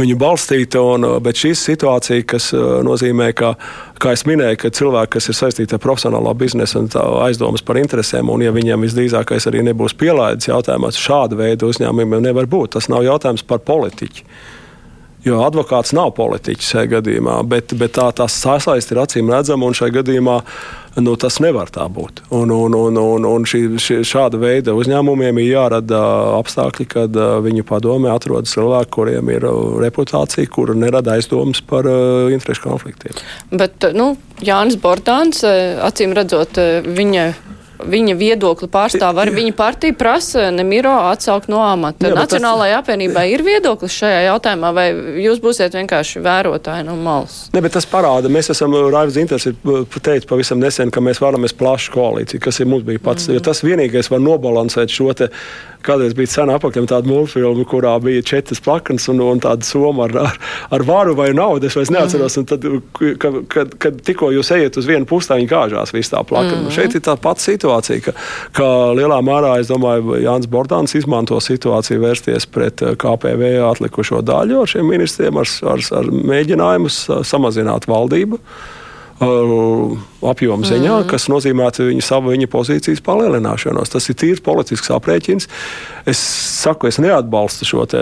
viņu 0.00 0.16
balstīta. 0.20 0.82
Un, 0.94 1.06
uh, 1.06 1.18
bet 1.24 1.38
šī 1.40 1.52
situācija, 1.58 2.26
kas 2.34 2.50
uh, 2.56 2.80
nozīmē, 2.86 3.30
ka, 3.36 3.54
kā 4.02 4.14
jau 4.14 4.30
minēju, 4.32 4.60
ka 4.62 4.72
cilvēki, 4.74 5.14
kas 5.16 5.30
ir 5.30 5.38
saistīti 5.38 5.76
ar 5.76 5.82
profesionālā 5.84 6.34
biznesa 6.38 6.80
un 6.82 6.90
aizdomas 7.24 7.64
par 7.64 7.80
interesēm, 7.80 8.32
un 8.32 8.44
ja 8.44 8.54
viņiem 8.54 8.86
visdrīzākais 8.86 9.48
arī 9.50 9.64
nebūs 9.70 9.96
pielaidis 10.00 10.50
jautājumos, 10.50 11.00
šāda 11.00 11.38
veida 11.40 11.70
uzņēmumiem 11.70 12.24
nevar 12.28 12.50
būt. 12.50 12.76
Tas 12.78 12.90
nav 12.92 13.06
jautājums 13.06 13.46
par 13.46 13.64
politiķu. 13.66 14.28
Jo 15.24 15.40
advokāts 15.40 15.94
nav 15.96 16.10
politiķis 16.18 16.70
šajā 16.74 16.88
gadījumā, 16.98 17.38
bet, 17.48 17.72
bet 17.80 17.94
tā, 17.96 18.10
tā 18.12 18.26
sasaiste 18.28 18.92
ir 18.92 19.00
acīm 19.00 19.30
redzama 19.32 19.70
un 19.70 19.76
šajā 19.76 19.94
gadījumā 20.02 20.34
nu, 21.00 21.14
tas 21.18 21.38
nevar 21.40 21.70
tā 21.72 21.86
būt. 21.90 22.20
Un, 22.34 22.52
un, 22.52 22.76
un, 22.76 22.98
un, 23.00 23.26
un 23.26 23.46
šī, 23.48 23.62
šī, 23.80 23.96
šāda 24.06 24.38
veida 24.42 24.74
uzņēmumiem 24.76 25.40
ir 25.40 25.48
jārada 25.54 26.02
apstākļi, 26.36 26.86
kad 26.92 27.16
uh, 27.16 27.38
viņu 27.44 27.64
padomē 27.66 28.12
atrodas 28.12 28.52
cilvēki, 28.54 28.92
kuriem 28.98 29.32
ir 29.32 29.48
uh, 29.48 29.78
reputācija, 29.82 30.50
kura 30.52 30.76
nerada 30.76 31.16
aizdomas 31.16 31.64
par 31.64 31.88
uh, 31.88 32.28
interešu 32.34 32.66
konfliktiem. 32.68 33.16
Bet 33.50 33.88
nu, 33.96 34.12
Jānis 34.44 34.76
Bordāns, 34.82 35.40
acīm 35.88 36.14
redzot, 36.14 36.60
viņa 36.84 37.26
viņa 37.78 38.14
viedokli 38.18 38.68
pārstāv 38.70 39.18
arī 39.20 39.34
viņa 39.38 39.54
partija 39.58 39.96
prasa 39.98 40.46
Nemiro 40.54 40.92
atsaukt 41.10 41.50
no 41.52 41.62
amata. 41.64 42.08
Jā, 42.08 42.14
Nacionālajai 42.16 42.76
tas... 42.76 42.84
apvienībai 42.84 43.24
ir 43.32 43.44
viedoklis 43.46 43.96
šajā 43.98 44.22
jautājumā, 44.28 44.70
vai 44.76 44.86
jūs 45.24 45.42
būsiet 45.42 45.76
vienkārši 45.78 46.22
vērotāji 46.24 46.86
no 46.88 46.96
malas? 47.00 47.44
Ne, 47.54 47.62
bet 47.64 47.74
tas 47.76 47.88
parāda, 47.90 48.30
mēs 48.32 48.52
esam, 48.54 48.76
Raivs 48.94 49.18
Inters 49.20 49.48
ir 49.50 49.58
teicis 49.98 50.28
pavisam 50.30 50.62
nesen, 50.62 50.92
ka 50.94 51.02
mēs 51.04 51.22
vēlamies 51.24 51.56
plašu 51.58 51.94
koalīciju, 51.96 52.42
kas 52.44 52.62
ir 52.62 52.70
mums 52.70 52.86
bija 52.86 53.02
pats, 53.02 53.28
mm. 53.28 53.38
jo 53.38 53.44
tas 53.50 53.64
vienīgais 53.66 54.10
var 54.12 54.22
nobalansēt 54.22 54.94
šo 54.94 55.12
te 55.18 55.30
kādreiz 55.84 56.16
bija 56.16 56.32
cena 56.32 56.56
apakšiem 56.58 56.88
tāda 56.88 57.10
mūlfilma, 57.10 57.66
kurā 57.68 57.94
bija 58.02 58.24
četras 58.24 58.62
plaknes 58.64 59.08
un, 59.12 59.20
un 59.20 59.44
tāda 59.44 59.66
soma 59.68 60.08
ar, 60.08 60.16
ar, 60.24 60.40
ar 60.78 60.86
varu 60.88 61.14
vai 61.18 61.30
naudu. 61.36 61.68
Es 61.68 61.76
vairs 61.76 61.92
neatceros, 61.92 62.38
un 62.40 62.48
tad, 62.48 62.64
kad, 63.20 63.40
kad, 63.52 63.76
kad 63.78 64.00
tikko 64.06 64.32
jūs 64.34 64.52
ejat 64.56 64.80
uz 64.80 64.88
vienu 64.88 65.08
pusi, 65.08 65.32
viņi 65.34 65.50
gāžās 65.50 65.92
visā 65.94 66.14
tā 66.14 66.22
plakne. 66.24 66.56
Mm 66.56 66.66
-hmm. 66.66 66.74
Šeit 66.74 66.94
ir 66.94 67.00
tā 67.00 67.16
pati 67.16 67.40
situācija, 67.42 68.00
ka, 68.00 68.12
ka 68.52 68.64
lielā 68.98 69.20
mērā, 69.22 69.58
es 69.60 69.68
domāju, 69.68 70.20
Jānis 70.22 70.48
Bordāns 70.48 70.94
izmanto 70.94 71.40
situāciju 71.40 72.00
vērsties 72.00 72.46
pret 72.46 72.82
eh, 72.82 72.94
KPV 72.96 73.42
atlikušo 73.70 74.22
daļu 74.22 74.60
ar 74.60 74.66
šiem 74.66 74.86
ministriem, 74.88 75.36
ar, 75.36 75.48
ar, 75.62 75.80
ar 75.98 76.04
mēģinājumu 76.04 76.88
samazināt 77.24 77.88
valdību 77.88 78.38
apjomu 80.30 80.66
ziņā, 80.68 80.92
mm. 81.02 81.08
kas 81.10 81.28
nozīmētu 81.32 81.88
viņa 81.90 82.04
savu 82.04 82.32
viņa 82.34 82.48
pozīcijas 82.52 83.02
palielināšanos. 83.04 83.92
Tas 83.92 84.08
ir 84.10 84.18
tīrs 84.20 84.42
politisks 84.44 84.92
aprēķins. 84.94 85.48
Es 86.08 86.20
saku, 86.20 86.88
es 86.90 86.98
neatbalstu 87.00 87.66
šo, 87.68 87.84
te, 87.88 88.00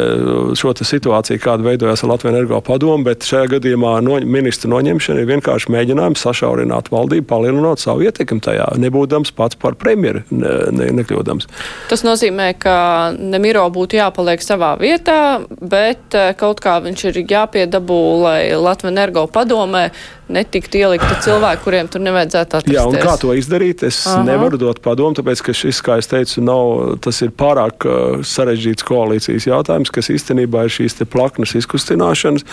šo 0.58 0.72
te 0.74 0.86
situāciju, 0.86 1.40
kāda 1.42 1.66
veidojās 1.66 2.02
ar 2.02 2.12
Latvijas 2.14 2.34
energo 2.34 2.58
padomu, 2.64 3.06
bet 3.06 3.26
šajā 3.26 3.52
gadījumā 3.56 3.94
no, 4.04 4.18
ministra 4.26 4.70
noņemšana 4.72 5.22
ir 5.22 5.30
vienkārši 5.30 5.70
mēģinājums 5.74 6.24
sašaurināt 6.26 6.90
valdību, 6.92 7.26
palielinot 7.30 7.82
savu 7.82 8.06
ietekmi 8.08 8.42
tajā, 8.42 8.66
nebūdams 8.82 9.34
pats 9.38 9.58
par 9.58 9.78
premjeru 9.78 10.24
ne, 10.34 10.54
ne, 10.74 10.90
nekļūdams. 10.98 11.48
Tas 11.92 12.02
nozīmē, 12.06 12.52
ka 12.62 12.76
Nemiro 13.18 13.64
būtu 13.72 14.00
jāpaliek 14.00 14.42
savā 14.42 14.74
vietā, 14.80 15.20
bet 15.60 16.18
eh, 16.18 16.32
kaut 16.38 16.62
kā 16.64 16.78
viņš 16.82 17.06
ir 17.10 17.22
jāpiedabū, 17.22 18.00
lai 18.24 18.40
Latvijas 18.58 18.92
energo 18.92 19.28
padomē 19.30 19.90
netiktu 20.32 20.80
ielikti 20.80 21.20
cilvēki, 21.24 21.62
kuriem 21.64 21.88
tur 21.92 22.02
nevajadzētu 22.12 22.58
atrasties. 22.58 22.76
Jā, 22.76 22.86
un 22.88 22.98
kā 23.00 23.16
to 23.20 23.34
izdarīt? 23.36 23.84
Es 23.88 24.04
Aha. 24.06 24.22
nevaru 24.26 24.60
dot 24.60 24.82
padomu, 24.84 25.16
tāpēc, 25.18 25.42
ka 25.48 25.56
šis, 25.56 25.82
kā 25.84 25.98
es 26.02 26.10
teicu, 26.10 26.44
nav, 26.44 26.96
tas 27.04 27.22
ir 27.24 27.32
pārāk 27.34 27.88
uh, 27.88 28.24
sarežģīts 28.26 28.86
koalīcijas 28.88 29.48
jautājums, 29.48 29.92
kas 29.94 30.12
īstenībā 30.12 30.66
ir 30.66 30.76
šīs 30.80 31.00
plaknes 31.12 31.56
izkustināšanas 31.62 32.46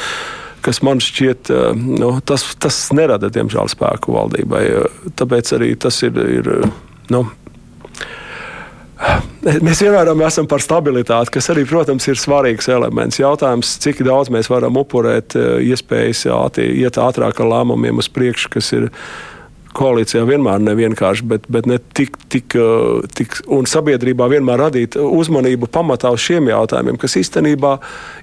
kas 0.60 0.82
man 0.84 0.99
šķiet, 0.99 1.51
uh, 1.55 1.72
nu, 1.76 2.12
tas, 2.28 2.43
tas 2.60 2.78
nerada, 2.95 3.30
diemžēl, 3.32 3.70
spēku 3.72 4.16
valdībai. 4.16 4.64
Uh, 4.82 5.12
tāpēc 5.20 5.53
arī 5.55 5.76
tas 5.80 6.01
ir. 6.07 6.20
ir 6.39 6.49
nu, 7.14 7.28
Mēs 9.39 9.80
vienmēr 9.80 10.10
esam 10.28 10.49
par 10.51 10.60
stabilitāti, 10.60 11.32
kas 11.38 11.45
arī, 11.53 11.62
protams, 11.64 12.03
ir 12.12 12.20
svarīgs 12.20 12.68
elements. 12.68 13.22
Jautājums, 13.22 13.78
cik 13.80 14.01
daudz 14.03 14.28
mēs 14.36 14.49
varam 14.51 14.76
upurēt 14.82 15.38
iespējas 15.39 16.26
iet 16.60 16.99
ātrāk 16.99 17.39
ar 17.39 17.47
lēmumiem 17.53 18.03
uz 18.03 18.10
priekšu, 18.12 18.51
kas 18.57 18.74
ir 18.76 18.89
koalīcijā 19.76 20.24
vienmēr 20.28 20.61
nevienkārši, 20.63 21.26
bet, 21.30 21.45
bet 21.51 21.67
ne 21.70 21.78
tik, 21.97 22.17
tik, 22.32 22.55
uh, 22.57 23.05
tik, 23.15 23.38
un 23.53 23.67
sabiedrībā 23.70 24.28
vienmēr 24.32 24.59
radīt 24.65 24.97
uzmanību 24.99 25.70
pamatā 25.72 26.11
uz 26.15 26.24
šiem 26.26 26.49
jautājumiem, 26.51 26.97
kas 26.99 27.17
īstenībā 27.22 27.76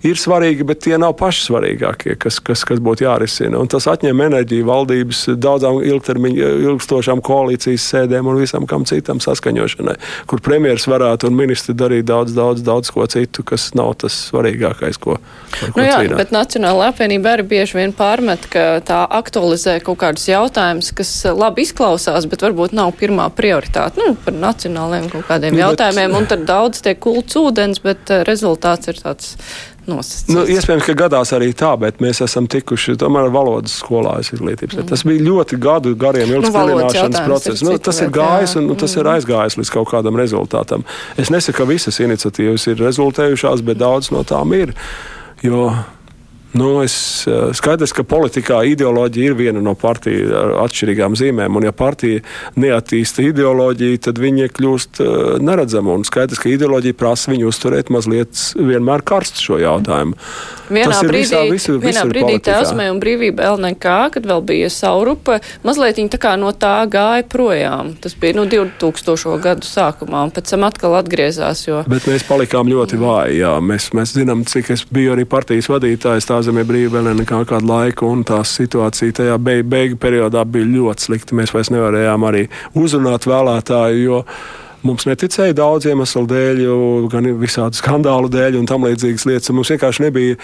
ir 0.06 0.20
svarīgi, 0.20 0.66
bet 0.66 0.82
tie 0.86 0.96
nav 1.00 1.16
paši 1.20 1.46
svarīgākie, 1.46 2.16
kas, 2.20 2.40
kas, 2.44 2.64
kas 2.68 2.82
būtu 2.82 3.06
jārisina. 3.06 3.60
Un 3.60 3.70
tas 3.72 3.86
atņem 3.90 4.24
enerģiju 4.26 4.66
valdības 4.68 5.22
daudzām 5.42 5.80
ilgtermiņa, 5.86 6.50
ilgstošām 6.72 7.22
koalīcijas 7.26 7.86
sēdēm 7.92 8.30
un 8.30 8.40
visam 8.40 8.66
kam 8.68 8.86
citam 8.88 9.22
saskaņošanai, 9.22 9.96
kur 10.30 10.42
premjeras 10.44 10.88
varētu 10.90 11.30
un 11.30 11.38
ministri 11.38 11.76
darīt 11.78 12.08
daudz, 12.10 12.34
daudz, 12.36 12.64
daudz 12.66 12.92
ko 12.94 13.06
citu, 13.10 13.44
kas 13.46 13.70
nav 13.78 13.94
tas 14.02 14.16
svarīgākais, 14.30 14.98
ko. 15.02 15.18
ko 15.20 15.72
nu 15.78 15.86
jā, 15.86 16.00
cīnāt. 16.02 16.18
bet 16.20 16.34
Nacionāla 16.34 16.90
apvienība 16.90 17.36
arī 17.36 17.46
bieži 17.54 17.78
vien 17.78 17.94
pārmet, 17.96 18.48
ka 18.52 18.66
tā 18.86 19.02
aktualizē 19.18 19.78
kaut 19.84 20.00
kādus 20.02 20.28
jautājumus, 20.30 20.92
kas 20.96 21.12
labi 21.38 21.66
izklausās, 21.66 22.26
bet 22.30 22.44
varbūt 22.44 22.74
nav 22.76 22.94
pirmā 22.98 23.28
prioritāte 23.36 24.02
nu, 24.02 24.16
par 24.24 24.36
nacionāliem 24.36 25.08
kaut 25.12 25.28
kādiem 25.30 25.56
nu, 25.56 25.62
jautājumiem. 25.64 26.12
Bet, 26.12 26.18
un 26.18 26.28
tad 26.32 26.44
daudz 26.48 26.82
tiek 26.84 27.00
kults 27.02 27.38
ūdens, 27.40 27.82
bet 27.84 28.12
eh, 28.12 28.26
rezultāts 28.28 28.92
ir 28.92 29.02
tāds. 29.02 29.34
Nosacīts. 29.86 30.34
Nu, 30.34 30.40
iespējams, 30.50 30.82
ka 30.82 30.94
gadās 30.98 31.30
arī 31.36 31.52
tā, 31.54 31.68
bet 31.78 32.00
mēs 32.02 32.18
esam 32.24 32.48
tikuši 32.50 32.96
tomēr 32.98 33.28
valodas 33.30 33.76
skolā 33.78 34.16
izglītības. 34.18 34.80
Mm. 34.80 34.88
Tas 34.90 35.04
bija 35.06 35.22
ļoti 35.22 35.58
gadu 35.62 35.92
gariem 35.94 36.32
ilgs 36.34 36.50
nu, 36.50 36.80
process. 37.28 37.62
Nu, 37.62 37.76
tas 37.78 38.02
ir 38.02 38.10
gājis 38.10 38.56
un 38.58 38.66
nu, 38.66 38.74
tas 38.74 38.96
mm. 38.96 39.04
ir 39.04 39.10
aizgājis 39.12 39.58
līdz 39.60 39.70
kaut 39.76 39.92
kādam 39.92 40.18
rezultātam. 40.18 40.82
Es 41.14 41.30
nesaku, 41.30 41.60
ka 41.60 41.68
visas 41.70 42.02
iniciatīvas 42.02 42.66
ir 42.72 42.82
rezultējušās, 42.82 43.62
bet 43.62 43.78
daudz 43.78 44.10
no 44.10 44.26
tām 44.26 44.58
ir. 44.58 44.74
Jo 45.46 45.68
Nu, 46.56 46.82
es, 46.82 47.26
eh, 47.26 47.50
skaidrs, 47.52 47.92
ka 47.92 48.04
politikā 48.06 48.62
ideoloģija 48.70 49.30
ir 49.30 49.34
viena 49.36 49.60
no 49.60 49.74
partiju 49.76 50.30
ar 50.36 50.52
atšķirīgām 50.64 51.16
zīmēm. 51.18 51.58
Un, 51.58 51.66
ja 51.68 51.72
partija 51.76 52.22
neattīsta 52.56 53.24
ideoloģiju, 53.26 54.00
tad 54.06 54.20
viņa 54.22 54.48
kļūst 54.56 55.02
eh, 55.04 55.10
neredzama. 55.44 55.98
Un 55.98 56.06
skaidrs, 56.08 56.40
ka 56.40 56.48
ideoloģija 56.52 56.96
prasa 56.96 57.34
viņu 57.34 57.50
uzturēt 57.50 57.92
mazliet 57.92 58.40
vienmēr 58.56 59.04
karstu 59.04 59.50
šo 59.50 59.58
jautājumu. 59.60 60.16
Vienā 60.72 60.96
brīdī, 61.04 61.26
visā, 61.26 61.42
visur, 61.50 61.76
vienā 61.82 62.06
visur 62.06 62.14
brīdī 62.14 62.38
Telsmē 62.48 62.88
un 62.90 63.02
brīvība 63.02 63.52
LNK, 63.52 63.92
kad 64.16 64.26
vēl 64.26 64.42
bija 64.46 64.70
saurupa, 64.72 65.38
mazliet 65.66 66.00
viņa 66.00 66.14
tā 66.16 66.22
kā 66.22 66.32
no 66.40 66.50
tā 66.56 66.74
gāja 66.90 67.26
projām. 67.30 67.92
Tas 68.02 68.16
bija 68.18 68.38
nu, 68.40 68.46
2000. 68.50 69.36
gadu 69.44 69.68
sākumā, 69.68 70.24
un 70.26 70.34
pēc 70.34 70.54
tam 70.54 70.66
atkal 70.66 70.96
atgriezās. 70.98 71.66
Jo... 71.68 71.84
Bet 71.90 72.08
mēs 72.10 72.24
palikām 72.26 72.70
ļoti 72.72 72.98
vāji. 72.98 73.38
Jā. 73.44 73.54
Mēs, 73.62 73.92
mēs 73.96 74.16
zinām, 74.16 74.42
cik 74.48 74.72
es 74.74 74.86
biju 74.90 75.14
arī 75.14 75.28
partijas 75.28 75.68
vadītājs 75.70 76.26
tā 76.46 76.52
zemē 76.52 76.62
brīvība 76.66 77.00
LNK 77.02 77.40
kādu 77.50 77.66
laiku, 77.66 78.10
un 78.12 78.22
tā 78.26 78.38
situācija 78.46 79.18
tajā 79.18 79.38
beig, 79.42 79.64
beigu 79.66 79.98
periodā 79.98 80.44
bija 80.46 80.68
ļoti 80.68 81.08
slikta. 81.08 81.34
Mēs 81.34 81.54
vairs 81.54 81.72
nevarējām 81.74 82.28
arī 82.28 82.46
uzrunāt 82.78 83.26
vēlētāju, 83.26 84.22
Mums 84.86 85.02
neticēja 85.08 85.54
daudz 85.56 85.88
iemeslu 85.88 86.20
dēļ, 86.30 86.60
gan 87.10 87.24
visādi 87.40 87.74
skandālu 87.74 88.28
dēļ 88.30 88.58
un 88.60 88.68
tam 88.70 88.84
līdzīgas 88.86 89.24
lietas. 89.26 89.50
Mums 89.56 89.72
vienkārši 89.72 90.04
nebija 90.04 90.36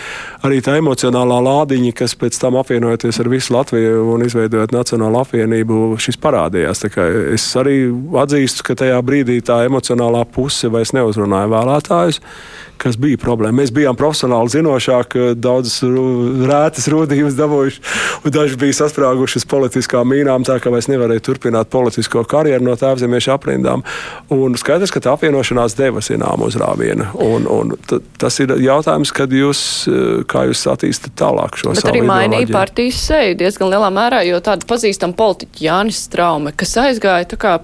arī 0.43 0.59
tā 0.65 0.75
emocionālā 0.81 1.37
lādiņa, 1.47 1.93
kas 2.01 2.17
pēc 2.19 2.41
tam 2.43 2.57
apvienojoties 2.59 3.21
ar 3.23 3.31
visu 3.31 3.55
Latviju 3.55 4.01
un 4.17 4.25
izveidojot 4.27 4.75
Nacionālo 4.75 5.23
apvienību, 5.23 5.93
šis 6.03 6.19
parādījās. 6.25 6.83
Es 7.37 7.47
arī 7.61 7.77
atzīstu, 8.25 8.67
ka 8.67 8.79
tajā 8.83 8.99
brīdī 9.07 9.39
tā 9.47 9.61
emocionālā 9.69 10.25
puse 10.35 10.73
vairs 10.73 10.97
neuzrunāja 10.97 11.53
vēlētājus 11.53 12.19
kas 12.83 12.99
bija 13.01 13.19
problēma. 13.21 13.61
Mēs 13.63 13.73
bijām 13.75 13.97
profesionāli 13.99 14.51
zinošāki, 14.57 15.33
daudzas 15.39 15.79
rētas 16.51 16.89
rūdījumus 16.93 17.37
dabūjuši, 17.39 17.83
un 18.27 18.35
daži 18.35 18.59
bija 18.61 18.79
sasprāguši 18.81 19.41
uz 19.41 19.47
politiskām 19.49 20.11
mīnām, 20.13 20.47
tā 20.47 20.59
ka 20.63 20.73
vairs 20.75 20.91
nevarēja 20.91 21.25
turpināt 21.29 21.71
politisko 21.73 22.25
karjeru 22.29 22.67
no 22.67 22.77
tēvzemiešu 22.79 23.35
aprindām. 23.37 23.85
Un 24.35 24.59
skaidrs, 24.61 24.93
ka 24.95 25.03
tā 25.05 25.15
apvienošanās 25.15 25.77
deva 25.79 26.03
zināmu 26.05 26.51
uzrāvienu. 26.51 27.09
Un, 27.23 27.49
un 27.51 27.75
tas 28.21 28.41
ir 28.43 28.57
jautājums, 28.63 29.15
kad 29.15 29.33
jūs, 29.33 29.65
kā 30.31 30.47
jūs 30.51 30.67
attīstat 30.73 31.17
tālāk 31.23 31.61
šo 31.61 31.77
Bet 31.77 31.91
arī 31.93 32.05
mainīja 32.07 32.51
partijas 32.53 33.03
seju 33.09 33.39
diezgan 33.43 33.73
lielā 33.73 33.91
mērā, 33.95 34.23
jo 34.27 34.41
tāda 34.45 34.67
pazīstama 34.69 35.17
politiķa 35.19 35.67
Jānis 35.69 36.07
Straume, 36.09 36.55
kas 36.57 36.75
aizgāja 36.83 37.31
tā 37.33 37.39
kā 37.41 37.59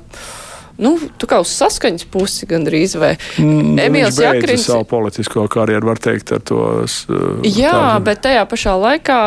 nu, 0.83 0.95
tu 1.18 1.29
kā 1.31 1.41
uz 1.43 1.53
saskaņas 1.59 2.07
pusi 2.12 2.49
gandrīz 2.51 2.97
vai 3.01 3.12
mm, 3.16 3.79
Emīls 3.89 4.20
Jakrins. 4.22 4.66
savu 4.68 4.87
politisko 4.89 5.47
karjeru, 5.51 5.91
var 5.91 6.01
teikt, 6.03 6.33
ar 6.37 6.45
to. 6.47 6.62
Uh, 6.85 7.45
Jā, 7.47 7.74
tādu. 7.74 8.07
bet 8.09 8.22
tajā 8.26 8.45
pašā 8.51 8.74
laikā 8.79 9.20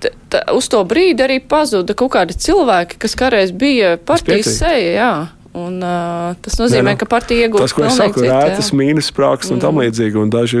t, 0.00 0.12
t, 0.32 0.44
uz 0.56 0.70
to 0.72 0.82
brīdi 0.88 1.26
arī 1.26 1.40
pazuda 1.40 1.96
kaut 1.98 2.14
kādi 2.16 2.36
cilvēki, 2.36 3.00
kas 3.00 3.16
kādreiz 3.18 3.52
bija 3.56 3.96
partijas 3.98 4.54
seja. 4.60 5.12
Un, 5.50 5.80
uh, 5.82 6.36
tas 6.44 6.54
nozīmē, 6.60 6.92
ne, 6.92 6.94
nu, 6.94 6.98
ka 7.00 7.08
partija 7.10 7.48
iegūst 7.48 7.64
tas, 7.64 7.72
ko 7.74 7.82
es 7.88 7.96
saku, 7.98 8.22
rētas 8.22 8.68
mīnus 8.76 9.08
sprāks 9.10 9.48
un 9.50 9.56
mm. 9.56 9.62
tam 9.64 9.80
līdzīgi. 9.82 10.18
Un 10.20 10.30
daži 10.30 10.60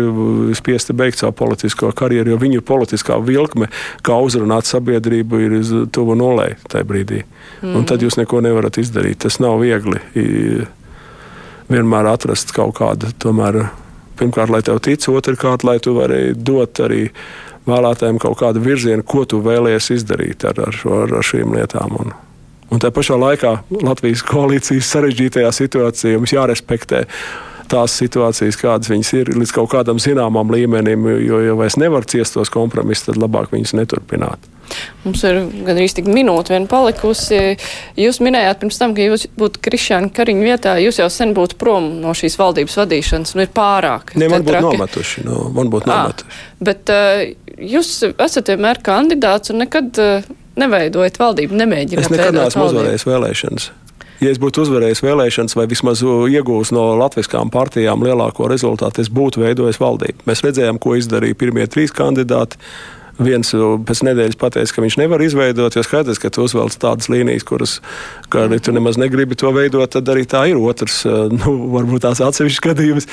spiesti 0.58 0.96
beigt 0.98 1.20
savu 1.20 1.36
politisko 1.38 1.92
karjeru, 1.94 2.32
jo 2.32 2.38
viņu 2.42 2.64
politiskā 2.66 3.20
vilkme, 3.22 3.68
kā 4.06 4.16
uzrunāt 4.18 4.66
sabiedrību, 4.66 5.42
ir 5.46 5.54
tuvu 5.94 6.16
nulē 6.18 6.56
tajā 6.66 6.88
brīdī. 6.88 7.22
Mm. 7.60 7.76
Un 7.78 7.86
tad 7.86 8.02
jūs 8.02 8.18
neko 8.18 8.42
nevarat 8.42 8.80
izdarīt. 8.82 9.20
Tas 9.22 9.38
nav 9.42 9.60
viegli 9.62 10.02
vienmēr 11.70 12.08
atrast 12.10 12.50
kaut 12.56 12.74
kādu, 12.80 13.12
tomēr, 13.22 13.62
pirmkārt, 14.18 14.50
lai 14.50 14.62
tev 14.66 14.80
tic, 14.82 15.06
otrkārt, 15.06 15.62
lai 15.66 15.78
tu 15.78 15.94
vari 15.96 16.32
dot 16.34 16.82
arī 16.82 17.06
vēlētājiem 17.70 18.18
kaut 18.18 18.40
kādu 18.40 18.62
virzienu, 18.64 19.06
ko 19.06 19.22
tu 19.28 19.38
vēlējies 19.44 19.92
izdarīt 20.00 20.48
ar, 20.50 20.58
ar, 20.66 20.74
šo, 20.74 21.04
ar 21.06 21.14
šīm 21.30 21.54
lietām. 21.54 21.94
Un, 22.02 22.12
Un 22.70 22.82
tā 22.82 22.92
pašā 22.94 23.18
laikā 23.18 23.54
Latvijas 23.82 24.22
koalīcijas 24.26 24.90
sarežģītajā 24.94 25.50
situācijā 25.56 26.18
mums 26.20 26.34
jārespektē 26.34 27.04
tās 27.70 27.94
situācijas, 28.00 28.58
kādas 28.58 28.90
viņas 28.90 29.10
ir, 29.18 29.30
līdz 29.38 29.52
kaut 29.54 29.70
kādam 29.72 30.00
zināmam 30.02 30.50
līmenim, 30.52 31.06
jo, 31.22 31.40
ja 31.44 31.56
vairs 31.58 31.78
nevar 31.80 32.06
ciest 32.10 32.34
tos 32.36 32.50
kompromisus, 32.52 33.06
tad 33.08 33.20
labāk 33.20 33.52
viņus 33.54 33.76
neturpināt. 33.78 34.48
Mums 35.02 35.22
ir 35.26 35.40
gandrīz 35.66 35.96
tik 35.96 36.06
minūte 36.10 36.54
vien 36.54 36.68
palikusi. 36.70 37.38
Jūs 37.98 38.20
minējāt 38.22 38.60
pirms 38.62 38.78
tam, 38.78 38.94
ka 38.94 39.02
jūs 39.02 39.26
būtu 39.38 39.62
Krišāna 39.66 40.12
Kariņa 40.14 40.46
vietā, 40.46 40.74
jūs 40.82 41.00
jau 41.02 41.08
sen 41.10 41.34
būtu 41.34 41.58
prom 41.58 41.88
no 42.02 42.14
šīs 42.16 42.38
valdības 42.38 42.78
vadīšanas, 42.82 43.34
un 43.34 43.44
ir 43.46 43.50
pārāk. 43.54 44.14
Ne, 44.20 44.30
man 44.30 44.46
būtu 44.46 44.62
nometuši, 44.68 45.24
no, 45.26 45.40
man 45.56 45.72
būtu 45.72 45.90
nometuši. 45.90 46.42
Bet 46.70 46.94
uh, 46.94 47.24
jūs 47.58 47.96
esat 48.12 48.52
vienmēr 48.54 48.82
kandidāts 48.86 49.50
un 49.50 49.64
nekad 49.64 50.02
uh, 50.02 50.30
neveidojat 50.60 51.20
valdību, 51.20 51.56
nemēģināt. 51.62 52.06
Es 52.06 52.12
nekad 52.12 52.36
neesmu 52.36 52.66
uzvarējis 52.70 53.06
vēlēšanas. 53.08 53.70
Ja 54.20 54.28
es 54.28 54.36
būtu 54.40 54.66
uzvarējis 54.66 55.00
vēlēšanas 55.00 55.56
vai 55.56 55.64
vismaz 55.70 56.02
iegūmis 56.04 56.74
no 56.76 56.90
latviskām 57.00 57.48
partijām 57.52 58.04
lielāko 58.04 58.50
rezultātu, 58.52 59.00
es 59.00 59.08
būtu 59.08 59.40
veidojis 59.40 59.80
valdību. 59.80 60.26
Mēs 60.28 60.44
redzējām, 60.44 60.80
ko 60.82 60.92
izdarīja 61.00 61.38
pirmie 61.40 61.64
trīs 61.72 61.94
kandidāti 61.96 62.60
viens 63.20 63.52
pēc 63.86 64.02
nedēļas 64.08 64.38
pateica, 64.40 64.74
ka 64.74 64.84
viņš 64.84 64.96
nevar 65.00 65.22
izveidot, 65.24 65.76
jo 65.76 65.84
skaidrs, 65.84 66.20
ka 66.20 66.30
tu 66.32 66.44
uzvelc 66.46 66.76
tādas 66.80 67.10
līnijas, 67.12 67.44
kuras, 67.46 67.76
ka 68.32 68.46
arī 68.46 68.60
tu 68.64 68.72
nemaz 68.74 68.98
negribi 69.00 69.36
to 69.38 69.52
veidot, 69.54 69.90
tad 69.92 70.08
arī 70.12 70.24
tā 70.28 70.46
ir 70.50 70.60
otrs, 70.60 71.02
eh, 71.06 71.32
nu, 71.34 71.54
varbūt 71.74 72.04
tās 72.06 72.22
atsevišķs 72.24 72.64
gadījums, 72.64 73.08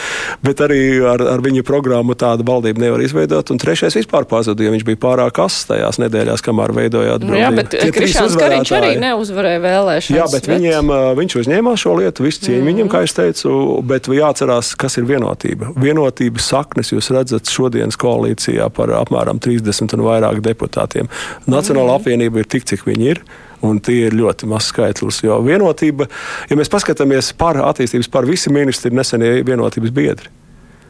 bet 0.45 0.63
arī 0.63 0.81
ar, 1.07 1.23
ar 1.35 1.43
viņa 1.43 1.65
programmu 1.67 2.15
tādu 2.19 2.45
valdību 2.47 2.83
nevar 2.83 3.03
izveidot. 3.03 3.51
Un 3.51 3.61
trešais 3.61 3.97
vispār 3.99 4.27
pazuda, 4.29 4.63
jo 4.63 4.73
viņš 4.73 4.85
bija 4.87 5.01
pārāk 5.03 5.41
ass 5.43 5.67
tajās 5.69 5.99
nedēļās, 6.03 6.43
kamēr 6.45 6.73
veidojāt 6.77 7.25
brīvību. 7.25 7.43
Jā, 7.43 7.51
bet 7.55 7.75
Krišāns 7.97 8.37
Kariņš 8.39 8.73
arī 8.77 8.93
neuzvarēja 9.03 9.63
vēlēšanas. 9.63 10.19
Jā, 10.19 10.29
bet, 10.31 10.47
bet... 10.47 10.53
Viņiem, 10.55 10.93
eh, 10.93 11.09
viņš 11.21 11.37
uzņēmās 11.43 11.83
šo 11.83 11.97
lietu, 12.01 12.27
visu 12.27 12.45
cieņu 12.47 12.61
mm. 12.61 12.71
viņam, 12.71 12.91
kā 12.93 13.03
es 13.07 13.17
teicu, 13.17 13.53
bet 13.87 14.09
jāatcerās, 14.11 14.73
kas 14.79 14.99
ir 15.01 15.07
vienotība. 15.09 15.73
Vienotības 15.77 16.51
saknes 16.53 16.93
jūs 16.93 17.11
redzat 17.15 17.51
šodienas 17.51 17.99
koalīcijā 17.99 18.69
par 18.73 18.93
apmēram 19.01 19.41
30 19.43 19.96
un 19.97 20.05
vairāk 20.07 20.41
deputātiem. 20.45 21.09
Nacionāla 21.49 21.93
mm. 21.93 21.99
apvienība 22.01 22.41
ir 22.41 22.49
tik, 22.51 22.67
cik 22.69 22.87
viņi 22.87 23.13
ir. 23.15 23.23
Un 23.65 23.79
tie 23.81 24.03
ir 24.05 24.13
ļoti 24.13 24.45
mazs 24.49 24.69
skaitlis. 24.69 25.23
Jo 25.25 25.39
vienotība, 25.41 26.05
ja 26.45 26.57
mēs 26.59 26.69
paskatāmies 26.69 27.31
par 27.37 27.57
attīstības, 27.65 28.11
par 28.13 28.27
visi 28.29 28.53
ministri 28.53 28.91
ir 28.91 28.99
nesenie 28.99 29.31
vienotības 29.47 29.93
biedri. 29.95 30.29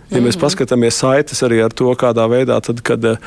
Ja 0.07 0.21
mēs 0.21 0.37
mhm. 0.37 0.43
paskatāmies 0.45 0.97
saites 1.01 1.41
arī 1.43 1.59
ar 1.65 1.73
to, 1.75 1.89
kādā 1.99 2.27
veidā, 2.31 2.59
tad, 2.63 2.79
kad 2.85 3.03
uh, 3.03 3.17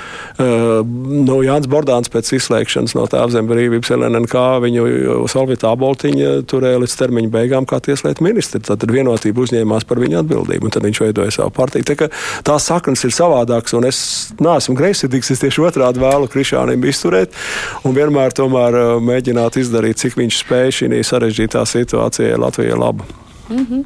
nu, 0.40 1.40
Jānis 1.44 1.68
Bordāns 1.70 2.08
pēc 2.12 2.32
izslēgšanas 2.38 2.96
no 2.96 3.04
tēvzem 3.10 3.48
brīvības 3.50 3.92
LNK 3.98 4.44
viņu 4.64 4.86
Salvita 5.30 5.74
Aboltiņa 5.74 6.32
turēja 6.48 6.80
līdz 6.80 6.96
termiņa 7.02 7.32
beigām 7.36 7.68
kā 7.68 7.82
tieslietu 7.84 8.24
ministri. 8.24 8.62
Tad 8.64 8.86
vienotība 8.88 9.44
uzņēmās 9.44 9.86
par 9.88 10.00
viņu 10.00 10.22
atbildību, 10.22 10.68
un 10.68 10.74
tad 10.76 10.88
viņš 10.88 11.02
veidoja 11.04 11.36
savu 11.36 11.54
partiju. 11.60 11.84
Tā, 11.90 12.10
tās 12.48 12.68
saknes 12.72 13.04
ir 13.04 13.14
savādākas, 13.14 13.76
un 13.76 13.88
es 13.88 14.02
neesmu 14.40 14.76
greizsirdīgs, 14.80 15.34
es 15.34 15.44
tieši 15.44 15.66
otrādi 15.68 16.00
vēlu 16.02 16.30
Krišānam 16.32 16.88
izturēt 16.88 17.36
un 17.84 17.96
vienmēr 17.96 18.36
tomēr 18.36 18.80
uh, 18.80 18.92
mēģināt 19.04 19.60
izdarīt, 19.60 20.00
cik 20.00 20.16
viņš 20.20 20.44
spēj 20.44 20.78
šī 20.80 21.04
sarežģītā 21.06 21.66
situācijā 21.68 22.40
Latvijai 22.40 22.80
labu. 22.80 23.29
Mm 23.51 23.66
-hmm. 23.70 23.84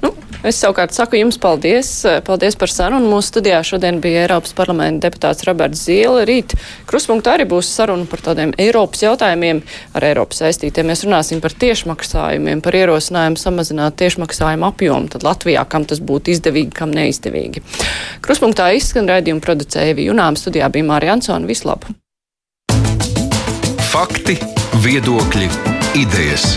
nu, 0.00 0.14
es 0.42 0.64
savukārt 0.64 0.92
saku 0.92 1.16
jums 1.16 1.38
paldies. 1.38 2.06
Paldies 2.24 2.56
par 2.56 2.68
sarunu. 2.68 3.10
Mūsu 3.10 3.28
studijā 3.28 3.62
šodien 3.62 4.00
bija 4.00 4.20
Eiropas 4.22 4.52
parlamenta 4.52 5.08
deputāts 5.08 5.44
Roberts 5.46 5.88
Zīle. 5.88 6.24
Rīt 6.24 6.54
kruspunktā 6.86 7.36
arī 7.36 7.44
būs 7.48 7.62
saruna 7.62 8.04
par 8.04 8.20
tādiem 8.20 8.52
Eiropas 8.58 9.02
jautājumiem 9.02 9.62
ar 9.94 10.04
Eiropas 10.04 10.38
saistītiem. 10.38 10.86
Mēs 10.86 11.04
runāsim 11.04 11.40
par 11.40 11.52
tiešmaksājumiem, 11.52 12.60
par 12.60 12.74
ierosinājumu 12.74 13.36
samazināt 13.36 13.96
tiešmaksājumu 13.96 14.66
apjomu. 14.66 15.08
Tad 15.08 15.22
Latvijā, 15.22 15.68
kam 15.68 15.84
tas 15.84 16.00
būtu 16.00 16.30
izdevīgi, 16.30 16.72
kam 16.72 16.90
neizdevīgi. 16.90 17.62
Kruspunktā 18.20 18.72
izskan 18.72 19.08
raidījumu 19.08 19.40
producēja 19.40 19.96
Junām. 19.96 20.36
Studijā 20.36 20.68
bija 20.72 20.84
Mārija 20.84 21.12
Ansona. 21.12 21.46
Vislab! 21.46 21.84
Fakti, 23.92 24.38
viedokļi, 24.80 25.48
idejas. 26.00 26.56